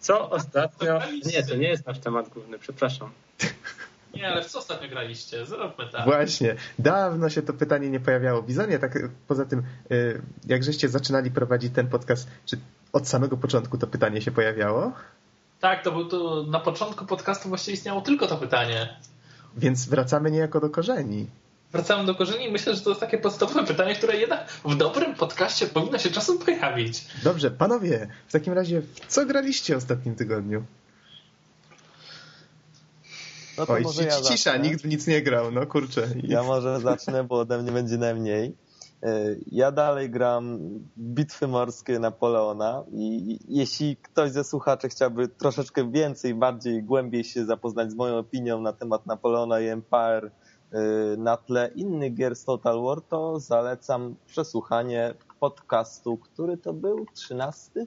Co 0.00 0.30
ostatnio... 0.30 1.00
Nie, 1.32 1.42
to 1.42 1.54
nie 1.54 1.68
jest 1.68 1.86
nasz 1.86 1.98
temat 1.98 2.28
główny, 2.28 2.58
przepraszam. 2.58 3.10
Nie, 4.14 4.28
ale 4.28 4.42
w 4.42 4.46
co 4.46 4.58
ostatnio 4.58 4.88
graliście? 4.88 5.46
Zróbmy 5.46 5.88
tak. 5.92 6.04
Właśnie, 6.04 6.56
dawno 6.78 7.30
się 7.30 7.42
to 7.42 7.52
pytanie 7.52 7.90
nie 7.90 8.00
pojawiało 8.00 8.42
w 8.42 8.46
Bizonie, 8.46 8.78
tak 8.78 8.96
y, 8.96 9.10
poza 9.28 9.44
tym, 9.44 9.62
y, 9.90 10.22
jak 10.46 10.64
żeście 10.64 10.88
zaczynali 10.88 11.30
prowadzić 11.30 11.74
ten 11.74 11.88
podcast, 11.88 12.28
czy 12.46 12.58
od 12.92 13.08
samego 13.08 13.36
początku 13.36 13.78
to 13.78 13.86
pytanie 13.86 14.22
się 14.22 14.30
pojawiało? 14.30 14.92
Tak, 15.60 15.84
to, 15.84 15.92
był, 15.92 16.08
to 16.08 16.44
na 16.48 16.60
początku 16.60 17.06
podcastu 17.06 17.48
właściwie 17.48 17.74
istniało 17.74 18.00
tylko 18.00 18.26
to 18.26 18.36
pytanie. 18.36 18.96
Więc 19.56 19.88
wracamy 19.88 20.30
niejako 20.30 20.60
do 20.60 20.70
korzeni. 20.70 21.26
Wracamy 21.72 22.04
do 22.06 22.14
korzeni 22.14 22.44
i 22.44 22.50
myślę, 22.52 22.74
że 22.74 22.80
to 22.80 22.90
jest 22.90 23.00
takie 23.00 23.18
podstawowe 23.18 23.64
pytanie, 23.66 23.94
które 23.94 24.16
jednak 24.16 24.48
w 24.64 24.76
dobrym 24.76 25.14
podcaście 25.14 25.66
powinno 25.66 25.98
się 25.98 26.10
czasem 26.10 26.38
pojawić. 26.38 27.04
Dobrze, 27.24 27.50
panowie, 27.50 28.08
w 28.28 28.32
takim 28.32 28.52
razie 28.52 28.80
w 28.82 29.00
co 29.08 29.26
graliście 29.26 29.74
w 29.74 29.78
ostatnim 29.78 30.14
tygodniu? 30.14 30.64
No 33.58 33.66
to 33.66 33.72
Oj, 33.72 33.82
może 33.82 34.04
ja 34.04 34.10
ci- 34.10 34.22
cisza, 34.24 34.52
zacznę. 34.52 34.68
nikt 34.68 34.82
w 34.82 34.84
nic 34.88 35.06
nie 35.06 35.22
grał, 35.22 35.52
no 35.52 35.66
kurczę. 35.66 36.08
Ja 36.22 36.42
może 36.42 36.80
zacznę, 36.80 37.24
bo 37.24 37.38
ode 37.38 37.62
mnie 37.62 37.72
będzie 37.72 37.96
najmniej. 37.98 38.54
Y, 39.04 39.40
Ja 39.52 39.72
dalej 39.72 40.10
gram 40.10 40.58
bitwy 40.98 41.48
morskie 41.48 41.98
Napoleona 41.98 42.84
i 42.92 43.38
jeśli 43.48 43.96
ktoś 43.96 44.30
ze 44.30 44.44
słuchaczy 44.44 44.88
chciałby 44.88 45.28
troszeczkę 45.28 45.90
więcej, 45.92 46.34
bardziej, 46.34 46.82
głębiej 46.82 47.24
się 47.24 47.44
zapoznać 47.44 47.90
z 47.90 47.94
moją 47.94 48.18
opinią 48.18 48.60
na 48.60 48.72
temat 48.72 49.06
Napoleona 49.06 49.60
i 49.60 49.66
Empire 49.66 50.30
na 51.18 51.36
tle 51.36 51.70
innych 51.74 52.14
gier 52.14 52.36
z 52.36 52.44
Total 52.44 52.82
War, 52.82 53.00
to 53.02 53.40
zalecam 53.40 54.14
przesłuchanie 54.26 55.14
podcastu, 55.40 56.16
który 56.16 56.56
to 56.56 56.72
był? 56.72 57.06
13? 57.14 57.86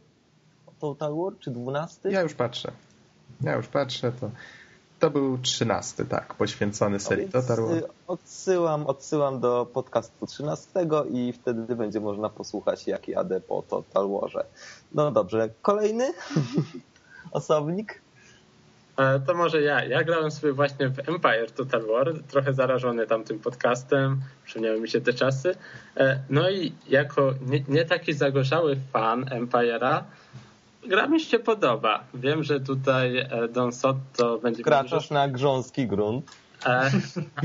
Total 0.80 1.16
War 1.16 1.34
czy 1.40 1.52
12? 1.52 2.12
Ja 2.12 2.22
już 2.22 2.34
patrzę. 2.34 2.72
Ja 3.42 3.56
już 3.56 3.68
patrzę, 3.68 4.12
to 4.12 4.30
to 5.00 5.10
był 5.10 5.38
trzynasty, 5.38 6.06
tak, 6.06 6.34
poświęcony 6.34 6.94
No 6.94 7.00
serii 7.00 7.28
więc, 7.34 7.48
Total 7.48 7.66
War. 7.66 7.78
y, 7.78 7.84
Odsyłam, 8.08 8.88
odsyłam 8.88 9.40
do 9.40 9.68
podcastu 9.74 10.28
13 10.28 10.70
i 11.12 11.34
wtedy 11.34 11.76
będzie 11.76 12.00
można 12.00 12.30
posłuchać, 12.30 12.88
jak 12.88 13.08
jadę 13.08 13.42
po 13.42 13.62
Total 13.62 14.10
Warze. 14.10 14.46
No 14.94 15.12
dobrze, 15.12 15.50
kolejny 15.62 16.14
osobnik. 17.32 18.02
To 19.28 19.34
może 19.34 19.62
ja. 19.62 19.86
Ja 19.86 20.04
grałem 20.04 20.32
sobie 20.32 20.54
właśnie 20.54 20.90
w 20.90 21.00
Empire 21.00 21.52
Total 21.52 21.82
War, 21.86 22.14
trochę 22.28 22.54
zarażony 22.54 23.08
tamtym 23.08 23.40
podcastem, 23.40 24.22
przypomniały 24.46 24.80
mi 24.82 24.90
się 24.90 25.02
te 25.02 25.14
czasy. 25.14 25.56
E, 25.98 26.20
No 26.30 26.50
i 26.50 26.74
jako 26.90 27.34
nie, 27.42 27.64
nie 27.68 27.86
taki 27.86 28.14
zagorzały 28.14 28.78
fan 28.94 29.26
Empire'a, 29.26 30.04
gra 30.88 31.08
mi 31.08 31.20
się 31.20 31.40
podoba. 31.40 32.04
Wiem, 32.14 32.44
że 32.44 32.60
tutaj 32.60 33.18
e, 33.18 33.48
Don 33.48 33.72
Sotto 33.72 34.38
będzie... 34.38 34.64
Kraczasz 34.64 35.10
na 35.10 35.28
grząski 35.28 35.88
grunt. 35.88 36.32
E, 36.66 36.92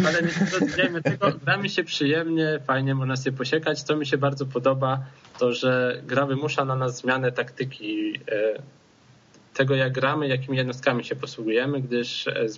ale 0.07 0.23
nie 0.23 0.29
zrozumiejmy 0.29 1.03
tego. 1.03 1.33
Gra 1.45 1.57
mi 1.57 1.71
się 1.71 1.85
przyjemnie, 1.85 2.61
fajnie 2.67 2.95
można 2.95 3.17
się 3.17 3.33
posiekać. 3.33 3.83
Co 3.83 3.97
mi 3.97 4.07
się 4.07 4.19
bardzo 4.19 4.47
podoba, 4.47 5.01
to 5.39 5.53
że 5.53 6.01
gra 6.07 6.27
wymusza 6.27 6.65
na 6.65 6.77
nas 6.77 6.97
zmianę 6.97 7.33
taktyki 7.33 8.21
tego, 9.55 9.75
jak 9.75 9.93
gramy, 9.93 10.29
jakimi 10.29 10.57
jednostkami 10.57 11.05
się 11.05 11.17
posługujemy, 11.17 11.81
gdyż 11.81 12.29
e, 12.29 12.49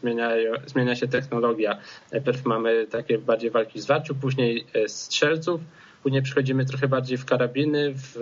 zmienia, 0.66 0.96
się 0.96 1.08
technologia. 1.08 1.78
Najpierw 2.12 2.44
mamy 2.44 2.86
takie 2.86 3.18
bardziej 3.18 3.50
walki 3.50 3.78
w 3.78 3.82
zwarciu, 3.82 4.14
później 4.14 4.66
e, 4.74 4.88
strzelców, 4.88 5.60
później 6.02 6.22
przechodzimy 6.22 6.64
trochę 6.64 6.88
bardziej 6.88 7.18
w 7.18 7.24
karabiny, 7.24 7.94
w 7.94 8.16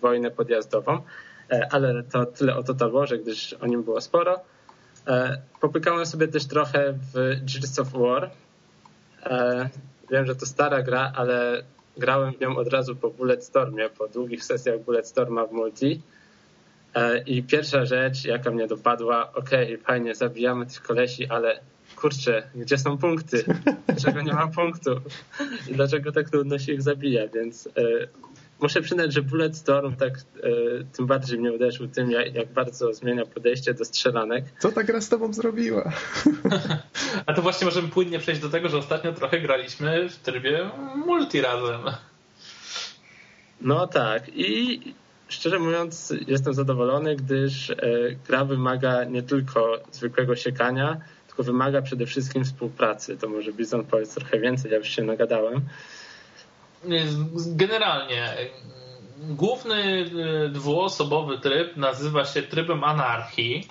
wojnę 0.00 0.30
podjazdową. 0.30 1.00
E, 1.50 1.68
Ale 1.70 2.02
to 2.02 2.26
tyle 2.26 2.56
o 2.56 2.62
Total 2.62 2.90
Warze, 2.90 3.18
gdyż 3.18 3.52
o 3.52 3.66
nim 3.66 3.82
było 3.82 4.00
sporo. 4.00 4.40
Popykałem 5.60 6.06
sobie 6.06 6.28
też 6.28 6.46
trochę 6.46 6.92
w 6.92 7.36
Gears 7.52 7.78
of 7.78 7.92
War. 7.92 8.30
Wiem, 10.10 10.26
że 10.26 10.36
to 10.36 10.46
stara 10.46 10.82
gra, 10.82 11.12
ale 11.16 11.62
grałem 11.96 12.32
w 12.34 12.40
nią 12.40 12.56
od 12.56 12.68
razu 12.68 12.96
po 12.96 13.10
Bulletstormie, 13.10 13.88
po 13.88 14.08
długich 14.08 14.44
sesjach 14.44 14.80
Bulletstorma 14.80 15.46
w 15.46 15.52
multi. 15.52 16.02
E, 16.96 17.18
I 17.18 17.42
pierwsza 17.42 17.84
rzecz, 17.84 18.24
jaka 18.24 18.50
mnie 18.50 18.66
dopadła, 18.66 19.32
okej, 19.32 19.78
fajnie, 19.78 20.14
zabijamy 20.14 20.66
tych 20.66 20.82
kolesi, 20.82 21.26
ale 21.26 21.60
kurczę, 21.96 22.42
gdzie 22.54 22.78
są 22.78 22.98
punkty? 22.98 23.44
Dlaczego 23.86 24.22
nie 24.22 24.32
ma 24.32 24.46
punktów? 24.46 24.98
I 25.68 25.74
dlaczego 25.74 26.12
tak 26.12 26.30
trudno 26.30 26.58
się 26.58 26.72
ich 26.72 26.82
zabija? 26.82 27.28
Więc 27.28 27.66
e, 27.66 27.70
muszę 28.60 28.80
przyznać, 28.82 29.12
że 29.12 29.22
Bulletstorm 29.22 29.96
tak 29.96 30.12
e, 30.14 30.20
tym 30.96 31.06
bardziej 31.06 31.38
mnie 31.38 31.52
uderzył 31.52 31.88
tym, 31.88 32.10
jak, 32.10 32.34
jak 32.34 32.52
bardzo 32.52 32.94
zmienia 32.94 33.26
podejście 33.26 33.74
do 33.74 33.84
strzelanek. 33.84 34.44
Co 34.58 34.72
ta 34.72 34.82
gra 34.82 35.00
z 35.00 35.08
tobą 35.08 35.32
zrobiła? 35.32 35.92
A 37.26 37.34
to 37.34 37.42
właśnie 37.42 37.64
możemy 37.64 37.88
płynnie 37.88 38.18
przejść 38.18 38.40
do 38.40 38.48
tego, 38.48 38.68
że 38.68 38.78
ostatnio 38.78 39.12
trochę 39.12 39.40
graliśmy 39.40 40.08
w 40.08 40.16
trybie 40.16 40.70
multi 41.06 41.40
razem. 41.40 41.80
No 43.60 43.86
tak 43.86 44.22
i 44.34 44.80
szczerze 45.28 45.58
mówiąc 45.58 46.14
jestem 46.26 46.54
zadowolony, 46.54 47.16
gdyż 47.16 47.70
e, 47.70 47.76
gra 48.26 48.44
wymaga 48.44 49.04
nie 49.04 49.22
tylko 49.22 49.78
zwykłego 49.92 50.36
siekania, 50.36 51.00
tylko 51.26 51.42
wymaga 51.42 51.82
przede 51.82 52.06
wszystkim 52.06 52.44
współpracy. 52.44 53.16
To 53.16 53.28
może 53.28 53.52
Bizon 53.52 53.84
powiedz 53.84 54.14
trochę 54.14 54.38
więcej, 54.38 54.70
ja 54.70 54.78
już 54.78 54.88
się 54.88 55.02
nagadałem. 55.02 55.60
Generalnie 57.46 58.36
główny 59.18 60.10
y, 60.44 60.48
dwuosobowy 60.48 61.38
tryb 61.38 61.76
nazywa 61.76 62.24
się 62.24 62.42
trybem 62.42 62.84
anarchii. 62.84 63.68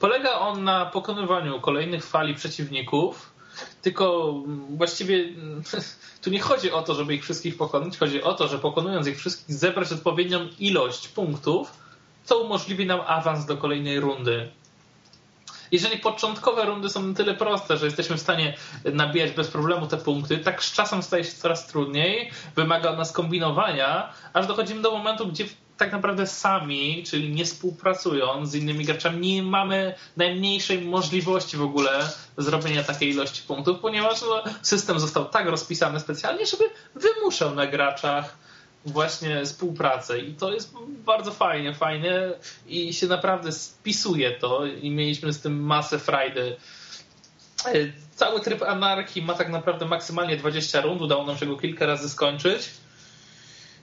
Polega 0.00 0.30
on 0.30 0.64
na 0.64 0.86
pokonywaniu 0.86 1.60
kolejnych 1.60 2.04
fali 2.04 2.34
przeciwników, 2.34 3.31
tylko 3.82 4.34
właściwie 4.70 5.24
tu 6.22 6.30
nie 6.30 6.40
chodzi 6.40 6.70
o 6.70 6.82
to, 6.82 6.94
żeby 6.94 7.14
ich 7.14 7.22
wszystkich 7.22 7.56
pokonać, 7.56 7.98
chodzi 7.98 8.22
o 8.22 8.34
to, 8.34 8.48
że 8.48 8.58
pokonując 8.58 9.06
ich 9.06 9.18
wszystkich 9.18 9.56
zebrać 9.56 9.92
odpowiednią 9.92 10.48
ilość 10.58 11.08
punktów, 11.08 11.72
co 12.24 12.38
umożliwi 12.38 12.86
nam 12.86 13.00
awans 13.06 13.46
do 13.46 13.56
kolejnej 13.56 14.00
rundy. 14.00 14.50
Jeżeli 15.72 15.98
początkowe 15.98 16.64
rundy 16.64 16.88
są 16.88 17.02
na 17.02 17.14
tyle 17.14 17.34
proste, 17.34 17.76
że 17.76 17.86
jesteśmy 17.86 18.16
w 18.16 18.20
stanie 18.20 18.54
nabijać 18.84 19.30
bez 19.30 19.48
problemu 19.48 19.86
te 19.86 19.96
punkty, 19.96 20.38
tak 20.38 20.64
z 20.64 20.72
czasem 20.72 21.02
staje 21.02 21.24
się 21.24 21.32
coraz 21.32 21.66
trudniej, 21.66 22.30
wymaga 22.56 22.90
od 22.90 22.98
nas 22.98 23.12
kombinowania, 23.12 24.12
aż 24.32 24.46
dochodzimy 24.46 24.82
do 24.82 24.90
momentu, 24.90 25.26
gdzie 25.26 25.44
tak 25.76 25.92
naprawdę 25.92 26.26
sami, 26.26 27.04
czyli 27.06 27.28
nie 27.28 27.44
współpracując 27.44 28.50
z 28.50 28.54
innymi 28.54 28.84
graczami, 28.84 29.34
nie 29.34 29.42
mamy 29.42 29.94
najmniejszej 30.16 30.80
możliwości 30.80 31.56
w 31.56 31.62
ogóle 31.62 32.08
zrobienia 32.38 32.84
takiej 32.84 33.10
ilości 33.10 33.42
punktów, 33.42 33.78
ponieważ 33.80 34.22
no, 34.22 34.42
system 34.62 35.00
został 35.00 35.24
tak 35.24 35.46
rozpisany 35.46 36.00
specjalnie, 36.00 36.46
żeby 36.46 36.64
wymuszał 36.94 37.54
na 37.54 37.66
graczach 37.66 38.36
właśnie 38.86 39.44
współpracę 39.44 40.18
i 40.18 40.34
to 40.34 40.52
jest 40.52 40.74
bardzo 40.88 41.32
fajnie, 41.32 41.74
fajnie 41.74 42.30
i 42.66 42.94
się 42.94 43.06
naprawdę 43.06 43.52
spisuje 43.52 44.30
to 44.30 44.66
i 44.66 44.90
mieliśmy 44.90 45.32
z 45.32 45.40
tym 45.40 45.62
masę 45.62 45.98
frajdy. 45.98 46.56
E, 47.66 47.72
cały 48.16 48.40
tryb 48.40 48.62
anarchii 48.62 49.22
ma 49.22 49.34
tak 49.34 49.48
naprawdę 49.48 49.86
maksymalnie 49.86 50.36
20 50.36 50.80
rund, 50.80 51.00
udało 51.00 51.26
nam 51.26 51.38
się 51.38 51.46
go 51.46 51.56
kilka 51.56 51.86
razy 51.86 52.08
skończyć. 52.08 52.70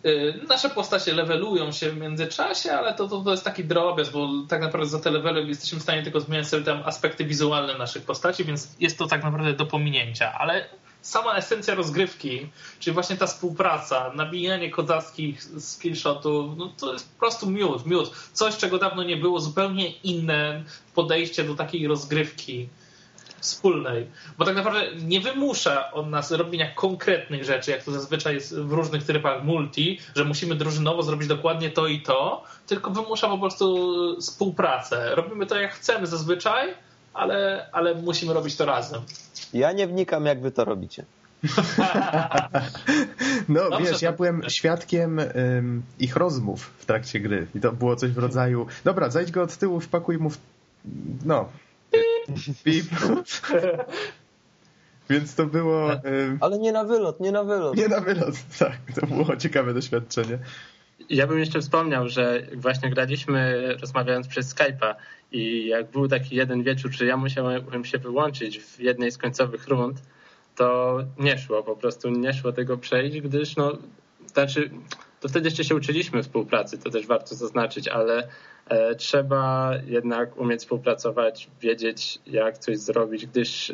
E, 0.04 0.48
nasze 0.48 0.70
postacie 0.70 1.14
levelują 1.14 1.72
się 1.72 1.90
w 1.92 1.98
międzyczasie, 1.98 2.72
ale 2.72 2.94
to, 2.94 3.08
to, 3.08 3.22
to 3.22 3.32
jest 3.32 3.44
taki 3.44 3.64
drobiazg, 3.64 4.12
bo 4.12 4.30
tak 4.50 4.62
naprawdę 4.62 4.90
za 4.90 5.00
te 5.00 5.12
levely 5.12 5.48
jesteśmy 5.48 5.80
w 5.80 5.84
stanie 5.84 6.04
tylko 6.04 6.20
zmieniać 6.20 6.48
sobie 6.48 6.64
tam 6.64 6.84
aspekty 6.86 7.26
wizualne 7.26 7.78
naszych 7.78 8.04
postaci, 8.04 8.44
więc 8.44 8.76
jest 8.80 8.98
to 8.98 9.08
tak 9.08 9.24
naprawdę 9.24 9.54
do 9.54 9.66
pominięcia, 9.66 10.34
ale 10.34 10.66
sama 11.02 11.36
esencja 11.36 11.76
rozgrywki, 11.76 12.50
czyli 12.80 12.94
właśnie 12.94 13.18
ta 13.18 13.28
współpraca, 13.28 14.12
nabijanie 14.16 14.70
kozackich 14.70 15.44
skillshotów, 15.44 16.58
no 16.58 16.74
to 16.80 16.94
jest 16.94 17.14
po 17.14 17.20
prostu 17.20 17.50
miód, 17.50 17.86
miód. 17.86 18.12
Coś, 18.34 18.58
czego 18.58 18.78
dawno 18.78 19.04
nie 19.04 19.18
było, 19.18 19.40
zupełnie 19.40 19.92
inne 19.92 20.64
podejście 20.96 21.44
do 21.44 21.56
takiej 21.56 21.88
rozgrywki 21.88 22.70
wspólnej. 23.42 24.08
Bo 24.38 24.46
tak 24.46 24.56
naprawdę 24.56 24.82
nie 24.96 25.22
wymusza 25.22 25.92
od 25.92 26.10
nas 26.10 26.32
robienia 26.32 26.72
konkretnych 26.76 27.44
rzeczy, 27.44 27.72
jak 27.72 27.84
to 27.84 27.92
zazwyczaj 27.92 28.34
jest 28.34 28.56
w 28.56 28.72
różnych 28.72 29.04
trybach 29.04 29.44
multi, 29.44 30.00
że 30.16 30.26
musimy 30.26 30.56
drużynowo 30.56 31.04
zrobić 31.04 31.28
dokładnie 31.28 31.70
to 31.70 31.88
i 31.88 32.02
to, 32.02 32.44
tylko 32.68 32.92
wymusza 32.92 33.30
po 33.30 33.38
prostu 33.38 33.78
współpracę. 34.22 35.16
Robimy 35.16 35.46
to 35.46 35.56
jak 35.56 35.74
chcemy 35.74 36.08
zazwyczaj, 36.08 36.74
ale, 37.14 37.70
ale 37.72 37.96
musimy 37.96 38.34
robić 38.34 38.56
to 38.56 38.66
razem. 38.66 39.02
Ja 39.54 39.72
nie 39.72 39.88
wnikam, 39.88 40.26
jak 40.26 40.42
wy 40.42 40.52
to 40.52 40.66
robicie. 40.66 41.06
No 43.50 43.70
Dobrze, 43.70 43.92
wiesz, 43.92 44.02
ja 44.02 44.12
byłem 44.12 44.42
świadkiem 44.50 45.18
um, 45.18 45.84
ich 46.00 46.16
rozmów 46.16 46.72
w 46.78 46.86
trakcie 46.86 47.20
gry 47.20 47.48
i 47.56 47.60
to 47.60 47.72
było 47.72 47.96
coś 47.96 48.12
w 48.12 48.18
rodzaju 48.18 48.68
dobra, 48.84 49.10
zajdź 49.10 49.32
go 49.32 49.42
od 49.42 49.58
tyłu, 49.58 49.80
wpakuj 49.80 50.18
mu 50.18 50.30
w... 50.30 50.38
no. 51.26 51.50
Więc 55.10 55.36
to 55.36 55.46
było... 55.46 55.92
Ale 56.40 56.60
nie 56.60 56.72
na 56.72 56.84
wylot, 56.84 57.20
nie 57.20 57.32
na 57.32 57.44
wylot. 57.44 57.78
Nie 57.78 57.88
na 57.88 58.02
wylot, 58.02 58.36
tak. 58.60 58.78
To 58.96 59.08
było 59.08 59.38
ciekawe 59.38 59.74
doświadczenie. 59.74 60.40
Ja 61.10 61.28
bym 61.28 61.40
jeszcze 61.40 61.62
wspomniał, 61.62 62.10
że 62.10 62.48
właśnie 62.56 62.90
graliśmy 62.90 63.74
rozmawiając 63.82 64.28
przez 64.28 64.56
Skype'a 64.56 64.96
i 65.32 65.68
jak 65.68 65.92
był 65.92 66.08
taki 66.08 66.36
jeden 66.36 66.64
wieczór, 66.64 66.92
że 66.92 67.06
ja 67.06 67.18
musiałem 67.18 67.86
się 67.86 67.98
wyłączyć 67.98 68.60
w 68.60 68.80
jednej 68.80 69.12
z 69.12 69.18
końcowych 69.18 69.68
rund, 69.68 70.02
to 70.56 70.98
nie 71.20 71.38
szło, 71.38 71.64
po 71.64 71.76
prostu 71.76 72.10
nie 72.10 72.34
szło 72.34 72.52
tego 72.52 72.78
przejść, 72.78 73.22
gdyż 73.22 73.56
no, 73.56 73.78
znaczy, 74.28 74.70
to 75.20 75.30
wtedy 75.30 75.48
jeszcze 75.48 75.64
się 75.64 75.76
uczyliśmy 75.76 76.24
współpracy, 76.24 76.78
to 76.78 76.90
też 76.90 77.08
warto 77.08 77.36
zaznaczyć, 77.36 77.88
ale 77.88 78.28
e, 78.68 78.96
trzeba 78.96 79.72
jednak 79.86 80.38
umieć 80.38 80.60
współpracować, 80.60 81.48
wiedzieć 81.62 82.20
jak 82.28 82.58
coś 82.58 82.78
zrobić, 82.78 83.26
gdyż 83.26 83.74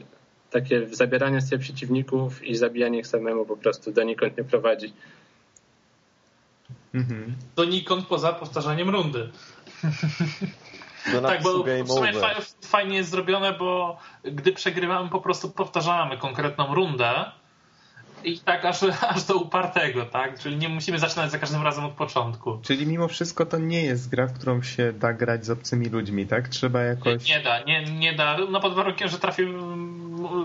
takie 0.52 0.88
zabieranie 0.92 1.42
sobie 1.42 1.60
przeciwników 1.60 2.44
i 2.44 2.56
zabijanie 2.56 3.00
ich 3.00 3.08
samemu 3.08 3.46
po 3.46 3.58
prostu 3.58 3.92
donikąd 3.92 4.38
nie 4.38 4.44
prowadzi. 4.44 4.94
Mhm. 6.94 7.36
Donikąd 7.56 8.08
poza 8.08 8.34
powtarzaniem 8.34 8.90
rundy. 8.90 9.30
tak, 11.22 11.44
bo 11.44 11.64
w 11.64 11.88
sumie 11.88 12.14
fajnie 12.62 12.98
jest 12.98 13.10
zrobione, 13.10 13.54
bo 13.54 14.00
gdy 14.24 14.54
przegrywamy, 14.54 15.10
po 15.10 15.22
prostu 15.22 15.50
powtarzamy 15.50 16.18
konkretną 16.18 16.76
rundę 16.76 17.32
i 18.26 18.40
tak 18.40 18.66
aż, 18.66 18.84
aż 19.14 19.24
do 19.24 19.36
upartego, 19.36 20.06
tak? 20.06 20.40
Czyli 20.40 20.58
nie 20.58 20.70
musimy 20.70 21.00
zaczynać 21.00 21.32
za 21.32 21.40
każdym 21.40 21.64
razem 21.64 21.86
od 21.86 21.92
początku. 21.92 22.60
Czyli 22.62 22.88
mimo 22.88 23.08
wszystko 23.08 23.46
to 23.46 23.58
nie 23.58 23.84
jest 23.84 24.10
gra, 24.10 24.28
w 24.28 24.34
którą 24.34 24.62
się 24.62 24.94
da 24.94 25.14
grać 25.14 25.46
z 25.46 25.50
obcymi 25.50 25.90
ludźmi, 25.90 26.28
tak? 26.28 26.48
Trzeba 26.48 26.82
jakoś... 26.82 27.30
Nie, 27.30 27.38
nie 27.38 27.44
da, 27.44 27.64
nie, 27.64 27.84
nie 27.84 28.14
da. 28.14 28.38
No 28.50 28.60
pod 28.60 28.74
warunkiem, 28.74 29.08
że 29.08 29.20
trafimy, 29.20 29.60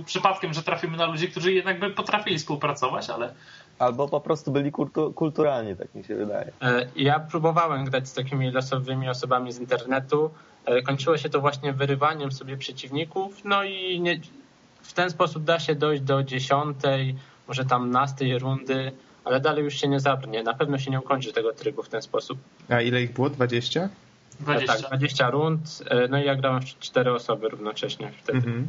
przypadkiem, 0.04 0.54
że 0.54 0.62
trafimy 0.62 0.96
na 0.96 1.06
ludzi, 1.06 1.28
którzy 1.28 1.52
jednak 1.52 1.80
by 1.80 1.90
potrafili 1.90 2.38
współpracować, 2.38 3.10
ale 3.10 3.34
Albo 3.80 4.08
po 4.08 4.20
prostu 4.20 4.52
byli 4.52 4.72
kulturalni, 5.14 5.76
tak 5.76 5.94
mi 5.94 6.04
się 6.04 6.14
wydaje. 6.14 6.52
E, 6.62 6.86
ja 6.96 7.20
próbowałem 7.20 7.84
grać 7.84 8.08
z 8.08 8.12
takimi 8.12 8.50
losowymi 8.50 9.08
osobami 9.08 9.52
z 9.52 9.60
internetu. 9.60 10.30
E, 10.64 10.82
kończyło 10.82 11.18
się 11.18 11.28
to 11.28 11.40
właśnie 11.40 11.72
wyrywaniem 11.72 12.32
sobie 12.32 12.56
przeciwników, 12.56 13.44
no 13.44 13.64
i 13.64 14.00
nie, 14.00 14.20
w 14.82 14.92
ten 14.92 15.10
sposób 15.10 15.44
da 15.44 15.58
się 15.58 15.74
dojść 15.74 16.02
do 16.02 16.22
dziesiątej, 16.22 17.14
może 17.50 17.64
tam 17.64 17.90
nastej 17.90 18.38
rundy, 18.38 18.92
ale 19.24 19.40
dalej 19.40 19.64
już 19.64 19.74
się 19.74 19.88
nie 19.88 20.00
zabrnie. 20.00 20.42
Na 20.42 20.54
pewno 20.54 20.78
się 20.78 20.90
nie 20.90 21.00
ukończy 21.00 21.32
tego 21.32 21.52
trybu 21.52 21.82
w 21.82 21.88
ten 21.88 22.02
sposób. 22.02 22.38
A 22.68 22.80
ile 22.80 23.02
ich 23.02 23.12
było? 23.12 23.30
20? 23.30 23.88
20. 24.40 24.72
Tak, 24.74 24.86
20 24.86 25.30
rund. 25.30 25.82
No 26.10 26.18
i 26.22 26.24
ja 26.24 26.36
grałem 26.36 26.62
w 26.62 26.64
cztery 26.64 27.12
osoby 27.12 27.48
równocześnie 27.48 28.12
wtedy. 28.22 28.38
Mhm. 28.38 28.68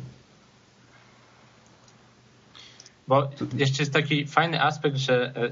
Bo 3.08 3.30
jeszcze 3.58 3.82
jest 3.82 3.94
taki 3.94 4.28
fajny 4.28 4.64
aspekt, 4.64 4.98
że 4.98 5.26
e, 5.36 5.50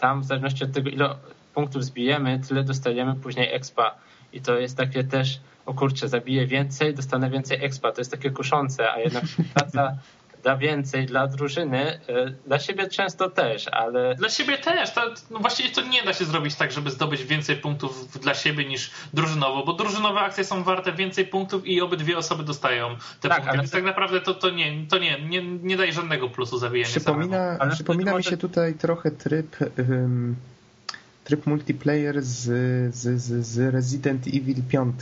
tam 0.00 0.22
w 0.22 0.24
zależności 0.24 0.64
od 0.64 0.72
tego, 0.72 0.90
ile 0.90 1.14
punktów 1.54 1.84
zbijemy, 1.84 2.40
tyle 2.48 2.64
dostajemy 2.64 3.14
później 3.14 3.54
expa. 3.54 3.94
I 4.32 4.40
to 4.40 4.58
jest 4.58 4.76
takie 4.76 5.04
też, 5.04 5.40
o 5.66 5.74
kurczę, 5.74 6.08
zabiję 6.08 6.46
więcej, 6.46 6.94
dostanę 6.94 7.30
więcej 7.30 7.64
expa. 7.64 7.92
To 7.92 8.00
jest 8.00 8.10
takie 8.10 8.30
kuszące, 8.30 8.92
a 8.92 8.98
jednak 8.98 9.24
praca 9.54 9.96
da 10.42 10.56
więcej 10.56 11.06
dla 11.06 11.26
drużyny, 11.26 12.00
e, 12.08 12.30
dla 12.46 12.58
siebie 12.58 12.88
często 12.88 13.30
też, 13.30 13.68
ale... 13.68 14.14
Dla 14.14 14.28
siebie 14.28 14.58
też, 14.58 14.92
to, 14.92 15.00
no 15.30 15.38
właściwie 15.38 15.70
to 15.70 15.82
nie 15.82 16.02
da 16.02 16.12
się 16.12 16.24
zrobić 16.24 16.54
tak, 16.54 16.72
żeby 16.72 16.90
zdobyć 16.90 17.24
więcej 17.24 17.56
punktów 17.56 18.20
dla 18.20 18.34
siebie 18.34 18.64
niż 18.64 18.90
drużynowo, 19.14 19.64
bo 19.64 19.72
drużynowe 19.72 20.20
akcje 20.20 20.44
są 20.44 20.62
warte 20.62 20.92
więcej 20.92 21.26
punktów 21.26 21.66
i 21.66 21.80
obydwie 21.80 22.18
osoby 22.18 22.44
dostają 22.44 22.96
te 23.20 23.28
tak, 23.28 23.38
punkty, 23.38 23.56
więc 23.58 23.70
tak 23.70 23.84
naprawdę 23.84 24.20
to, 24.20 24.34
to, 24.34 24.50
nie, 24.50 24.86
to 24.88 24.98
nie, 24.98 25.20
nie, 25.20 25.42
nie 25.42 25.76
daje 25.76 25.92
żadnego 25.92 26.28
plusu 26.28 26.58
zabijania 26.58 26.90
Przypomina, 26.90 27.56
ale 27.58 27.72
przypomina 27.72 28.16
mi 28.16 28.24
się 28.24 28.36
tutaj 28.36 28.74
trochę 28.74 29.10
tryb... 29.10 29.56
Um, 29.78 30.36
tryb 31.24 31.46
multiplayer 31.46 32.22
z, 32.22 32.44
z, 32.94 33.22
z, 33.22 33.46
z 33.46 33.74
Resident 33.74 34.26
Evil 34.26 34.62
5 34.68 34.94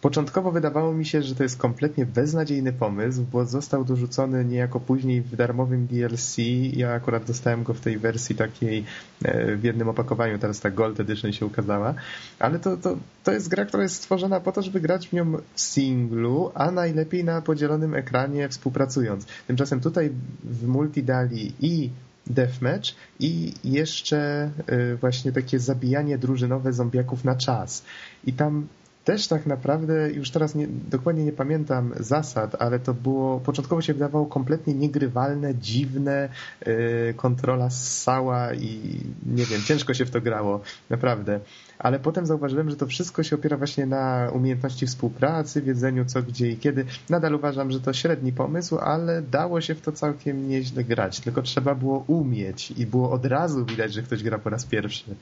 Początkowo 0.00 0.52
wydawało 0.52 0.92
mi 0.92 1.06
się, 1.06 1.22
że 1.22 1.34
to 1.34 1.42
jest 1.42 1.58
kompletnie 1.58 2.06
beznadziejny 2.06 2.72
pomysł, 2.72 3.24
bo 3.32 3.44
został 3.44 3.84
dorzucony 3.84 4.44
niejako 4.44 4.80
później 4.80 5.22
w 5.22 5.36
darmowym 5.36 5.86
DLC. 5.86 6.36
Ja 6.72 6.92
akurat 6.92 7.24
dostałem 7.24 7.62
go 7.62 7.74
w 7.74 7.80
tej 7.80 7.98
wersji 7.98 8.36
takiej 8.36 8.84
e, 9.24 9.56
w 9.56 9.64
jednym 9.64 9.88
opakowaniu, 9.88 10.38
teraz 10.38 10.60
ta 10.60 10.70
Gold 10.70 11.00
Edition 11.00 11.32
się 11.32 11.46
ukazała, 11.46 11.94
ale 12.38 12.58
to, 12.58 12.76
to, 12.76 12.96
to 13.24 13.32
jest 13.32 13.48
gra, 13.48 13.64
która 13.64 13.82
jest 13.82 13.94
stworzona 13.94 14.40
po 14.40 14.52
to, 14.52 14.62
żeby 14.62 14.80
grać 14.80 15.08
w 15.08 15.12
nią 15.12 15.32
w 15.54 15.60
singlu, 15.60 16.50
a 16.54 16.70
najlepiej 16.70 17.24
na 17.24 17.42
podzielonym 17.42 17.94
ekranie 17.94 18.48
współpracując. 18.48 19.26
Tymczasem 19.46 19.80
tutaj 19.80 20.10
w 20.44 20.66
multi 20.66 21.02
dali 21.02 21.52
i 21.60 21.90
deathmatch 22.26 22.94
i 23.20 23.52
jeszcze 23.64 24.50
e, 24.66 24.94
właśnie 24.96 25.32
takie 25.32 25.58
zabijanie 25.58 26.18
drużynowe 26.18 26.72
zombiaków 26.72 27.24
na 27.24 27.36
czas. 27.36 27.84
I 28.26 28.32
tam 28.32 28.66
też 29.08 29.28
tak 29.28 29.46
naprawdę, 29.46 30.10
już 30.10 30.30
teraz 30.30 30.54
nie, 30.54 30.68
dokładnie 30.90 31.24
nie 31.24 31.32
pamiętam 31.32 31.92
zasad, 32.00 32.56
ale 32.62 32.78
to 32.78 32.94
było, 32.94 33.40
początkowo 33.40 33.82
się 33.82 33.92
wydawało 33.92 34.26
kompletnie 34.26 34.74
niegrywalne, 34.74 35.54
dziwne, 35.54 36.28
yy, 36.66 37.14
kontrola 37.16 37.70
ssała 37.70 38.54
i 38.54 39.00
nie 39.26 39.44
wiem, 39.44 39.62
ciężko 39.62 39.94
się 39.94 40.06
w 40.06 40.10
to 40.10 40.20
grało, 40.20 40.60
naprawdę. 40.90 41.40
Ale 41.78 41.98
potem 41.98 42.26
zauważyłem, 42.26 42.70
że 42.70 42.76
to 42.76 42.86
wszystko 42.86 43.22
się 43.22 43.36
opiera 43.36 43.56
właśnie 43.56 43.86
na 43.86 44.30
umiejętności 44.32 44.86
współpracy, 44.86 45.62
wiedzeniu 45.62 46.04
co, 46.04 46.22
gdzie 46.22 46.50
i 46.50 46.56
kiedy. 46.56 46.84
Nadal 47.10 47.34
uważam, 47.34 47.70
że 47.70 47.80
to 47.80 47.92
średni 47.92 48.32
pomysł, 48.32 48.78
ale 48.78 49.22
dało 49.22 49.60
się 49.60 49.74
w 49.74 49.80
to 49.80 49.92
całkiem 49.92 50.48
nieźle 50.48 50.84
grać, 50.84 51.20
tylko 51.20 51.42
trzeba 51.42 51.74
było 51.74 52.04
umieć 52.06 52.70
i 52.70 52.86
było 52.86 53.10
od 53.10 53.26
razu 53.26 53.64
widać, 53.64 53.92
że 53.92 54.02
ktoś 54.02 54.22
gra 54.22 54.38
po 54.38 54.50
raz 54.50 54.64
pierwszy. 54.64 55.14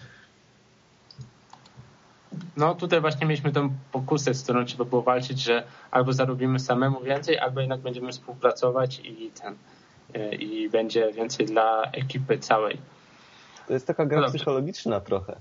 No 2.57 2.75
tutaj 2.75 3.01
właśnie 3.01 3.27
mieliśmy 3.27 3.53
tę 3.53 3.69
pokusę, 3.93 4.35
z 4.35 4.43
którą 4.43 4.65
trzeba 4.65 4.85
było 4.85 5.03
walczyć, 5.03 5.41
że 5.41 5.63
albo 5.91 6.13
zarobimy 6.13 6.59
samemu 6.59 7.01
więcej, 7.01 7.39
albo 7.39 7.61
jednak 7.61 7.81
będziemy 7.81 8.13
współpracować 8.13 9.01
i 9.05 9.31
ten 9.43 9.55
e, 10.15 10.35
i 10.35 10.69
będzie 10.69 11.13
więcej 11.13 11.47
dla 11.47 11.83
ekipy 11.83 12.39
całej. 12.39 12.79
To 13.67 13.73
jest 13.73 13.87
taka 13.87 14.07
gra 14.07 14.21
no 14.21 14.29
psychologiczna 14.29 15.01
trochę. 15.01 15.37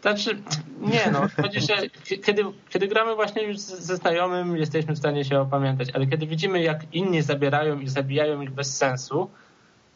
Znaczy, 0.00 0.42
nie 0.80 1.10
no, 1.12 1.20
chodzi, 1.42 1.60
że 1.60 1.76
kiedy, 2.24 2.44
kiedy 2.68 2.88
gramy 2.88 3.14
właśnie 3.14 3.42
już 3.42 3.58
ze 3.58 3.96
znajomym, 3.96 4.56
jesteśmy 4.56 4.94
w 4.94 4.98
stanie 4.98 5.24
się 5.24 5.40
opamiętać, 5.40 5.88
ale 5.94 6.06
kiedy 6.06 6.26
widzimy, 6.26 6.62
jak 6.62 6.94
inni 6.94 7.22
zabierają 7.22 7.80
i 7.80 7.88
zabijają 7.88 8.40
ich 8.40 8.50
bez 8.50 8.76
sensu, 8.76 9.30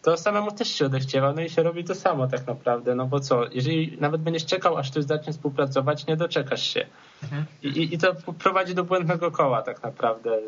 to 0.02 0.16
samemu 0.16 0.50
też 0.50 0.68
się 0.68 0.86
odechciewa, 0.86 1.32
no 1.32 1.42
i 1.42 1.50
się 1.50 1.62
robi 1.62 1.84
to 1.84 1.94
samo 1.94 2.26
tak 2.26 2.46
naprawdę, 2.46 2.94
no 2.94 3.06
bo 3.06 3.20
co, 3.20 3.44
jeżeli 3.50 3.96
nawet 4.00 4.20
będziesz 4.20 4.46
czekał, 4.46 4.76
aż 4.76 4.90
ktoś 4.90 5.04
zacznie 5.04 5.32
współpracować, 5.32 6.06
nie 6.06 6.16
doczekasz 6.16 6.62
się. 6.62 6.86
Mhm. 7.22 7.44
I, 7.62 7.94
I 7.94 7.98
to 7.98 8.14
prowadzi 8.38 8.74
do 8.74 8.84
błędnego 8.84 9.30
koła 9.30 9.62
tak 9.62 9.82
naprawdę. 9.82 10.38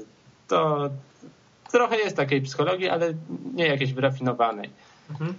To 0.49 0.91
trochę 1.73 1.97
jest 1.97 2.17
takiej 2.17 2.43
psychologii, 2.43 2.89
ale 2.89 3.15
nie 3.55 3.67
jakiejś 3.67 3.93
wyrafinowanej. 3.93 4.71
Mhm. 5.11 5.35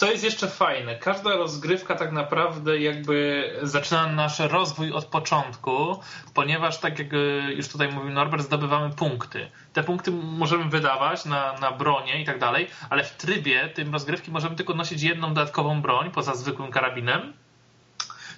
Co 0.00 0.10
jest 0.10 0.24
jeszcze 0.24 0.48
fajne, 0.48 0.98
każda 0.98 1.36
rozgrywka 1.36 1.94
tak 1.94 2.12
naprawdę 2.12 2.78
jakby 2.80 3.44
zaczyna 3.62 4.06
nasz 4.06 4.38
rozwój 4.38 4.92
od 4.92 5.04
początku, 5.04 6.00
ponieważ 6.34 6.78
tak 6.78 6.98
jak 6.98 7.14
e, 7.14 7.16
już 7.52 7.68
tutaj 7.68 7.92
mówił 7.92 8.10
Norbert, 8.10 8.42
zdobywamy 8.42 8.94
punkty. 8.94 9.50
Te 9.72 9.82
punkty 9.82 10.10
możemy 10.10 10.64
wydawać 10.64 11.24
na, 11.24 11.58
na 11.58 11.72
bronię 11.72 12.22
i 12.22 12.24
tak 12.24 12.38
dalej, 12.38 12.68
ale 12.90 13.04
w 13.04 13.16
trybie 13.16 13.68
tym 13.68 13.92
rozgrywki 13.92 14.30
możemy 14.30 14.56
tylko 14.56 14.74
nosić 14.74 15.02
jedną 15.02 15.28
dodatkową 15.28 15.82
broń 15.82 16.10
poza 16.10 16.34
zwykłym 16.34 16.70
karabinem, 16.70 17.32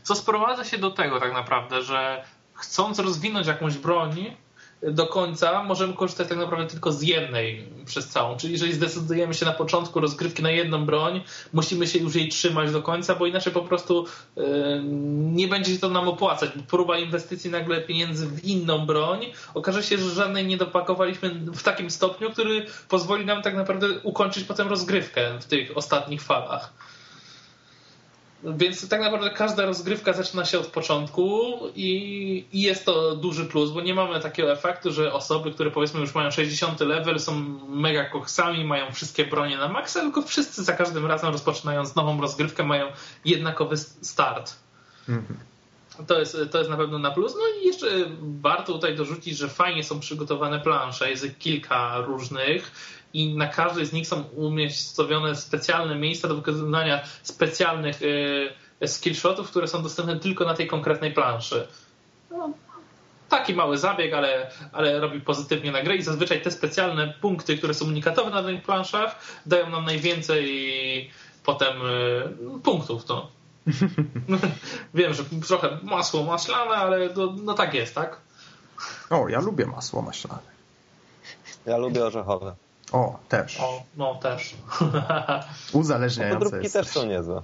co 0.02 0.14
sprowadza 0.14 0.64
się 0.64 0.78
do 0.78 0.90
tego 0.90 1.20
tak 1.20 1.32
naprawdę, 1.32 1.82
że 1.82 2.24
chcąc 2.54 2.98
rozwinąć 2.98 3.46
jakąś 3.46 3.78
broń, 3.78 4.36
do 4.83 5.07
końca 5.07 5.62
możemy 5.62 5.95
korzystać 5.95 6.28
tak 6.28 6.39
naprawdę 6.39 6.66
tylko 6.66 6.93
z 6.93 7.03
jednej 7.03 7.64
przez 7.87 8.09
całą. 8.09 8.37
Czyli 8.37 8.53
jeżeli 8.53 8.72
zdecydujemy 8.72 9.35
się 9.35 9.47
na 9.47 9.53
początku 9.53 10.01
rozgrywki 10.01 10.43
na 10.43 10.51
jedną 10.51 10.87
broń, 10.87 11.20
musimy 11.53 11.87
się 11.87 11.99
już 11.99 12.14
jej 12.14 12.28
trzymać 12.28 12.72
do 12.72 12.83
końca, 12.83 13.14
bo 13.14 13.26
inaczej 13.26 13.53
po 13.53 13.61
prostu 13.61 14.07
yy, 14.37 14.45
nie 15.12 15.49
będzie 15.49 15.72
się 15.72 15.78
to 15.78 15.89
nam 15.89 16.09
opłacać. 16.09 16.51
Próba 16.68 16.99
inwestycji 16.99 17.51
nagle 17.51 17.80
pieniędzy 17.80 18.26
w 18.26 18.45
inną 18.45 18.87
broń 18.87 19.26
okaże 19.55 19.83
się, 19.83 19.99
że 19.99 20.11
żadnej 20.11 20.47
nie 20.47 20.57
dopakowaliśmy 20.57 21.30
w 21.30 21.62
takim 21.62 21.91
stopniu, 21.91 22.30
który 22.30 22.66
pozwoli 22.89 23.24
nam 23.24 23.43
tak 23.43 23.55
naprawdę 23.55 23.87
ukończyć 24.03 24.45
potem 24.45 24.68
rozgrywkę 24.68 25.39
w 25.41 25.45
tych 25.45 25.76
ostatnich 25.76 26.22
falach. 26.22 26.72
Więc 28.45 28.88
tak 28.88 29.01
naprawdę 29.01 29.30
każda 29.30 29.66
rozgrywka 29.66 30.12
zaczyna 30.12 30.45
się 30.45 30.59
od 30.59 30.66
początku 30.66 31.59
i, 31.74 32.45
i, 32.53 32.62
jest 32.62 32.84
to 32.84 33.16
duży 33.16 33.45
plus, 33.45 33.70
bo 33.70 33.80
nie 33.80 33.95
mamy 33.95 34.20
takiego 34.20 34.53
efektu, 34.53 34.93
że 34.93 35.12
osoby, 35.12 35.53
które 35.53 35.70
powiedzmy 35.70 36.01
już 36.01 36.14
mają 36.14 36.30
60 36.30 36.80
level, 36.80 37.20
są 37.20 37.34
mega 37.68 38.05
koksami, 38.05 38.64
mają 38.64 38.93
wszystkie 38.93 39.26
bronie 39.26 39.57
na 39.57 39.68
maksa, 39.68 40.01
tylko 40.01 40.22
wszyscy 40.22 40.64
za 40.64 40.72
każdym 40.72 41.07
razem 41.07 41.32
rozpoczynając 41.32 41.95
nową 41.95 42.20
rozgrywkę 42.20 42.64
mają 42.64 42.86
jednakowy 43.24 43.76
start. 43.76 44.57
Mhm. 45.09 45.38
To 46.07 46.20
jest, 46.20 46.36
to 46.51 46.59
jest 46.59 46.70
na 46.70 46.76
pewno 46.76 46.99
na 46.99 47.11
plus. 47.11 47.34
No 47.34 47.61
i 47.61 47.66
jeszcze 47.66 47.86
warto 48.20 48.72
tutaj 48.72 48.97
dorzucić, 48.97 49.38
że 49.38 49.49
fajnie 49.49 49.84
są 49.84 50.01
przygotowane 50.01 50.61
plansze, 50.61 51.11
jest 51.11 51.38
kilka 51.38 52.01
różnych 52.01 52.72
i 53.14 53.34
na 53.34 53.46
każdej 53.46 53.86
z 53.86 53.92
nich 53.92 54.08
są 54.08 54.22
umiejscowione 54.22 55.36
specjalne 55.36 55.94
miejsca 55.94 56.28
do 56.28 56.36
wykonywania 56.36 57.02
specjalnych 57.22 58.00
e, 58.80 58.88
skillshotów, 58.88 59.50
które 59.50 59.68
są 59.68 59.82
dostępne 59.82 60.20
tylko 60.20 60.44
na 60.44 60.54
tej 60.54 60.66
konkretnej 60.66 61.12
planszy. 61.12 61.68
No, 62.30 62.52
taki 63.28 63.54
mały 63.54 63.78
zabieg, 63.78 64.14
ale, 64.14 64.50
ale 64.72 65.00
robi 65.00 65.20
pozytywnie 65.20 65.72
na 65.72 65.82
grę 65.82 65.96
i 65.96 66.02
zazwyczaj 66.02 66.42
te 66.42 66.50
specjalne 66.50 67.14
punkty, 67.20 67.58
które 67.58 67.74
są 67.74 67.86
unikatowe 67.86 68.30
na 68.30 68.42
tych 68.42 68.62
planszach, 68.62 69.18
dają 69.46 69.70
nam 69.70 69.84
najwięcej 69.84 71.10
potem 71.44 71.76
e, 71.76 72.60
punktów. 72.62 73.04
To. 73.04 73.30
Wiem, 74.94 75.14
że 75.14 75.24
trochę 75.46 75.78
masło 75.82 76.22
maślane, 76.22 76.70
ale 76.70 77.10
to, 77.10 77.34
no 77.42 77.54
tak 77.54 77.74
jest, 77.74 77.94
tak? 77.94 78.20
O, 79.10 79.28
ja 79.28 79.40
lubię 79.40 79.66
masło 79.66 80.02
maślane. 80.02 80.52
Ja 81.66 81.76
lubię 81.76 82.04
orzechowe. 82.04 82.54
O, 82.93 83.18
też. 83.28 83.61
O, 83.61 83.82
no 83.97 84.14
też. 84.14 84.55
Uzależniające 85.72 86.45
Podróbki 86.45 86.70
też 86.70 86.86
są 86.86 87.07
niezłe. 87.07 87.43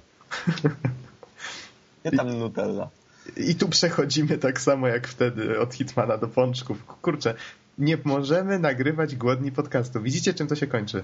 Nie 2.05 2.11
tam 2.11 2.39
Nutella. 2.39 2.89
I 3.37 3.55
tu 3.55 3.69
przechodzimy 3.69 4.37
tak 4.37 4.61
samo 4.61 4.87
jak 4.87 5.07
wtedy 5.07 5.59
od 5.59 5.73
Hitmana 5.73 6.17
do 6.17 6.27
pączków. 6.27 6.85
Kurczę, 6.85 7.33
nie 7.77 7.97
możemy 8.03 8.59
nagrywać 8.59 9.15
głodni 9.15 9.51
podcastu. 9.51 10.01
Widzicie, 10.01 10.33
czym 10.33 10.47
to 10.47 10.55
się 10.55 10.67
kończy? 10.67 11.03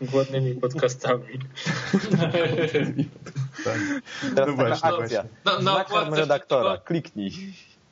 Głodnymi 0.00 0.54
podcastami. 0.54 1.24
Teraz 4.34 4.48
no 4.48 4.52
właśnie, 4.52 4.90
akcja. 4.90 5.24
Na, 5.44 5.60
na 5.60 5.84
redaktora, 6.16 6.78
kliknij. 6.78 7.32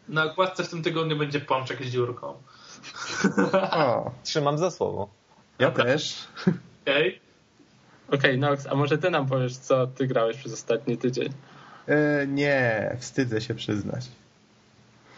Na 0.08 0.24
okładce 0.24 0.64
w 0.64 0.68
tym 0.68 0.82
tygodniu 0.82 1.16
będzie 1.16 1.40
pączek 1.40 1.84
z 1.84 1.86
dziurką. 1.86 2.34
O. 3.72 4.10
Trzymam 4.22 4.58
za 4.58 4.70
słowo. 4.70 5.08
Ja 5.58 5.70
też. 5.70 6.28
Okej. 6.42 7.08
Okay. 7.08 7.28
Okej, 8.08 8.18
okay, 8.18 8.36
Nox, 8.36 8.66
a 8.66 8.74
może 8.74 8.98
ty 8.98 9.10
nam 9.10 9.26
powiesz, 9.26 9.56
co 9.56 9.86
ty 9.86 10.06
grałeś 10.06 10.36
przez 10.36 10.52
ostatni 10.52 10.98
tydzień? 10.98 11.32
E, 11.86 12.26
nie, 12.26 12.96
wstydzę 13.00 13.40
się 13.40 13.54
przyznać. 13.54 14.04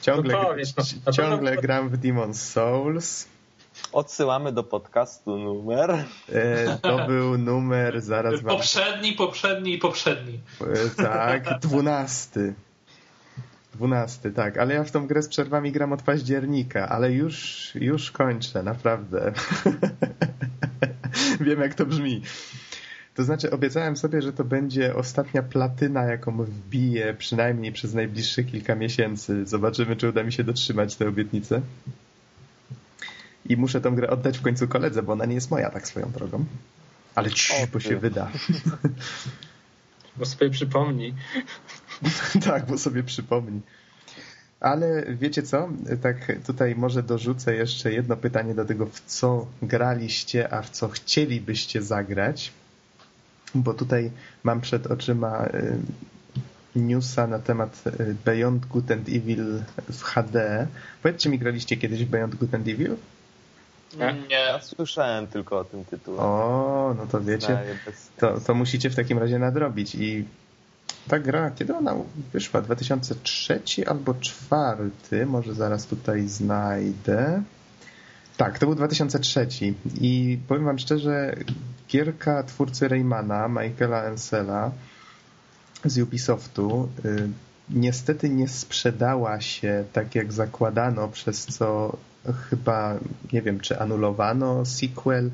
Ciągle, 0.01 0.35
no 0.35 0.45
powiedz, 0.45 0.75
no. 1.07 1.13
ciągle 1.13 1.57
gram 1.57 1.89
w 1.89 1.99
Demon's 1.99 2.35
Souls. 2.35 3.29
Odsyłamy 3.93 4.53
do 4.53 4.65
podcastu 4.65 5.39
numer. 5.39 6.05
E, 6.33 6.79
to 6.83 7.07
był 7.07 7.39
numer 7.39 8.01
zaraz. 8.01 8.43
Poprzedni, 8.43 9.13
poprzedni 9.13 9.75
i 9.75 9.79
poprzedni. 9.79 10.41
E, 10.61 11.03
tak, 11.03 11.61
dwunasty. 11.61 12.55
Dwunasty, 13.75 14.33
tak, 14.33 14.59
ale 14.59 14.75
ja 14.75 14.85
w 14.85 14.91
tą 14.91 15.07
grę 15.07 15.23
z 15.23 15.29
przerwami 15.29 15.73
gram 15.73 15.93
od 15.93 16.03
października, 16.03 16.89
ale 16.89 17.13
już, 17.13 17.71
już 17.75 18.11
kończę, 18.11 18.63
naprawdę. 18.63 19.33
Wiem, 21.41 21.61
jak 21.61 21.75
to 21.75 21.87
brzmi. 21.87 22.23
To 23.15 23.25
znaczy, 23.25 23.51
obiecałem 23.51 23.97
sobie, 23.97 24.23
że 24.23 24.33
to 24.33 24.45
będzie 24.45 24.95
ostatnia 24.95 25.43
platyna, 25.43 26.05
jaką 26.05 26.45
wbiję 26.45 27.15
przynajmniej 27.19 27.73
przez 27.73 27.95
najbliższe 27.95 28.45
kilka 28.45 28.75
miesięcy. 28.75 29.47
Zobaczymy, 29.47 29.97
czy 29.97 30.09
uda 30.09 30.23
mi 30.23 30.33
się 30.33 30.45
dotrzymać 30.45 30.97
tę 30.97 31.09
obietnicę. 31.09 31.61
I 33.47 33.57
muszę 33.57 33.81
tę 33.81 33.91
grę 33.91 34.11
oddać 34.11 34.39
w 34.39 34.43
końcu 34.43 34.69
koledze, 34.69 35.03
bo 35.03 35.13
ona 35.13 35.25
nie 35.25 35.35
jest 35.35 35.51
moja 35.51 35.71
tak 35.71 35.87
swoją 35.87 36.11
drogą. 36.11 36.45
Ale 37.15 37.31
ci, 37.31 37.53
bo 37.73 37.81
się 37.81 37.97
wyda. 37.97 38.31
Bo 40.17 40.27
sobie 40.27 40.51
przypomnij. 40.51 41.15
tak, 42.47 42.67
bo 42.67 42.79
sobie 42.79 43.03
przypomni. 43.03 43.61
Ale 44.61 45.05
wiecie 45.09 45.43
co? 45.43 45.69
Tak 46.03 46.33
tutaj 46.47 46.75
może 46.75 47.03
dorzucę 47.03 47.55
jeszcze 47.55 47.93
jedno 47.93 48.17
pytanie 48.17 48.55
do 48.55 48.65
tego, 48.65 48.87
w 48.87 49.01
co 49.01 49.47
graliście, 49.63 50.53
a 50.53 50.63
w 50.63 50.71
co 50.71 50.89
chcielibyście 50.89 51.83
zagrać. 51.83 52.53
Bo 53.55 53.75
tutaj 53.75 54.11
mam 54.43 54.61
przed 54.61 54.87
oczyma 54.87 55.47
y, 55.47 55.79
newsa 56.77 57.27
na 57.27 57.39
temat 57.39 57.83
y, 57.87 58.17
Beyond 58.25 58.67
Good 58.67 58.91
and 58.91 59.09
Evil 59.09 59.63
w 59.93 60.03
HD. 60.03 60.67
Powiedzcie 61.03 61.31
mi, 61.31 61.39
graliście 61.39 61.77
kiedyś 61.77 62.05
Beyond 62.05 62.35
Good 62.35 62.55
and 62.55 62.69
Evil? 62.69 62.97
Nie. 63.97 64.17
Ja 64.29 64.61
słyszałem 64.61 65.27
tylko 65.27 65.59
o 65.59 65.65
tym 65.65 65.85
tytule. 65.85 66.19
O, 66.19 66.95
no 66.99 67.07
to 67.07 67.21
wiecie, 67.21 67.59
to, 68.17 68.41
to 68.41 68.55
musicie 68.55 68.91
w 68.91 68.97
takim 68.97 69.19
razie 69.19 69.39
nadrobić 69.39 69.95
i 69.95 70.25
ta 71.09 71.19
gra, 71.19 71.51
kiedy 71.51 71.77
ona 71.77 71.95
wyszła? 72.33 72.63
2003 72.63 73.61
albo 73.87 74.15
2004? 74.15 75.27
Może 75.27 75.55
zaraz 75.55 75.87
tutaj 75.87 76.29
znajdę. 76.29 77.43
Tak, 78.37 78.59
to 78.59 78.67
był 78.67 78.75
2003 78.75 79.47
i 80.01 80.39
powiem 80.49 80.65
wam 80.65 80.79
szczerze, 80.79 81.37
gierka 81.89 82.43
twórcy 82.43 82.89
Raymana, 82.89 83.49
Michaela 83.49 84.05
Ensela 84.05 84.71
z 85.85 85.99
Ubisoftu, 85.99 86.89
y, 87.05 87.29
niestety 87.75 88.31
nie 88.31 88.49
sprzedała 88.49 89.41
się 89.41 89.85
tak 89.93 90.15
jak 90.15 90.33
zakładano, 90.33 91.09
przez 91.09 91.47
co 91.47 91.97
chyba, 92.51 92.99
nie 93.33 93.43
wiem, 93.43 93.61
czy 93.61 93.81
anulowano 93.81 94.67
sequel. 94.67 95.31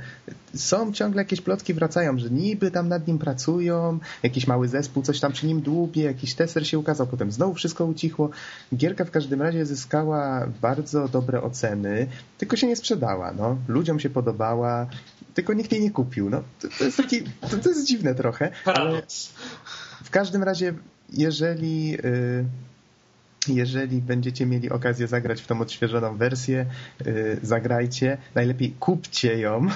Są 0.54 0.92
ciągle 0.92 1.22
jakieś 1.22 1.40
plotki 1.40 1.74
wracają, 1.74 2.18
że 2.18 2.30
niby 2.30 2.70
tam 2.70 2.88
nad 2.88 3.06
nim 3.06 3.18
pracują, 3.18 3.98
jakiś 4.22 4.46
mały 4.46 4.68
zespół 4.68 5.02
coś 5.02 5.20
tam 5.20 5.32
przy 5.32 5.46
nim 5.46 5.60
dłubie, 5.60 6.02
jakiś 6.02 6.34
tester 6.34 6.68
się 6.68 6.78
ukazał, 6.78 7.06
potem 7.06 7.32
znowu 7.32 7.54
wszystko 7.54 7.84
ucichło. 7.84 8.30
Gierka 8.74 9.04
w 9.04 9.10
każdym 9.10 9.42
razie 9.42 9.66
zyskała 9.66 10.46
bardzo 10.62 11.08
dobre 11.08 11.42
oceny, 11.42 12.06
tylko 12.38 12.56
się 12.56 12.66
nie 12.66 12.76
sprzedała. 12.76 13.32
No. 13.32 13.56
Ludziom 13.68 14.00
się 14.00 14.10
podobała, 14.10 14.86
tylko 15.34 15.52
nikt 15.52 15.72
jej 15.72 15.80
nie 15.80 15.90
kupił. 15.90 16.30
No, 16.30 16.42
to, 16.60 16.68
to 16.78 16.84
jest 16.84 16.96
taki, 16.96 17.22
to, 17.22 17.56
to, 17.62 17.68
jest 17.68 17.86
dziwne 17.86 18.14
trochę, 18.14 18.50
ale 18.64 19.02
w 20.04 20.10
każdym 20.10 20.42
razie, 20.42 20.74
jeżeli... 21.12 21.90
Yy, 21.90 22.44
jeżeli 23.48 24.02
będziecie 24.02 24.46
mieli 24.46 24.70
okazję 24.70 25.06
zagrać 25.06 25.42
w 25.42 25.46
tą 25.46 25.60
odświeżoną 25.60 26.16
wersję, 26.16 26.66
yy, 27.04 27.38
zagrajcie. 27.42 28.18
Najlepiej 28.34 28.74
kupcie 28.80 29.38
ją. 29.38 29.66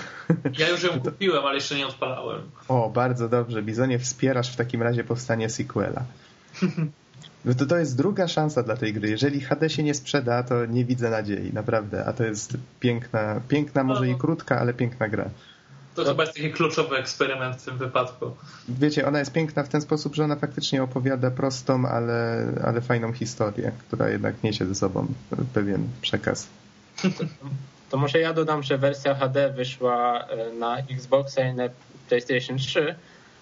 Ja 0.58 0.68
już 0.68 0.82
ją 0.82 1.00
kupiłem, 1.00 1.44
ale 1.44 1.54
jeszcze 1.54 1.76
nie 1.76 1.86
odpalałem. 1.86 2.40
O, 2.68 2.90
bardzo 2.90 3.28
dobrze. 3.28 3.62
Bizonie, 3.62 3.98
wspierasz 3.98 4.52
w 4.52 4.56
takim 4.56 4.82
razie 4.82 5.04
powstanie 5.04 5.48
sequela. 5.48 6.04
No 7.44 7.54
to, 7.54 7.66
to 7.66 7.78
jest 7.78 7.96
druga 7.96 8.28
szansa 8.28 8.62
dla 8.62 8.76
tej 8.76 8.92
gry. 8.92 9.10
Jeżeli 9.10 9.40
HD 9.40 9.70
się 9.70 9.82
nie 9.82 9.94
sprzeda, 9.94 10.42
to 10.42 10.66
nie 10.66 10.84
widzę 10.84 11.10
nadziei, 11.10 11.52
naprawdę. 11.52 12.04
A 12.04 12.12
to 12.12 12.24
jest 12.24 12.56
piękna, 12.80 13.40
piękna 13.48 13.84
może 13.84 14.08
i 14.08 14.14
krótka, 14.14 14.60
ale 14.60 14.74
piękna 14.74 15.08
gra. 15.08 15.30
To 16.04 16.10
chyba 16.10 16.22
jest 16.22 16.34
taki 16.36 16.52
kluczowy 16.52 16.96
eksperyment 16.96 17.56
w 17.56 17.64
tym 17.64 17.78
wypadku. 17.78 18.36
Wiecie, 18.68 19.06
ona 19.06 19.18
jest 19.18 19.32
piękna 19.32 19.62
w 19.62 19.68
ten 19.68 19.80
sposób, 19.80 20.14
że 20.14 20.24
ona 20.24 20.36
faktycznie 20.36 20.82
opowiada 20.82 21.30
prostą, 21.30 21.86
ale, 21.88 22.46
ale 22.64 22.80
fajną 22.80 23.12
historię, 23.12 23.72
która 23.78 24.08
jednak 24.08 24.42
niesie 24.42 24.66
ze 24.66 24.74
sobą 24.74 25.06
pewien 25.54 25.88
przekaz. 26.00 26.48
To 27.90 27.96
może 27.96 28.18
ja 28.18 28.32
dodam, 28.32 28.62
że 28.62 28.78
wersja 28.78 29.14
HD 29.14 29.50
wyszła 29.50 30.26
e, 30.28 30.52
na 30.52 30.78
Xboxa 30.78 31.42
i 31.42 31.54
na 31.54 31.64
PlayStation 32.08 32.58
3, 32.58 32.94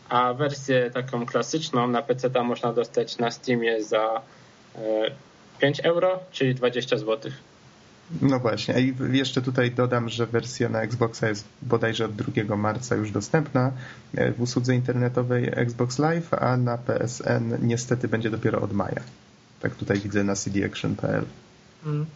a 0.09 0.34
wersję 0.34 0.90
taką 0.90 1.26
klasyczną 1.26 1.88
na 1.88 2.02
PC 2.02 2.30
można 2.44 2.72
dostać 2.72 3.18
na 3.18 3.30
Steamie 3.30 3.84
za 3.84 4.22
5 5.59 5.80
e, 5.80 5.84
euro, 5.84 6.20
czyli 6.32 6.54
20 6.54 6.98
zł. 6.98 7.32
No 8.22 8.38
właśnie, 8.38 8.80
i 8.80 8.94
jeszcze 9.12 9.42
tutaj 9.42 9.70
dodam, 9.70 10.09
że 10.09 10.26
wersja 10.26 10.68
na 10.68 10.82
Xboxa 10.82 11.28
jest 11.28 11.44
bodajże 11.62 12.04
od 12.04 12.14
2 12.16 12.56
marca 12.56 12.96
już 12.96 13.11
dostępna 13.11 13.72
e, 14.14 14.32
w 14.32 14.40
usłudze 14.40 14.74
internetowej 14.74 15.50
Xbox 15.52 15.98
Live, 15.98 16.34
a 16.34 16.56
na 16.56 16.78
PSN 16.78 17.59
niestety 17.62 18.09
będzie 18.09 18.30
dopiero 18.30 18.61
od 18.61 18.72
maja. 18.72 19.00
Tak 19.61 19.74
tutaj 19.74 20.00
widzę 20.00 20.24
na 20.24 20.34
cdaction.pl. 20.34 21.24
Mm. 21.86 22.06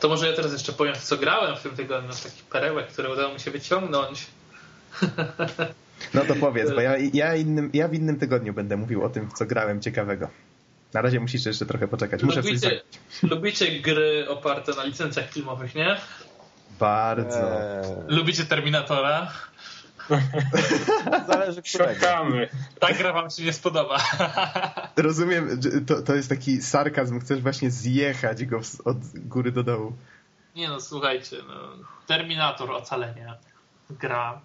To 0.00 0.08
może 0.08 0.30
ja 0.30 0.36
teraz 0.36 0.52
jeszcze 0.52 0.72
powiem, 0.72 0.94
co 1.02 1.16
grałem 1.16 1.56
w 1.56 1.62
tym 1.62 1.76
tygodniu, 1.76 2.10
takich 2.22 2.44
perełek, 2.44 2.86
które 2.86 3.12
udało 3.12 3.34
mi 3.34 3.40
się 3.40 3.50
wyciągnąć. 3.50 4.26
No 6.14 6.24
to 6.24 6.34
powiedz, 6.34 6.70
bo 6.70 6.80
ja, 6.80 6.96
ja, 7.22 7.34
innym, 7.34 7.70
ja 7.72 7.88
w 7.88 7.94
innym 7.94 8.18
tygodniu 8.18 8.52
będę 8.52 8.76
mówił 8.76 9.04
o 9.04 9.08
tym, 9.08 9.28
co 9.34 9.46
grałem 9.46 9.80
ciekawego. 9.80 10.28
Na 10.96 11.02
razie 11.02 11.20
musisz 11.20 11.46
jeszcze 11.46 11.66
trochę 11.66 11.88
poczekać. 11.88 12.22
Muszę 12.22 12.40
lubicie, 12.40 12.80
lubicie 13.22 13.80
gry 13.80 14.28
oparte 14.28 14.74
na 14.74 14.84
licencjach 14.84 15.32
filmowych, 15.32 15.74
nie? 15.74 15.96
Bardzo. 16.80 17.60
Eee. 17.60 17.84
Lubicie 18.08 18.44
Terminatora? 18.44 19.32
Zależy 21.28 21.62
Szukamy. 21.64 22.48
Ta 22.80 22.92
gra 22.92 23.12
wam 23.12 23.30
się 23.30 23.42
nie 23.42 23.52
spodoba. 23.52 24.00
Rozumiem, 24.96 25.60
to, 25.86 26.02
to 26.02 26.14
jest 26.14 26.28
taki 26.28 26.62
sarkazm. 26.62 27.20
Chcesz 27.20 27.40
właśnie 27.40 27.70
zjechać 27.70 28.44
go 28.44 28.60
od 28.84 28.98
góry 29.14 29.52
do 29.52 29.62
dołu. 29.62 29.96
Nie 30.54 30.68
no, 30.68 30.80
słuchajcie. 30.80 31.36
No, 31.48 31.54
Terminator, 32.06 32.70
ocalenie. 32.70 33.34
Gra. 33.90 34.40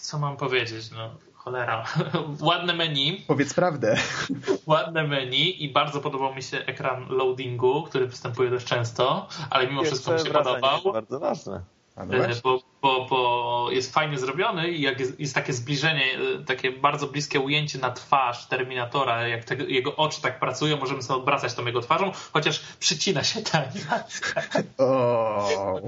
Co 0.00 0.18
mam 0.18 0.36
powiedzieć? 0.36 0.90
No, 0.90 1.14
cholera, 1.44 1.84
ładne 2.50 2.72
menu. 2.74 3.24
Powiedz 3.26 3.54
prawdę. 3.54 3.96
Ładne 4.66 5.04
menu 5.04 5.64
i 5.64 5.68
bardzo 5.68 6.00
podobał 6.00 6.34
mi 6.34 6.42
się 6.42 6.58
ekran 6.58 7.06
loadingu, 7.08 7.82
który 7.82 8.06
występuje 8.06 8.50
dość 8.50 8.66
często, 8.66 9.28
ale 9.50 9.66
mimo 9.66 9.82
Jeszcze 9.82 9.96
wszystko 9.96 10.12
mi 10.12 10.20
się 10.20 10.30
podobał. 10.30 10.92
bardzo 10.92 11.20
ważne. 11.20 11.62
No 11.96 12.16
e, 12.16 12.28
bo, 12.44 12.62
bo, 12.82 13.06
bo, 13.10 13.68
jest 13.70 13.94
fajnie 13.94 14.18
zrobiony 14.18 14.68
i 14.68 14.80
jak 14.80 15.00
jest, 15.00 15.20
jest, 15.20 15.34
takie 15.34 15.52
zbliżenie, 15.52 16.04
e, 16.40 16.44
takie 16.44 16.72
bardzo 16.72 17.06
bliskie 17.06 17.40
ujęcie 17.40 17.78
na 17.78 17.90
twarz 17.90 18.46
Terminatora, 18.46 19.28
jak 19.28 19.44
te, 19.44 19.54
jego 19.54 19.96
oczy 19.96 20.22
tak 20.22 20.40
pracują, 20.40 20.76
możemy 20.76 21.02
sobie 21.02 21.20
obracać 21.20 21.54
tą 21.54 21.66
jego 21.66 21.80
twarzą, 21.80 22.12
chociaż 22.32 22.60
przycina 22.78 23.24
się 23.24 23.42
ta 23.42 23.58
animacja. 23.70 24.42
Oh. 24.78 25.80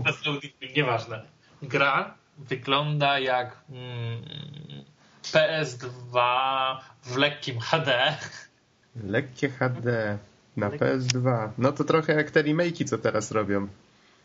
Nieważne. 0.76 1.22
Gra 1.62 2.14
wygląda 2.38 3.18
jak 3.18 3.57
mm, 3.70 4.22
PS2 5.23 6.18
w 7.03 7.16
lekkim 7.16 7.61
HD. 7.61 8.16
Lekkie 9.05 9.49
HD 9.49 10.18
na 10.57 10.70
PS2. 10.70 11.49
No 11.59 11.73
to 11.73 11.85
trochę 11.85 12.14
jak 12.14 12.31
te 12.31 12.43
remake'i, 12.43 12.85
co 12.85 12.99
teraz 12.99 13.31
robią. 13.31 13.68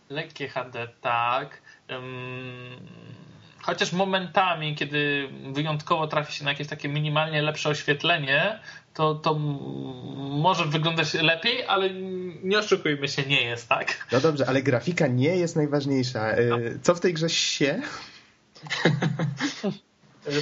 Lekkie 0.09 0.47
HD, 0.47 0.87
tak. 1.01 1.61
Chociaż 3.61 3.93
momentami, 3.93 4.75
kiedy 4.75 5.29
wyjątkowo 5.53 6.07
trafi 6.07 6.33
się 6.33 6.45
na 6.45 6.51
jakieś 6.51 6.67
takie 6.67 6.89
minimalnie 6.89 7.41
lepsze 7.41 7.69
oświetlenie, 7.69 8.59
to, 8.93 9.15
to 9.15 9.33
może 9.33 10.65
wyglądać 10.65 11.13
lepiej, 11.13 11.65
ale 11.65 11.89
nie 12.43 12.59
oszukujmy 12.59 13.07
się, 13.07 13.23
nie 13.23 13.41
jest 13.41 13.69
tak. 13.69 14.07
No 14.11 14.19
dobrze, 14.19 14.45
ale 14.47 14.61
grafika 14.61 15.07
nie 15.07 15.35
jest 15.35 15.55
najważniejsza. 15.55 16.31
E, 16.31 16.45
no. 16.45 16.57
Co 16.81 16.95
w 16.95 16.99
tej 16.99 17.13
grze 17.13 17.29
się? 17.29 17.81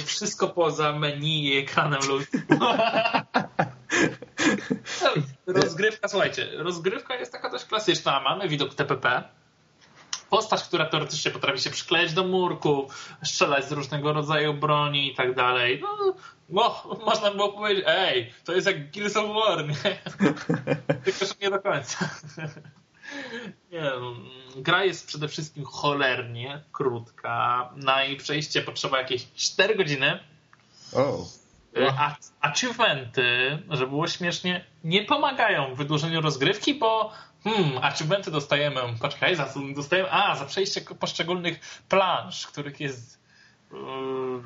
Wszystko 0.06 0.48
poza 0.48 0.92
menu 0.92 1.44
i 1.44 1.58
ekranem 1.58 2.00
lub... 2.08 2.22
rozgrywka, 5.46 6.08
słuchajcie, 6.08 6.48
rozgrywka 6.56 7.14
jest 7.14 7.32
taka 7.32 7.50
dość 7.50 7.64
klasyczna. 7.64 8.20
Mamy 8.20 8.48
widok 8.48 8.74
TPP, 8.74 9.22
postać, 10.30 10.64
która 10.64 10.86
teoretycznie 10.86 11.30
potrafi 11.30 11.60
się 11.60 11.70
przykleić 11.70 12.12
do 12.12 12.24
murku, 12.24 12.88
strzelać 13.24 13.68
z 13.68 13.72
różnego 13.72 14.12
rodzaju 14.12 14.54
broni 14.54 15.12
i 15.12 15.14
tak 15.14 15.34
dalej. 15.34 15.82
No, 15.82 16.14
no, 16.48 16.82
można 17.06 17.30
było 17.30 17.52
powiedzieć, 17.52 17.84
ej, 17.88 18.32
to 18.44 18.52
jest 18.52 18.66
jak 18.66 18.90
Gears 18.90 19.16
of 19.16 19.34
War, 19.34 19.68
nie? 19.68 19.74
Tylko, 21.04 21.26
że 21.26 21.34
nie 21.42 21.50
do 21.50 21.60
końca. 21.60 22.10
Nie, 23.72 23.80
no, 23.80 24.14
gra 24.56 24.84
jest 24.84 25.06
przede 25.06 25.28
wszystkim 25.28 25.64
cholernie 25.64 26.62
krótka. 26.72 27.70
Na 27.76 28.02
jej 28.02 28.16
przejście 28.16 28.62
potrzeba 28.62 28.98
jakieś 28.98 29.26
4 29.34 29.76
godziny. 29.76 30.18
Oh. 30.92 31.24
A 31.98 32.16
achievementy, 32.40 33.58
żeby 33.70 33.90
było 33.90 34.08
śmiesznie, 34.08 34.64
nie 34.84 35.04
pomagają 35.04 35.74
w 35.74 35.76
wydłużeniu 35.76 36.20
rozgrywki, 36.20 36.74
bo 36.74 37.12
hmm, 37.44 37.78
achievementy 37.82 38.30
dostajemy, 38.30 38.80
poczekaj, 39.00 39.36
za 39.36 39.46
co 39.46 39.60
dostajemy? 39.74 40.12
A, 40.12 40.36
za 40.36 40.44
przejście 40.44 40.80
poszczególnych 40.80 41.82
plansz, 41.88 42.46
których 42.46 42.80
jest 42.80 43.18
yy, 43.72 43.78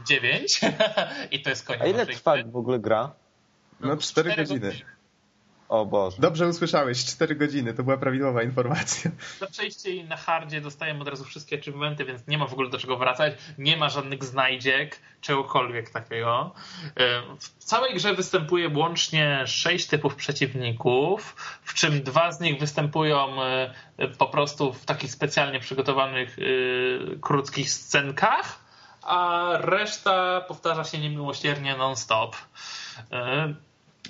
9 0.08 0.60
i 1.30 1.42
to 1.42 1.50
jest 1.50 1.66
koniec. 1.66 1.82
A 1.82 1.86
ile 1.86 2.06
trwa 2.06 2.34
w 2.46 2.56
ogóle 2.56 2.78
gra? 2.78 3.12
No 3.80 3.96
4 3.96 4.36
godziny. 4.36 4.60
godziny. 4.60 4.99
O 5.70 5.86
Boże. 5.86 6.16
Dobrze 6.20 6.48
usłyszałeś, 6.48 7.04
4 7.04 7.34
godziny, 7.34 7.74
to 7.74 7.82
była 7.82 7.96
prawidłowa 7.96 8.42
informacja. 8.42 9.10
Za 9.40 9.46
przejście 9.46 10.04
na 10.04 10.16
hardzie 10.16 10.60
dostajemy 10.60 11.00
od 11.00 11.08
razu 11.08 11.24
wszystkie 11.24 11.58
achievementy, 11.58 12.04
więc 12.04 12.26
nie 12.26 12.38
ma 12.38 12.46
w 12.46 12.52
ogóle 12.52 12.70
do 12.70 12.78
czego 12.78 12.96
wracać, 12.96 13.34
nie 13.58 13.76
ma 13.76 13.88
żadnych 13.88 14.24
znajdziek, 14.24 15.00
czegokolwiek 15.20 15.90
takiego. 15.90 16.54
E, 16.96 17.22
w 17.38 17.64
całej 17.64 17.94
grze 17.94 18.14
występuje 18.14 18.68
łącznie 18.68 19.46
6 19.46 19.86
typów 19.86 20.14
przeciwników, 20.14 21.36
w 21.62 21.74
czym 21.74 22.02
dwa 22.02 22.32
z 22.32 22.40
nich 22.40 22.60
występują 22.60 23.42
e, 23.42 23.74
po 24.18 24.26
prostu 24.26 24.72
w 24.72 24.84
takich 24.84 25.12
specjalnie 25.12 25.60
przygotowanych 25.60 26.38
e, 26.38 26.42
krótkich 27.20 27.70
scenkach, 27.70 28.58
a 29.02 29.48
reszta 29.54 30.40
powtarza 30.40 30.84
się 30.84 30.98
niemiłosiernie 30.98 31.76
non-stop. 31.76 32.36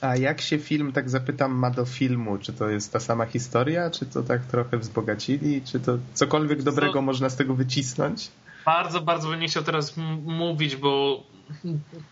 A 0.00 0.16
jak 0.16 0.40
się 0.40 0.58
film, 0.58 0.92
tak 0.92 1.10
zapytam, 1.10 1.52
ma 1.52 1.70
do 1.70 1.84
filmu? 1.84 2.38
Czy 2.38 2.52
to 2.52 2.68
jest 2.68 2.92
ta 2.92 3.00
sama 3.00 3.26
historia, 3.26 3.90
czy 3.90 4.06
to 4.06 4.22
tak 4.22 4.44
trochę 4.44 4.78
wzbogacili? 4.78 5.62
Czy 5.62 5.80
to 5.80 5.98
cokolwiek 6.14 6.62
dobrego 6.62 6.92
to... 6.92 7.02
można 7.02 7.28
z 7.28 7.36
tego 7.36 7.54
wycisnąć? 7.54 8.30
Bardzo, 8.66 9.00
bardzo 9.00 9.28
bym 9.28 9.40
nie 9.40 9.48
chciał 9.48 9.62
teraz 9.62 9.96
mówić, 10.24 10.76
bo 10.76 11.22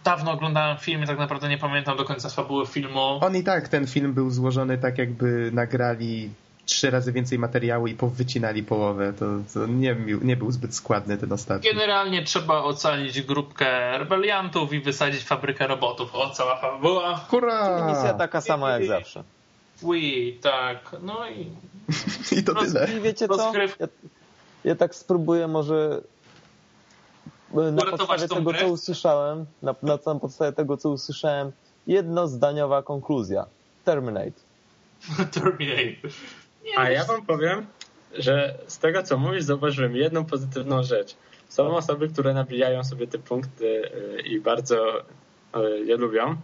dawno 0.04 0.32
oglądałem 0.32 0.78
film 0.78 1.02
i 1.02 1.06
tak 1.06 1.18
naprawdę 1.18 1.48
nie 1.48 1.58
pamiętam 1.58 1.96
do 1.96 2.04
końca 2.04 2.28
fabuły 2.28 2.66
filmu. 2.66 3.00
On 3.00 3.36
i 3.36 3.42
tak, 3.42 3.68
ten 3.68 3.86
film 3.86 4.14
był 4.14 4.30
złożony 4.30 4.78
tak, 4.78 4.98
jakby 4.98 5.50
nagrali 5.52 6.30
trzy 6.68 6.90
razy 6.90 7.12
więcej 7.12 7.38
materiału 7.38 7.86
i 7.86 7.94
powycinali 7.94 8.62
połowę. 8.62 9.12
To, 9.12 9.26
to 9.54 9.66
nie, 9.66 9.96
nie 10.22 10.36
był 10.36 10.52
zbyt 10.52 10.74
składny 10.74 11.18
ten 11.18 11.32
ostatni. 11.32 11.70
Generalnie 11.70 12.24
trzeba 12.24 12.62
ocalić 12.62 13.22
grupkę 13.22 13.98
rebeliantów 13.98 14.72
i 14.72 14.80
wysadzić 14.80 15.24
fabrykę 15.24 15.66
robotów. 15.66 16.14
O, 16.14 16.30
cała 16.30 16.56
fabuła. 16.56 17.16
Hurra! 17.16 17.86
Misja 17.88 18.14
taka 18.14 18.40
sama 18.40 18.70
jak 18.70 18.86
zawsze. 18.86 19.24
Wii, 19.82 20.32
tak. 20.32 20.96
No 21.02 21.28
i... 21.28 21.46
I 22.38 22.44
to 22.44 22.54
tyle. 22.54 22.88
I 22.96 23.00
wiecie 23.00 23.28
co? 23.28 23.52
Ja, 23.56 23.88
ja 24.64 24.74
tak 24.74 24.94
spróbuję 24.94 25.48
może 25.48 26.00
na 27.54 27.84
podstawie 27.84 28.28
tego, 28.28 28.54
co 28.54 28.68
usłyszałem, 28.68 29.46
na, 29.62 29.74
na 29.82 29.98
samym 29.98 30.20
podstawie 30.20 30.52
tego, 30.52 30.76
co 30.76 30.90
usłyszałem, 30.90 31.52
jednozdaniowa 31.86 32.82
konkluzja. 32.82 33.46
Terminate. 33.84 34.40
Terminate. 35.34 36.08
A 36.76 36.90
ja 36.90 37.04
wam 37.04 37.26
powiem, 37.26 37.66
że 38.12 38.58
z 38.66 38.78
tego, 38.78 39.02
co 39.02 39.18
mówisz, 39.18 39.44
zauważyłem 39.44 39.96
jedną 39.96 40.24
pozytywną 40.24 40.82
rzecz. 40.82 41.16
Są 41.48 41.76
osoby, 41.76 42.08
które 42.08 42.34
nabijają 42.34 42.84
sobie 42.84 43.06
te 43.06 43.18
punkty 43.18 43.66
y, 43.66 44.20
i 44.20 44.40
bardzo 44.40 45.00
y, 45.00 45.84
je 45.84 45.96
lubią. 45.96 46.36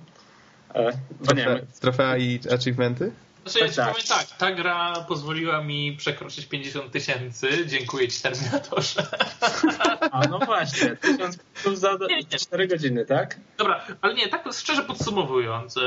E, 0.75 0.93
nie 1.35 1.45
wiem. 1.45 1.66
Trofea 1.81 2.16
i 2.16 2.41
achievementy? 2.55 3.12
Znaczy, 3.45 3.59
ja 3.59 3.68
ci 3.68 3.77
tak. 3.77 3.91
powiem 3.91 4.07
tak, 4.09 4.27
ta 4.39 4.53
gra 4.53 5.05
pozwoliła 5.09 5.62
mi 5.62 5.97
przekroczyć 5.97 6.47
50 6.47 6.93
tysięcy. 6.93 7.66
Dziękuję 7.66 8.09
ci, 8.09 8.22
Terminatorze. 8.22 9.07
A 10.11 10.20
no 10.31 10.39
właśnie, 10.39 10.97
1000 10.97 11.37
plus 11.62 11.79
za 11.79 11.99
4 12.39 12.68
godziny, 12.68 13.07
tak? 13.07 13.41
Dobra, 13.59 13.87
ale 14.01 14.14
nie, 14.14 14.29
tak 14.29 14.45
szczerze 14.53 14.83
podsumowując, 14.83 15.79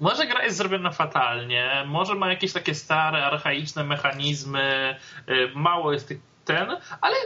może 0.00 0.26
gra 0.26 0.44
jest 0.44 0.56
zrobiona 0.56 0.90
fatalnie, 0.90 1.84
może 1.86 2.14
ma 2.14 2.30
jakieś 2.30 2.52
takie 2.52 2.74
stare, 2.74 3.26
archaiczne 3.26 3.84
mechanizmy, 3.84 4.96
y, 5.28 5.50
mało 5.54 5.92
jest 5.92 6.08
tych 6.08 6.18
ten, 6.44 6.68
ale 7.00 7.16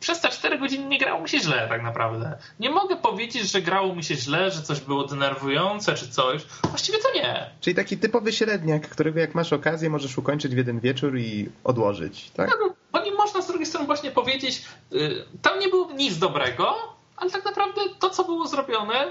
przez 0.00 0.20
te 0.20 0.28
4 0.28 0.58
godziny 0.58 0.86
nie 0.86 0.98
grało 0.98 1.22
mi 1.22 1.28
się 1.28 1.40
źle 1.40 1.66
tak 1.68 1.82
naprawdę. 1.82 2.38
Nie 2.60 2.70
mogę 2.70 2.96
powiedzieć, 2.96 3.52
że 3.52 3.62
grało 3.62 3.94
mi 3.94 4.04
się 4.04 4.14
źle, 4.14 4.50
że 4.50 4.62
coś 4.62 4.80
było 4.80 5.04
denerwujące 5.04 5.94
czy 5.94 6.08
coś. 6.08 6.42
Właściwie 6.68 6.98
to 6.98 7.12
nie. 7.14 7.50
Czyli 7.60 7.76
taki 7.76 7.98
typowy 7.98 8.32
średniak, 8.32 8.88
którego 8.88 9.20
jak 9.20 9.34
masz 9.34 9.52
okazję 9.52 9.90
możesz 9.90 10.18
ukończyć 10.18 10.54
w 10.54 10.56
jeden 10.56 10.80
wieczór 10.80 11.18
i 11.18 11.48
odłożyć, 11.64 12.30
tak? 12.30 12.50
No, 12.50 12.74
bo 12.92 13.04
nie 13.04 13.12
można 13.12 13.42
z 13.42 13.46
drugiej 13.46 13.66
strony 13.66 13.86
właśnie 13.86 14.10
powiedzieć, 14.10 14.62
y, 14.92 15.24
tam 15.42 15.58
nie 15.58 15.68
było 15.68 15.92
nic 15.92 16.18
dobrego, 16.18 16.76
ale 17.16 17.30
tak 17.30 17.44
naprawdę 17.44 17.80
to, 17.98 18.10
co 18.10 18.24
było 18.24 18.46
zrobione 18.46 19.08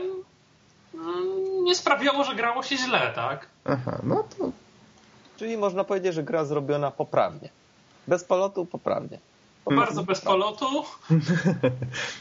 mm, 0.94 1.39
nie 1.70 1.76
sprawiało, 1.76 2.24
że 2.24 2.36
grało 2.36 2.64
się 2.64 2.78
źle, 2.78 3.12
tak? 3.16 3.48
Aha, 3.66 4.00
no 4.04 4.24
to... 4.38 4.52
Czyli 5.38 5.58
można 5.58 5.84
powiedzieć, 5.84 6.14
że 6.14 6.24
gra 6.24 6.46
zrobiona 6.46 6.92
poprawnie. 6.92 7.50
Bez 8.08 8.24
polotu 8.24 8.66
poprawnie. 8.66 9.20
Bardzo 9.76 10.04
bez 10.04 10.22
polotu, 10.22 10.66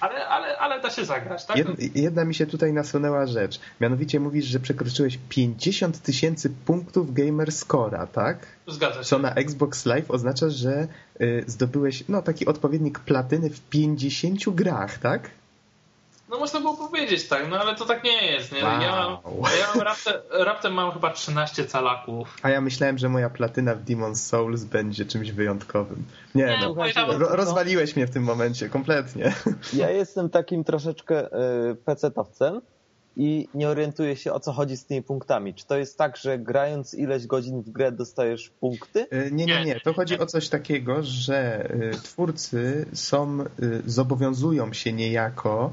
ale, 0.01 0.29
ale, 0.29 0.59
ale 0.59 0.81
da 0.81 0.91
się 0.91 1.05
zagrać, 1.05 1.47
tak? 1.47 1.57
Jedna, 1.57 1.75
jedna 1.95 2.25
mi 2.25 2.35
się 2.35 2.47
tutaj 2.47 2.73
nasunęła 2.73 3.27
rzecz. 3.27 3.61
Mianowicie 3.81 4.21
mówisz, 4.21 4.45
że 4.45 4.61
przekroczyłeś 4.61 5.19
50 5.29 6.03
tysięcy 6.03 6.51
punktów 6.67 7.15
gamer 7.15 7.53
scora, 7.53 8.07
tak? 8.07 8.47
Zgadza 8.67 8.99
się. 8.99 9.05
Co 9.05 9.19
na 9.19 9.35
Xbox 9.35 9.87
Live 9.87 10.11
oznacza, 10.11 10.51
że 10.51 10.89
y, 11.21 11.45
zdobyłeś 11.47 12.05
no, 12.09 12.23
taki 12.23 12.47
odpowiednik 12.47 12.99
platyny 12.99 13.51
w 13.51 13.61
50 13.61 14.51
grach, 14.51 14.99
tak? 14.99 15.31
No 16.31 16.39
można 16.39 16.61
było 16.61 16.77
powiedzieć 16.77 17.29
tak, 17.29 17.51
no 17.51 17.61
ale 17.61 17.75
to 17.75 17.85
tak 17.87 18.05
nie 18.05 18.27
jest. 18.27 18.53
Nie? 18.53 18.65
Wow. 18.65 18.83
Ja, 18.83 18.91
mam, 18.91 19.43
ja 19.61 19.67
mam 19.75 19.81
raptem, 19.81 20.15
raptem 20.31 20.73
mam 20.73 20.93
chyba 20.93 21.13
13 21.13 21.65
calaków. 21.65 22.37
A 22.43 22.51
ja 22.51 22.61
myślałem, 22.61 22.99
że 22.99 23.09
moja 23.09 23.31
platyna 23.31 23.75
w 23.75 23.85
Demon's 23.85 24.15
Souls 24.15 24.65
będzie 24.65 25.05
czymś 25.05 25.33
wyjątkowym. 25.33 26.05
Nie, 26.35 26.45
nie 26.45 26.59
no, 26.61 27.19
ro, 27.19 27.37
rozwaliłeś 27.37 27.97
mnie 27.97 28.07
w 28.07 28.11
tym 28.11 28.23
momencie, 28.23 28.69
kompletnie. 28.69 29.33
Ja 29.73 29.91
jestem 29.91 30.31
takim 30.31 30.65
troszeczkę 30.65 31.27
y, 31.71 31.75
pecetowcem 31.75 32.61
i 33.17 33.49
nie 33.55 33.69
orientuję 33.69 34.17
się 34.17 34.33
o 34.33 34.41
co 34.41 34.53
chodzi 34.53 34.77
z 34.77 34.85
tymi 34.85 35.03
punktami. 35.03 35.55
Czy 35.55 35.67
to 35.67 35.79
jest 35.79 35.99
tak, 35.99 36.17
że 36.17 36.39
grając 36.39 36.95
ileś 36.95 37.27
godzin 37.27 37.63
w 37.63 37.71
grę 37.71 37.93
dostajesz 37.93 38.51
punkty? 38.61 39.07
Y, 39.13 39.31
nie, 39.33 39.47
nie, 39.47 39.65
nie. 39.65 39.81
To 39.81 39.93
chodzi 39.93 40.19
o 40.19 40.27
coś 40.27 40.49
takiego, 40.49 41.03
że 41.03 41.69
y, 41.71 41.91
twórcy 42.03 42.87
są, 42.93 43.41
y, 43.63 43.83
zobowiązują 43.87 44.73
się 44.73 44.93
niejako 44.93 45.73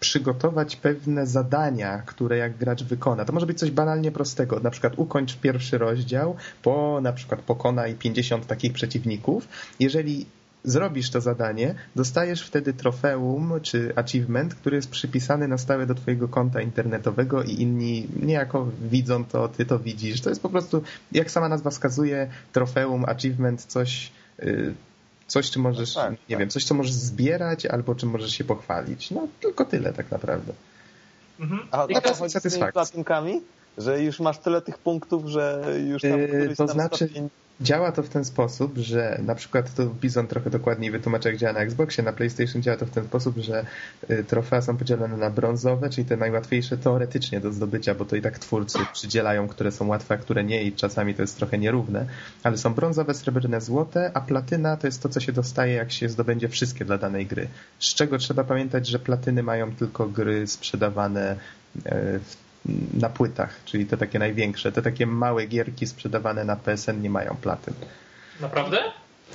przygotować 0.00 0.76
pewne 0.76 1.26
zadania, 1.26 2.02
które 2.06 2.36
jak 2.36 2.56
gracz 2.56 2.84
wykona. 2.84 3.24
To 3.24 3.32
może 3.32 3.46
być 3.46 3.58
coś 3.58 3.70
banalnie 3.70 4.12
prostego, 4.12 4.60
na 4.60 4.70
przykład 4.70 4.92
ukończ 4.96 5.36
pierwszy 5.36 5.78
rozdział, 5.78 6.36
po 6.62 7.00
na 7.02 7.12
przykład 7.12 7.40
pokonaj 7.40 7.94
50 7.94 8.46
takich 8.46 8.72
przeciwników. 8.72 9.48
Jeżeli 9.80 10.26
zrobisz 10.64 11.10
to 11.10 11.20
zadanie, 11.20 11.74
dostajesz 11.96 12.46
wtedy 12.46 12.72
trofeum 12.72 13.52
czy 13.62 13.92
achievement, 13.96 14.54
który 14.54 14.76
jest 14.76 14.90
przypisany 14.90 15.48
na 15.48 15.58
stałe 15.58 15.86
do 15.86 15.94
twojego 15.94 16.28
konta 16.28 16.60
internetowego 16.60 17.42
i 17.42 17.62
inni 17.62 18.08
niejako 18.22 18.68
widzą 18.90 19.24
to, 19.24 19.48
ty 19.48 19.66
to 19.66 19.78
widzisz. 19.78 20.20
To 20.20 20.28
jest 20.28 20.42
po 20.42 20.48
prostu, 20.48 20.82
jak 21.12 21.30
sama 21.30 21.48
nazwa 21.48 21.70
wskazuje, 21.70 22.28
trofeum, 22.52 23.04
achievement, 23.04 23.64
coś 23.64 24.12
y, 24.42 24.74
Coś, 25.32 25.50
czy 25.50 25.58
możesz, 25.58 25.94
no 25.94 26.02
tak, 26.02 26.10
nie 26.10 26.16
tak. 26.28 26.38
wiem, 26.38 26.50
coś, 26.50 26.64
co 26.64 26.74
możesz 26.74 26.92
zbierać, 26.92 27.66
albo 27.66 27.94
czym 27.94 28.08
możesz 28.08 28.32
się 28.32 28.44
pochwalić. 28.44 29.10
No, 29.10 29.28
tylko 29.40 29.64
tyle 29.64 29.92
tak 29.92 30.10
naprawdę. 30.10 30.52
Mhm. 31.40 31.68
A 31.70 31.86
I 31.88 31.94
to 32.02 32.14
chodzi 32.14 32.40
z 32.40 32.42
tymi 32.42 32.72
platinkami? 32.72 33.40
Że 33.78 34.02
już 34.02 34.20
masz 34.20 34.38
tyle 34.38 34.62
tych 34.62 34.78
punktów, 34.78 35.26
że 35.26 35.64
już 35.88 36.02
tam 36.02 36.20
yy, 36.20 36.28
któryś 36.28 36.56
To 36.56 36.68
znaczy, 36.68 37.06
stopień 37.06 37.28
działa 37.62 37.92
to 37.92 38.02
w 38.02 38.08
ten 38.08 38.24
sposób, 38.24 38.78
że 38.78 39.20
na 39.26 39.34
przykład 39.34 39.74
to 39.74 39.86
Bizon 39.86 40.26
trochę 40.26 40.50
dokładniej 40.50 40.90
wytłumaczy, 40.90 41.28
jak 41.28 41.36
działa 41.36 41.52
na 41.52 41.60
Xboxie, 41.60 42.04
na 42.04 42.12
PlayStation 42.12 42.62
działa 42.62 42.76
to 42.76 42.86
w 42.86 42.90
ten 42.90 43.04
sposób, 43.04 43.36
że 43.38 43.64
y, 44.10 44.24
trofea 44.24 44.62
są 44.62 44.76
podzielone 44.76 45.16
na 45.16 45.30
brązowe, 45.30 45.90
czyli 45.90 46.04
te 46.04 46.16
najłatwiejsze 46.16 46.78
teoretycznie 46.78 47.40
do 47.40 47.52
zdobycia, 47.52 47.94
bo 47.94 48.04
to 48.04 48.16
i 48.16 48.22
tak 48.22 48.38
twórcy 48.38 48.78
przydzielają, 48.92 49.48
które 49.48 49.72
są 49.72 49.88
łatwe, 49.88 50.14
a 50.14 50.18
które 50.18 50.44
nie 50.44 50.62
i 50.62 50.72
czasami 50.72 51.14
to 51.14 51.22
jest 51.22 51.36
trochę 51.36 51.58
nierówne, 51.58 52.06
ale 52.42 52.58
są 52.58 52.74
brązowe, 52.74 53.14
srebrne, 53.14 53.60
złote, 53.60 54.10
a 54.14 54.20
platyna 54.20 54.76
to 54.76 54.86
jest 54.86 55.02
to, 55.02 55.08
co 55.08 55.20
się 55.20 55.32
dostaje, 55.32 55.74
jak 55.74 55.92
się 55.92 56.08
zdobędzie 56.08 56.48
wszystkie 56.48 56.84
dla 56.84 56.98
danej 56.98 57.26
gry. 57.26 57.48
Z 57.78 57.94
czego 57.94 58.18
trzeba 58.18 58.44
pamiętać, 58.44 58.86
że 58.88 58.98
platyny 58.98 59.42
mają 59.42 59.72
tylko 59.72 60.08
gry 60.08 60.46
sprzedawane 60.46 61.36
e, 61.84 62.18
w 62.18 62.41
na 62.94 63.08
płytach, 63.08 63.60
czyli 63.64 63.86
te 63.86 63.96
takie 63.96 64.18
największe. 64.18 64.72
Te 64.72 64.82
takie 64.82 65.06
małe 65.06 65.46
gierki 65.46 65.86
sprzedawane 65.86 66.44
na 66.44 66.56
PSN 66.56 67.02
nie 67.02 67.10
mają 67.10 67.36
platyn. 67.42 67.74
Naprawdę? 68.40 68.78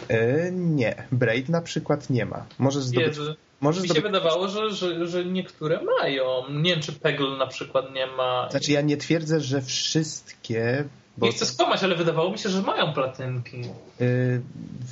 E, 0.08 0.52
nie. 0.52 1.04
Braid 1.12 1.50
na 1.50 1.62
przykład 1.62 2.10
nie 2.10 2.26
ma. 2.26 2.46
Możesz 2.60 2.84
zdobyć... 2.84 3.08
Jezu. 3.08 3.36
Możesz 3.62 3.84
Mi 3.84 3.88
się 3.88 3.94
zdobyć... 3.94 4.12
wydawało, 4.12 4.48
że, 4.48 4.72
że, 4.72 5.08
że 5.08 5.26
niektóre 5.26 5.80
mają. 5.84 6.26
Nie 6.50 6.72
wiem, 6.72 6.82
czy 6.82 6.94
Peggle 6.94 7.38
na 7.38 7.48
przykład 7.48 7.94
nie 7.94 8.08
ma. 8.08 8.48
Znaczy 8.52 8.72
ja 8.72 8.82
nie 8.82 8.98
twierdzę, 8.98 9.40
że 9.40 9.62
wszystkie 9.62 10.84
bo... 11.18 11.26
Nie 11.26 11.32
chcę 11.32 11.46
skłamać, 11.46 11.84
ale 11.84 11.96
wydawało 11.96 12.32
mi 12.32 12.40
się, 12.40 12.50
że 12.50 12.62
mają 12.62 12.94
platynki. 12.94 13.62
Yy, 14.00 14.42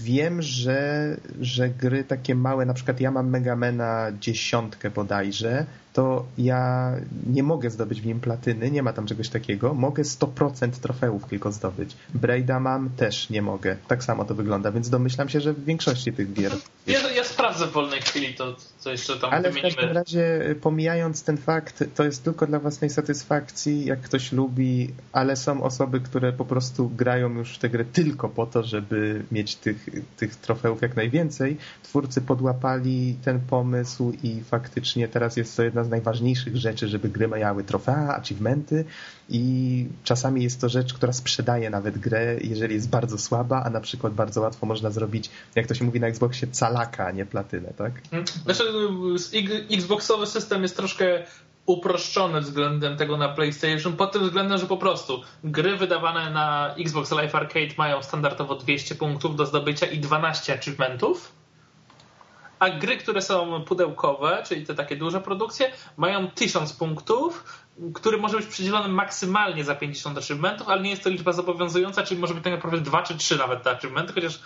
wiem, 0.04 0.42
że, 0.42 1.18
że 1.42 1.70
gry 1.70 2.04
takie 2.04 2.36
małe, 2.36 2.66
na 2.66 2.74
przykład 2.74 3.02
ja 3.02 3.12
mam 3.12 3.30
Megamena 3.30 4.12
dziesiątkę 4.20 4.90
bodajże, 4.90 5.66
to 5.96 6.26
ja 6.38 6.92
nie 7.28 7.44
mogę 7.44 7.70
zdobyć 7.70 8.02
w 8.02 8.06
nim 8.06 8.20
platyny, 8.20 8.72
nie 8.72 8.84
ma 8.84 8.94
tam 8.94 9.06
czegoś 9.06 9.30
takiego. 9.30 9.74
Mogę 9.74 10.04
100% 10.04 10.70
trofeów 10.70 11.26
tylko 11.26 11.52
zdobyć. 11.52 11.98
Braida 12.14 12.60
mam, 12.60 12.90
też 12.90 13.30
nie 13.30 13.42
mogę. 13.42 13.78
Tak 13.88 14.04
samo 14.04 14.26
to 14.26 14.36
wygląda, 14.36 14.72
więc 14.72 14.90
domyślam 14.90 15.30
się, 15.30 15.42
że 15.42 15.54
w 15.54 15.66
większości 15.66 16.14
tych 16.14 16.34
gier... 16.34 16.52
Ja, 16.88 17.12
ja 17.12 17.24
sprawdzę 17.24 17.68
w 17.68 17.72
wolnej 17.72 18.02
chwili 18.02 18.34
to, 18.34 18.56
co 18.78 18.92
jeszcze 18.92 19.18
tam 19.18 19.34
Ale 19.34 19.50
wymienimy. 19.50 19.72
w 19.72 19.76
każdym 19.76 19.96
razie, 19.96 20.56
pomijając 20.62 21.24
ten 21.24 21.38
fakt, 21.38 21.84
to 21.96 22.04
jest 22.04 22.24
tylko 22.24 22.48
dla 22.48 22.60
własnej 22.60 22.90
satysfakcji, 22.90 23.86
jak 23.86 24.02
ktoś 24.02 24.32
lubi, 24.32 24.94
ale 25.12 25.36
są 25.36 25.64
osoby, 25.64 26.00
które 26.00 26.34
po 26.34 26.46
prostu 26.46 26.90
grają 26.90 27.30
już 27.30 27.56
w 27.56 27.60
tę 27.60 27.70
grę 27.70 27.86
tylko 27.86 28.30
po 28.30 28.46
to, 28.46 28.64
żeby 28.64 29.24
mieć 29.32 29.56
tych, 29.56 29.90
tych 30.18 30.36
trofeów 30.36 30.82
jak 30.82 30.96
najwięcej. 30.96 31.58
Twórcy 31.84 32.22
podłapali 32.22 33.18
ten 33.24 33.40
pomysł 33.40 34.14
i 34.24 34.42
faktycznie 34.44 35.08
teraz 35.08 35.38
jest 35.38 35.58
to 35.58 35.64
jedna 35.64 35.85
z 35.86 35.90
najważniejszych 35.90 36.58
rzeczy, 36.58 36.88
żeby 36.88 37.10
gry 37.10 37.28
miały 37.28 37.64
trofea, 37.64 38.16
achievementy 38.16 38.86
i 39.30 39.86
czasami 40.04 40.44
jest 40.44 40.62
to 40.62 40.70
rzecz, 40.70 40.94
która 40.94 41.14
sprzedaje 41.14 41.70
nawet 41.70 41.98
grę, 41.98 42.38
jeżeli 42.42 42.76
jest 42.76 42.90
bardzo 42.90 43.18
słaba, 43.18 43.64
a 43.64 43.70
na 43.70 43.82
przykład 43.82 44.14
bardzo 44.14 44.42
łatwo 44.42 44.66
można 44.66 44.90
zrobić, 44.90 45.30
jak 45.56 45.68
to 45.68 45.74
się 45.74 45.86
mówi 45.86 46.00
na 46.00 46.08
Xboxie, 46.08 46.48
calaka, 46.48 47.06
a 47.06 47.12
nie 47.12 47.26
platynę, 47.26 47.74
tak? 47.78 47.92
Znaczy, 48.44 48.64
Xboxowy 49.72 50.28
system 50.28 50.64
jest 50.64 50.78
troszkę 50.78 51.24
uproszczony 51.66 52.42
względem 52.42 52.98
tego 52.98 53.18
na 53.18 53.30
PlayStation, 53.30 53.94
pod 53.94 54.12
tym 54.12 54.24
względem, 54.24 54.58
że 54.58 54.66
po 54.66 54.78
prostu 54.78 55.22
gry 55.44 55.78
wydawane 55.78 56.30
na 56.32 56.76
Xbox 56.80 57.12
Live 57.12 57.36
Arcade 57.36 57.76
mają 57.78 58.04
standardowo 58.04 58.56
200 58.56 58.96
punktów 58.96 59.36
do 59.36 59.46
zdobycia 59.46 59.86
i 59.86 60.00
12 60.00 60.54
achievementów, 60.54 61.32
a 62.60 62.70
gry, 62.70 62.98
które 62.98 63.22
są 63.22 63.64
pudełkowe, 63.64 64.44
czyli 64.48 64.66
te 64.66 64.76
takie 64.76 64.96
duże 64.96 65.22
produkcje, 65.22 65.72
mają 65.98 66.28
1000 66.28 66.74
punktów 66.74 67.44
który 67.94 68.18
może 68.18 68.38
być 68.38 68.46
przydzielony 68.46 68.88
maksymalnie 68.88 69.64
za 69.64 69.76
50 69.76 70.18
achievementów, 70.18 70.70
ale 70.70 70.82
nie 70.82 70.90
jest 70.90 71.04
to 71.04 71.10
liczba 71.10 71.34
zobowiązująca, 71.34 72.04
czyli 72.04 72.22
może 72.22 72.34
być 72.34 72.44
tak 72.44 72.54
naprawdę 72.54 72.82
2 72.82 73.04
czy 73.04 73.18
3 73.18 73.38
nawet 73.38 73.64
te 73.64 73.72
achievementy, 73.72 74.14
chociaż 74.14 74.40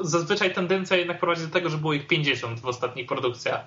zazwyczaj 0.00 0.54
tendencja 0.54 0.96
jednak 0.96 1.18
prowadzi 1.20 1.42
do 1.42 1.48
tego, 1.48 1.70
że 1.70 1.78
było 1.78 1.92
ich 1.92 2.06
50 2.06 2.60
w 2.60 2.66
ostatnich 2.66 3.06
produkcjach. 3.06 3.60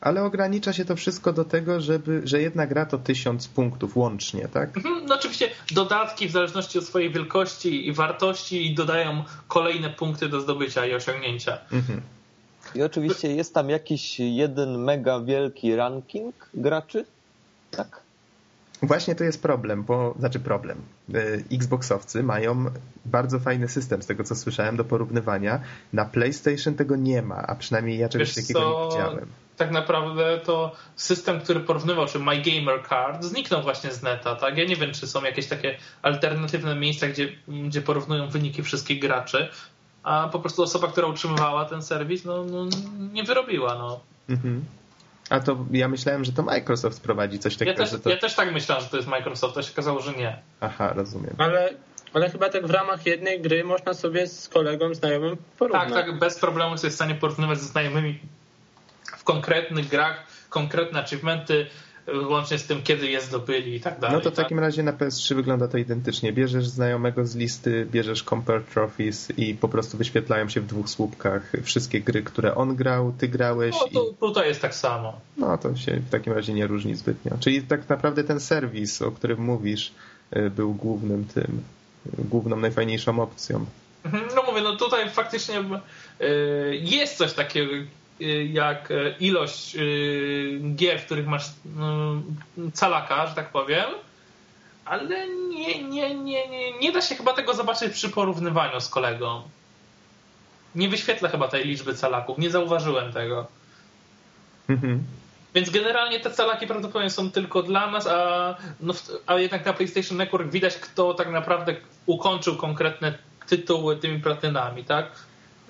Ale 0.00 0.22
ogranicza 0.22 0.72
się 0.72 0.84
to 0.84 0.96
wszystko 0.96 1.32
do 1.32 1.44
tego, 1.44 1.80
żeby, 1.80 2.20
że 2.24 2.40
jedna 2.40 2.66
gra 2.66 2.86
to 2.86 2.98
1000 2.98 3.48
punktów 3.48 3.96
łącznie, 3.96 4.48
tak? 4.48 4.76
Mhm, 4.76 5.06
no 5.06 5.14
oczywiście 5.14 5.50
dodatki 5.70 6.28
w 6.28 6.32
zależności 6.32 6.78
od 6.78 6.84
swojej 6.84 7.10
wielkości 7.10 7.88
i 7.88 7.92
wartości 7.92 8.74
dodają 8.74 9.24
kolejne 9.48 9.90
punkty 9.90 10.28
do 10.28 10.40
zdobycia 10.40 10.86
i 10.86 10.94
osiągnięcia. 10.94 11.58
Mhm. 11.72 12.00
I 12.74 12.82
oczywiście 12.82 13.34
jest 13.34 13.54
tam 13.54 13.70
jakiś 13.70 14.20
jeden 14.20 14.78
mega 14.78 15.20
wielki 15.20 15.76
ranking 15.76 16.34
graczy, 16.54 17.04
tak? 17.70 18.06
Właśnie 18.82 19.14
to 19.14 19.24
jest 19.24 19.42
problem, 19.42 19.82
bo, 19.82 20.14
znaczy 20.18 20.40
problem. 20.40 20.78
E, 21.14 21.20
Xboxowcy 21.52 22.22
mają 22.22 22.64
bardzo 23.04 23.38
fajny 23.38 23.68
system, 23.68 24.02
z 24.02 24.06
tego 24.06 24.24
co 24.24 24.36
słyszałem, 24.36 24.76
do 24.76 24.84
porównywania. 24.84 25.60
Na 25.92 26.04
PlayStation 26.04 26.74
tego 26.74 26.96
nie 26.96 27.22
ma, 27.22 27.36
a 27.36 27.54
przynajmniej 27.54 27.98
ja 27.98 28.08
czegoś 28.08 28.28
Wiesz 28.28 28.46
takiego 28.46 28.60
co? 28.60 28.84
nie 28.84 28.90
widziałem. 28.90 29.26
Tak 29.56 29.70
naprawdę 29.70 30.40
to 30.44 30.72
system, 30.96 31.40
który 31.40 31.60
porównywał, 31.60 32.06
czy 32.06 32.18
My 32.18 32.42
Gamer 32.42 32.88
Card, 32.88 33.24
zniknął 33.24 33.62
właśnie 33.62 33.92
z 33.92 34.02
neta. 34.02 34.34
Tak? 34.34 34.58
Ja 34.58 34.64
nie 34.64 34.76
wiem, 34.76 34.92
czy 34.92 35.06
są 35.06 35.24
jakieś 35.24 35.46
takie 35.46 35.76
alternatywne 36.02 36.74
miejsca, 36.74 37.08
gdzie, 37.08 37.28
gdzie 37.48 37.82
porównują 37.82 38.28
wyniki 38.28 38.62
wszystkich 38.62 39.00
graczy, 39.00 39.48
a 40.06 40.28
po 40.28 40.38
prostu 40.38 40.62
osoba, 40.62 40.88
która 40.88 41.06
utrzymywała 41.06 41.64
ten 41.64 41.82
serwis, 41.82 42.24
no, 42.24 42.44
no 42.44 42.66
nie 43.12 43.24
wyrobiła. 43.24 43.74
No. 43.74 44.00
Mhm. 44.28 44.64
A 45.30 45.40
to 45.40 45.66
ja 45.70 45.88
myślałem, 45.88 46.24
że 46.24 46.32
to 46.32 46.42
Microsoft 46.42 47.02
prowadzi 47.02 47.38
coś 47.38 47.56
takiego. 47.56 47.82
Ja 47.82 47.88
też, 47.88 48.00
to... 48.02 48.10
ja 48.10 48.16
też 48.16 48.34
tak 48.34 48.52
myślałem, 48.52 48.84
że 48.84 48.90
to 48.90 48.96
jest 48.96 49.08
Microsoft, 49.08 49.58
a 49.58 49.62
się 49.62 49.72
okazało, 49.72 50.00
że 50.00 50.12
nie. 50.12 50.42
Aha, 50.60 50.92
rozumiem. 50.96 51.34
Ale, 51.38 51.74
ale 52.12 52.30
chyba 52.30 52.48
tak 52.48 52.66
w 52.66 52.70
ramach 52.70 53.06
jednej 53.06 53.40
gry 53.40 53.64
można 53.64 53.94
sobie 53.94 54.26
z 54.26 54.48
kolegą, 54.48 54.94
znajomym 54.94 55.36
porównać. 55.58 55.92
Tak, 55.92 56.06
tak, 56.06 56.18
bez 56.18 56.38
problemu 56.38 56.72
jesteś 56.72 56.92
w 56.92 56.94
stanie 56.94 57.14
porównywać 57.14 57.58
ze 57.58 57.66
znajomymi 57.66 58.18
w 59.16 59.24
konkretnych 59.24 59.88
grach, 59.88 60.26
konkretne 60.48 61.00
achievementy, 61.00 61.66
łącznie 62.28 62.58
z 62.58 62.66
tym, 62.66 62.82
kiedy 62.82 63.06
je 63.06 63.20
zdobyli 63.20 63.74
i 63.74 63.80
tak 63.80 64.00
dalej. 64.00 64.16
No 64.16 64.22
to 64.22 64.30
w 64.30 64.34
tak? 64.34 64.44
takim 64.44 64.58
razie 64.58 64.82
na 64.82 64.92
PS3 64.92 65.34
wygląda 65.34 65.68
to 65.68 65.78
identycznie. 65.78 66.32
Bierzesz 66.32 66.66
znajomego 66.66 67.26
z 67.26 67.36
listy, 67.36 67.86
bierzesz 67.90 68.22
Compare 68.22 68.62
Trophies 68.62 69.32
i 69.36 69.54
po 69.54 69.68
prostu 69.68 69.98
wyświetlają 69.98 70.48
się 70.48 70.60
w 70.60 70.66
dwóch 70.66 70.88
słupkach 70.88 71.52
wszystkie 71.62 72.00
gry, 72.00 72.22
które 72.22 72.54
on 72.54 72.76
grał, 72.76 73.12
ty 73.18 73.28
grałeś. 73.28 73.74
No 73.80 74.00
to 74.00 74.10
i... 74.10 74.14
tutaj 74.14 74.48
jest 74.48 74.62
tak 74.62 74.74
samo. 74.74 75.20
No 75.36 75.58
to 75.58 75.76
się 75.76 75.92
w 75.92 76.10
takim 76.10 76.32
razie 76.32 76.52
nie 76.52 76.66
różni 76.66 76.94
zbytnio. 76.94 77.32
Czyli 77.40 77.62
tak 77.62 77.88
naprawdę 77.88 78.24
ten 78.24 78.40
serwis, 78.40 79.02
o 79.02 79.12
którym 79.12 79.40
mówisz, 79.40 79.92
y, 80.36 80.50
był 80.50 80.74
głównym 80.74 81.24
tym, 81.24 81.62
główną, 82.18 82.56
najfajniejszą 82.56 83.20
opcją. 83.22 83.66
Mhm, 84.04 84.24
no 84.36 84.42
mówię, 84.42 84.62
no 84.62 84.76
tutaj 84.76 85.10
faktycznie 85.10 85.60
y, 86.20 86.80
jest 86.82 87.16
coś 87.16 87.32
takiego, 87.32 87.72
jak 88.52 88.90
y, 88.90 89.14
ilość 89.20 89.76
y, 89.76 90.60
gier, 90.76 91.00
w 91.00 91.04
których 91.04 91.26
masz 91.26 91.44
calaka, 92.74 93.26
że 93.26 93.34
tak 93.34 93.50
powiem, 93.50 93.84
ale 94.84 95.28
nie, 95.28 95.82
nie, 95.82 96.14
nie, 96.14 96.48
nie, 96.48 96.78
nie 96.78 96.92
da 96.92 97.00
się 97.00 97.14
chyba 97.14 97.32
tego 97.32 97.54
zobaczyć 97.54 97.92
przy 97.92 98.08
porównywaniu 98.08 98.80
z 98.80 98.88
kolegą. 98.88 99.42
Nie 100.74 100.88
wyświetlę 100.88 101.28
chyba 101.28 101.48
tej 101.48 101.64
liczby 101.64 101.94
calaków, 101.94 102.38
nie 102.38 102.50
zauważyłem 102.50 103.12
tego. 103.12 103.46
Mhm. 104.68 105.04
Więc 105.54 105.70
generalnie 105.70 106.20
te 106.20 106.30
calaki 106.30 106.66
prawdopodobnie 106.66 107.10
są 107.10 107.30
tylko 107.30 107.62
dla 107.62 107.90
nas, 107.90 108.06
a, 108.06 108.54
no, 108.80 108.94
a 109.26 109.34
jednak 109.34 109.66
na 109.66 109.72
PlayStation 109.72 110.18
Network 110.18 110.50
widać, 110.50 110.76
kto 110.76 111.14
tak 111.14 111.30
naprawdę 111.30 111.76
ukończył 112.06 112.56
konkretne 112.56 113.18
tytuły 113.46 113.96
tymi 113.96 114.20
platynami, 114.20 114.84
tak? 114.84 115.06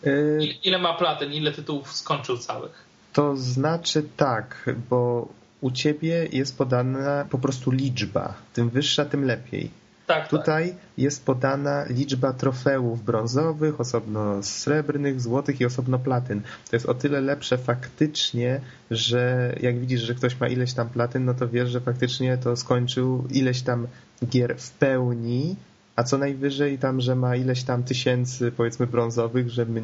Y, 0.06 0.54
ile 0.64 0.78
ma 0.78 0.94
platyn? 0.94 1.32
Ile 1.32 1.52
tytułów 1.52 1.92
skończył 1.92 2.38
całych? 2.38 2.86
To 3.12 3.36
znaczy 3.36 4.02
tak, 4.16 4.70
bo 4.90 5.28
u 5.60 5.70
ciebie 5.70 6.28
jest 6.32 6.58
podana 6.58 7.24
po 7.30 7.38
prostu 7.38 7.70
liczba. 7.70 8.34
Tym 8.52 8.70
wyższa, 8.70 9.04
tym 9.04 9.24
lepiej. 9.24 9.70
Tak, 10.06 10.28
Tutaj 10.28 10.68
tak. 10.68 10.78
jest 10.98 11.24
podana 11.24 11.84
liczba 11.90 12.32
trofeów 12.32 13.04
brązowych, 13.04 13.80
osobno 13.80 14.42
srebrnych, 14.42 15.20
złotych 15.20 15.60
i 15.60 15.66
osobno 15.66 15.98
platyn. 15.98 16.40
To 16.70 16.76
jest 16.76 16.86
o 16.86 16.94
tyle 16.94 17.20
lepsze 17.20 17.58
faktycznie, 17.58 18.60
że 18.90 19.54
jak 19.60 19.78
widzisz, 19.78 20.00
że 20.00 20.14
ktoś 20.14 20.40
ma 20.40 20.48
ileś 20.48 20.72
tam 20.72 20.88
platyn, 20.88 21.24
no 21.24 21.34
to 21.34 21.48
wiesz, 21.48 21.70
że 21.70 21.80
faktycznie 21.80 22.38
to 22.38 22.56
skończył 22.56 23.24
ileś 23.30 23.62
tam 23.62 23.86
gier 24.26 24.56
w 24.58 24.70
pełni 24.70 25.56
a 25.96 26.04
co 26.04 26.18
najwyżej 26.18 26.78
tam, 26.78 27.00
że 27.00 27.14
ma 27.14 27.36
ileś 27.36 27.64
tam 27.64 27.82
tysięcy 27.82 28.52
powiedzmy 28.52 28.86
brązowych, 28.86 29.50
że, 29.50 29.64
my, 29.64 29.82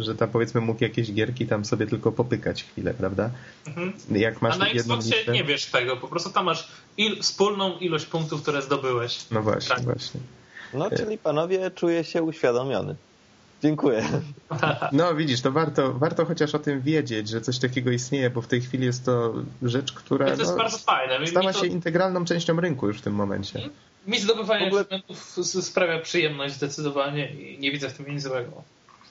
że 0.00 0.14
tam 0.14 0.28
powiedzmy 0.28 0.60
mógł 0.60 0.84
jakieś 0.84 1.12
gierki 1.12 1.46
tam 1.46 1.64
sobie 1.64 1.86
tylko 1.86 2.12
popykać 2.12 2.64
chwilę, 2.64 2.94
prawda? 2.94 3.30
Mhm. 3.66 3.92
Jak 4.10 4.42
masz 4.42 4.54
A 4.54 4.58
na 4.58 4.68
Xboxie 4.68 5.16
listę... 5.16 5.32
nie 5.32 5.44
wiesz 5.44 5.66
tego, 5.66 5.96
po 5.96 6.08
prostu 6.08 6.30
tam 6.30 6.44
masz 6.44 6.68
il, 6.96 7.22
wspólną 7.22 7.78
ilość 7.78 8.06
punktów, 8.06 8.42
które 8.42 8.62
zdobyłeś. 8.62 9.26
No 9.30 9.42
właśnie, 9.42 9.76
tak. 9.76 9.84
właśnie. 9.84 10.20
No 10.74 10.90
czyli 10.90 11.18
panowie 11.18 11.70
czuję 11.70 12.04
się 12.04 12.22
uświadomiony. 12.22 12.94
Dziękuję. 13.62 14.04
No 14.92 15.14
widzisz, 15.14 15.40
to 15.40 15.52
warto, 15.52 15.92
warto 15.92 16.24
chociaż 16.24 16.54
o 16.54 16.58
tym 16.58 16.80
wiedzieć, 16.80 17.28
że 17.28 17.40
coś 17.40 17.58
takiego 17.58 17.90
istnieje, 17.90 18.30
bo 18.30 18.42
w 18.42 18.46
tej 18.46 18.60
chwili 18.60 18.84
jest 18.84 19.04
to 19.04 19.34
rzecz, 19.62 19.92
która 19.92 20.26
to 20.26 20.32
jest 20.32 20.50
no, 20.50 20.56
bardzo 20.56 20.78
fajne. 20.78 21.26
stała 21.26 21.52
to... 21.52 21.60
się 21.60 21.66
integralną 21.66 22.24
częścią 22.24 22.60
rynku 22.60 22.86
już 22.86 22.98
w 22.98 23.02
tym 23.02 23.14
momencie. 23.14 23.70
Mi 24.06 24.20
zdobywanie 24.20 24.66
ogóle... 24.66 24.84
sprawia 25.62 25.98
przyjemność 25.98 26.54
zdecydowanie 26.54 27.34
i 27.34 27.58
nie 27.58 27.72
widzę 27.72 27.88
w 27.88 27.96
tym 27.96 28.14
nic 28.14 28.22
złego. 28.22 28.62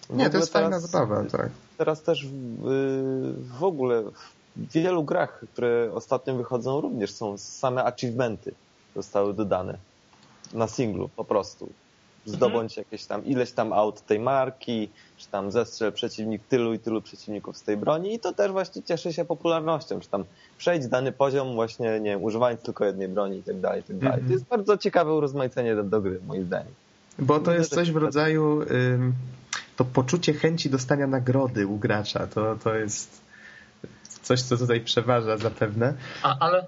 Nie, 0.09 0.29
to 0.29 0.37
jest 0.37 0.53
teraz, 0.53 0.71
fajna 0.71 0.79
zabawa, 0.79 1.29
tak. 1.29 1.49
Teraz 1.77 2.03
też 2.03 2.27
w, 2.27 2.31
w 3.59 3.63
ogóle 3.63 4.03
w 4.55 4.71
wielu 4.71 5.03
grach, 5.03 5.43
które 5.53 5.91
ostatnio 5.93 6.35
wychodzą, 6.35 6.81
również 6.81 7.11
są 7.11 7.37
same 7.37 7.83
achievementy 7.83 8.53
zostały 8.95 9.33
dodane 9.33 9.77
na 10.53 10.67
singlu 10.67 11.09
po 11.15 11.25
prostu. 11.25 11.69
Zdobądź 12.25 12.71
mhm. 12.71 12.85
jakieś 12.85 13.05
tam 13.05 13.25
ileś 13.25 13.51
tam 13.51 13.73
aut 13.73 14.01
tej 14.01 14.19
marki, 14.19 14.89
czy 15.17 15.27
tam 15.27 15.51
zestrzel 15.51 15.93
przeciwnik 15.93 16.41
tylu 16.49 16.73
i 16.73 16.79
tylu 16.79 17.01
przeciwników 17.01 17.57
z 17.57 17.63
tej 17.63 17.77
broni 17.77 18.13
i 18.13 18.19
to 18.19 18.33
też 18.33 18.51
właśnie 18.51 18.83
cieszy 18.83 19.13
się 19.13 19.25
popularnością, 19.25 19.99
czy 19.99 20.09
tam 20.09 20.23
przejdź 20.57 20.87
dany 20.87 21.11
poziom 21.11 21.55
właśnie, 21.55 21.99
nie 21.99 22.09
wiem, 22.09 22.23
używając 22.23 22.61
tylko 22.61 22.85
jednej 22.85 23.07
broni 23.07 23.37
i 23.37 23.43
tak 23.43 23.59
dalej, 23.59 23.81
i 23.81 23.83
tak 23.83 23.97
dalej. 23.97 24.23
To 24.27 24.33
jest 24.33 24.45
bardzo 24.45 24.77
ciekawe 24.77 25.13
urozmaicenie 25.13 25.75
do, 25.75 25.83
do 25.83 26.01
gry, 26.01 26.19
moim 26.27 26.45
zdaniem. 26.45 26.73
Bo 27.19 27.39
to 27.39 27.53
jest 27.53 27.73
coś 27.73 27.91
w 27.91 27.95
rodzaju 27.95 28.61
ym, 28.61 29.13
to 29.75 29.85
poczucie 29.85 30.33
chęci 30.33 30.69
dostania 30.69 31.07
nagrody 31.07 31.67
u 31.67 31.77
gracza. 31.77 32.27
To, 32.27 32.55
to 32.63 32.75
jest 32.75 33.21
coś, 34.21 34.41
co 34.41 34.57
tutaj 34.57 34.81
przeważa 34.81 35.37
zapewne. 35.37 35.93
A, 36.23 36.39
ale, 36.39 36.67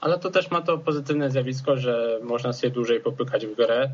ale 0.00 0.18
to 0.18 0.30
też 0.30 0.50
ma 0.50 0.62
to 0.62 0.78
pozytywne 0.78 1.30
zjawisko, 1.30 1.76
że 1.76 2.18
można 2.22 2.52
sobie 2.52 2.70
dłużej 2.70 3.00
popykać 3.00 3.46
w 3.46 3.56
grę. 3.56 3.90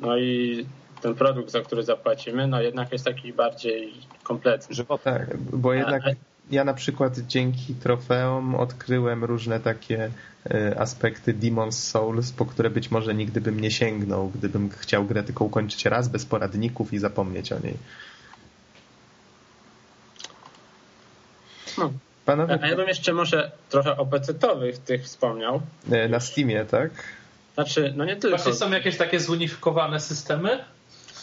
No 0.00 0.18
i 0.18 0.66
ten 1.02 1.14
produkt, 1.14 1.50
za 1.50 1.60
który 1.60 1.82
zapłacimy, 1.82 2.46
no 2.46 2.62
jednak 2.62 2.92
jest 2.92 3.04
taki 3.04 3.32
bardziej 3.32 3.92
kompletny. 4.22 4.76
Tak, 5.04 5.36
bo 5.36 5.72
jednak 5.72 6.02
ja 6.50 6.64
na 6.64 6.74
przykład 6.74 7.18
dzięki 7.18 7.74
trofeom 7.74 8.54
odkryłem 8.54 9.24
różne 9.24 9.60
takie 9.60 10.10
e, 10.50 10.80
aspekty 10.80 11.34
Demon's 11.34 11.72
Souls, 11.72 12.32
po 12.32 12.46
które 12.46 12.70
być 12.70 12.90
może 12.90 13.14
nigdy 13.14 13.40
bym 13.40 13.60
nie 13.60 13.70
sięgnął, 13.70 14.28
gdybym 14.28 14.70
chciał 14.70 15.04
grę 15.04 15.22
tylko 15.22 15.44
ukończyć 15.44 15.84
raz 15.84 16.08
bez 16.08 16.26
poradników 16.26 16.92
i 16.92 16.98
zapomnieć 16.98 17.52
o 17.52 17.58
niej. 17.58 17.74
No. 21.78 21.92
Panowie... 22.24 22.58
A 22.62 22.66
ja 22.66 22.76
bym 22.76 22.88
jeszcze 22.88 23.12
może 23.12 23.50
trochę 23.68 23.96
o 23.96 24.06
PC-owych 24.06 24.78
tych 24.78 25.04
wspomniał. 25.04 25.60
E, 25.90 26.08
na 26.08 26.20
Steamie, 26.20 26.64
tak? 26.64 26.90
Znaczy, 27.54 27.92
no 27.96 28.04
nie 28.04 28.16
tylko. 28.16 28.36
Właśnie 28.36 28.54
są 28.54 28.70
jakieś 28.70 28.96
takie 28.96 29.20
zunifikowane 29.20 30.00
systemy? 30.00 30.64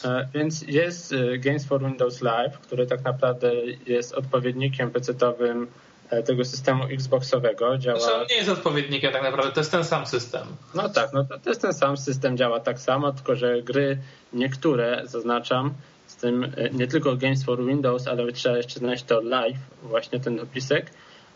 E, 0.05 0.27
więc 0.33 0.61
jest 0.61 1.13
e, 1.13 1.37
Games 1.37 1.65
for 1.65 1.81
Windows 1.81 2.21
Live, 2.21 2.59
który 2.59 2.87
tak 2.87 3.03
naprawdę 3.03 3.51
jest 3.85 4.13
odpowiednikiem 4.13 4.91
PC-owym 4.91 5.67
e, 6.09 6.23
tego 6.23 6.45
systemu 6.45 6.83
Xboxowego. 6.83 7.77
Działa... 7.77 7.99
Znaczy 7.99 8.15
on 8.15 8.27
nie 8.29 8.35
jest 8.35 8.49
odpowiednikiem 8.49 9.13
tak 9.13 9.23
naprawdę, 9.23 9.51
to 9.51 9.59
jest 9.59 9.71
ten 9.71 9.83
sam 9.83 10.05
system. 10.05 10.47
No 10.75 10.89
tak, 10.89 11.13
no 11.13 11.23
to, 11.23 11.39
to 11.39 11.49
jest 11.49 11.61
ten 11.61 11.73
sam 11.73 11.97
system, 11.97 12.37
działa 12.37 12.59
tak 12.59 12.79
samo, 12.79 13.11
tylko 13.11 13.35
że 13.35 13.61
gry 13.61 13.97
niektóre, 14.33 15.01
zaznaczam, 15.05 15.73
z 16.07 16.15
tym 16.15 16.51
nie 16.73 16.87
tylko 16.87 17.15
Games 17.15 17.43
for 17.43 17.65
Windows, 17.65 18.07
ale 18.07 18.31
trzeba 18.31 18.57
jeszcze 18.57 18.79
znaleźć 18.79 19.03
to 19.03 19.21
live, 19.21 19.57
właśnie 19.83 20.19
ten 20.19 20.35
dopisek, 20.35 20.91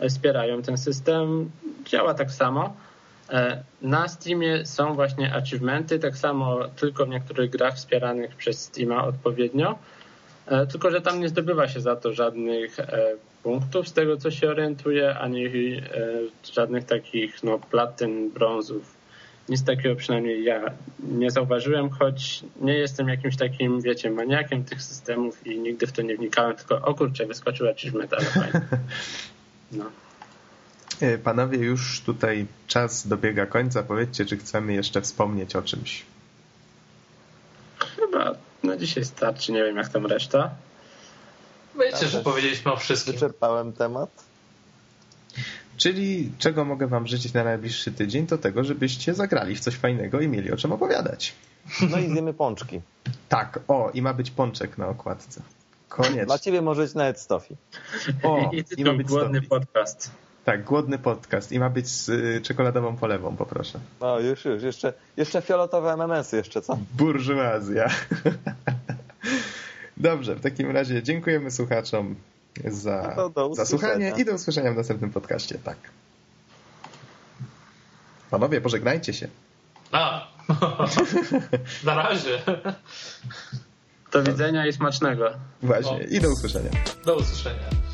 wspierają 0.10 0.62
ten 0.62 0.78
system, 0.78 1.52
działa 1.86 2.14
tak 2.14 2.32
samo. 2.32 2.76
E, 3.32 3.64
na 3.82 4.08
Steamie 4.08 4.66
są 4.66 4.94
właśnie 4.94 5.34
achievementy, 5.34 6.00
tak 6.00 6.18
samo 6.18 6.68
tylko 6.68 7.06
w 7.06 7.10
niektórych 7.10 7.50
grach 7.50 7.76
wspieranych 7.76 8.36
przez 8.36 8.62
Steama 8.62 9.04
odpowiednio. 9.06 9.80
E, 10.48 10.68
tylko, 10.68 10.92
że 10.92 11.02
tam 11.02 11.20
nie 11.20 11.30
zdobywa 11.30 11.68
się 11.68 11.82
za 11.82 11.96
to 11.96 12.14
żadnych 12.14 12.80
e, 12.80 13.16
punktów, 13.44 13.88
z 13.88 13.94
tego 13.94 14.18
co 14.18 14.32
się 14.32 14.50
orientuję, 14.50 15.16
ani 15.16 15.50
żadnych 16.54 16.86
takich 16.86 17.44
no, 17.44 17.60
platyn, 17.60 18.30
brązów. 18.30 19.02
Nic 19.50 19.64
takiego 19.64 19.96
przynajmniej 19.96 20.44
ja 20.44 20.62
nie 21.00 21.32
zauważyłem, 21.32 21.90
choć 21.90 22.44
nie 22.62 22.74
jestem 22.74 23.08
jakimś 23.08 23.38
takim, 23.38 23.82
wiecie, 23.82 24.12
maniakiem 24.12 24.64
tych 24.64 24.82
systemów 24.82 25.48
i 25.48 25.60
nigdy 25.60 25.88
w 25.88 25.92
to 25.92 26.02
nie 26.02 26.18
wnikałem, 26.18 26.56
tylko 26.56 26.82
o 26.82 26.94
kurczę, 26.94 27.26
wyskoczył 27.26 27.70
achievement, 27.70 28.14
ale 28.14 28.26
fajnie. 28.26 28.62
No. 29.72 29.86
Panowie, 31.24 31.58
już 31.58 32.02
tutaj 32.02 32.46
czas 32.68 33.08
dobiega 33.08 33.46
końca. 33.46 33.84
Powiedzcie, 33.84 34.26
czy 34.26 34.38
chcemy 34.38 34.74
jeszcze 34.74 35.02
wspomnieć 35.02 35.56
o 35.56 35.62
czymś. 35.62 36.06
Chyba 37.96 38.36
na 38.64 38.78
dzisiaj 38.78 39.06
starczy, 39.06 39.52
nie 39.52 39.64
wiem 39.64 39.78
jak 39.78 39.90
tam 39.90 40.06
reszta. 40.06 40.50
Wiecie, 41.80 41.98
Ja 42.02 42.08
że 42.08 42.22
powiedzieliśmy 42.22 42.72
o 42.72 42.78
wszystkim. 42.78 43.14
Wyczerpałem 43.14 43.74
temat. 43.74 44.10
Czyli 45.78 46.32
czego 46.38 46.66
mogę 46.66 46.88
wam 46.88 47.08
życzyć 47.08 47.34
na 47.34 47.44
najbliższy 47.44 47.92
tydzień, 47.92 48.28
to 48.28 48.38
tego, 48.38 48.64
żebyście 48.64 49.14
zagrali 49.14 49.56
w 49.56 49.60
coś 49.60 49.76
fajnego 49.76 50.22
i 50.22 50.28
mieli 50.28 50.52
o 50.52 50.58
czym 50.58 50.72
opowiadać. 50.72 51.34
No 51.90 52.00
i 52.00 52.10
zjemy 52.10 52.34
pączki. 52.34 52.82
Tak, 53.30 53.60
o, 53.68 53.92
i 53.94 54.02
ma 54.02 54.14
być 54.14 54.32
pączek 54.32 54.78
na 54.78 54.88
okładce. 54.88 55.42
Koniecznie. 55.90 56.26
Dla 56.26 56.40
ciebie 56.40 56.62
może 56.62 56.82
być 56.82 56.94
nawet 56.94 57.20
Stofi. 57.20 57.56
O, 58.24 58.50
I, 58.54 58.64
i 58.78 58.86
ma 58.86 58.94
być 58.94 59.08
Głodny 59.08 59.42
podcast. 59.42 60.12
Tak, 60.46 60.64
głodny 60.64 60.98
podcast 60.98 61.52
i 61.52 61.60
ma 61.60 61.70
być 61.70 61.88
z 61.88 62.10
y, 62.10 62.42
czekoladową 62.44 62.98
polewą, 62.98 63.36
poproszę. 63.36 63.80
No 64.02 64.20
już, 64.20 64.46
już. 64.46 64.64
Jeszcze, 64.64 64.94
jeszcze 65.18 65.42
fioletowe 65.42 65.94
MMS-y 65.94 66.38
jeszcze, 66.38 66.62
co? 66.62 66.78
Burżuazja. 66.94 67.88
Dobrze, 69.98 70.36
w 70.36 70.42
takim 70.42 70.72
razie 70.72 71.04
dziękujemy 71.04 71.52
słuchaczom 71.52 72.16
za, 72.66 73.14
No 73.18 73.30
to 73.30 73.56
za 73.56 73.66
słuchanie 73.66 74.14
i 74.18 74.26
do 74.26 74.34
usłyszenia 74.34 74.74
w 74.74 74.76
następnym 74.76 75.12
podcaście. 75.12 75.58
Tak. 75.64 75.78
Panowie, 78.32 78.62
pożegnajcie 78.62 79.14
się. 79.14 79.28
A. 79.92 80.28
Na 81.84 81.96
razie. 81.96 82.42
Do 84.12 84.24
widzenia 84.24 84.68
i 84.68 84.74
smacznego. 84.74 85.30
Właśnie, 85.64 85.92
O. 85.92 86.00
i 86.00 86.20
do 86.20 86.32
usłyszenia. 86.32 86.70
Do 87.06 87.16
usłyszenia. 87.16 87.91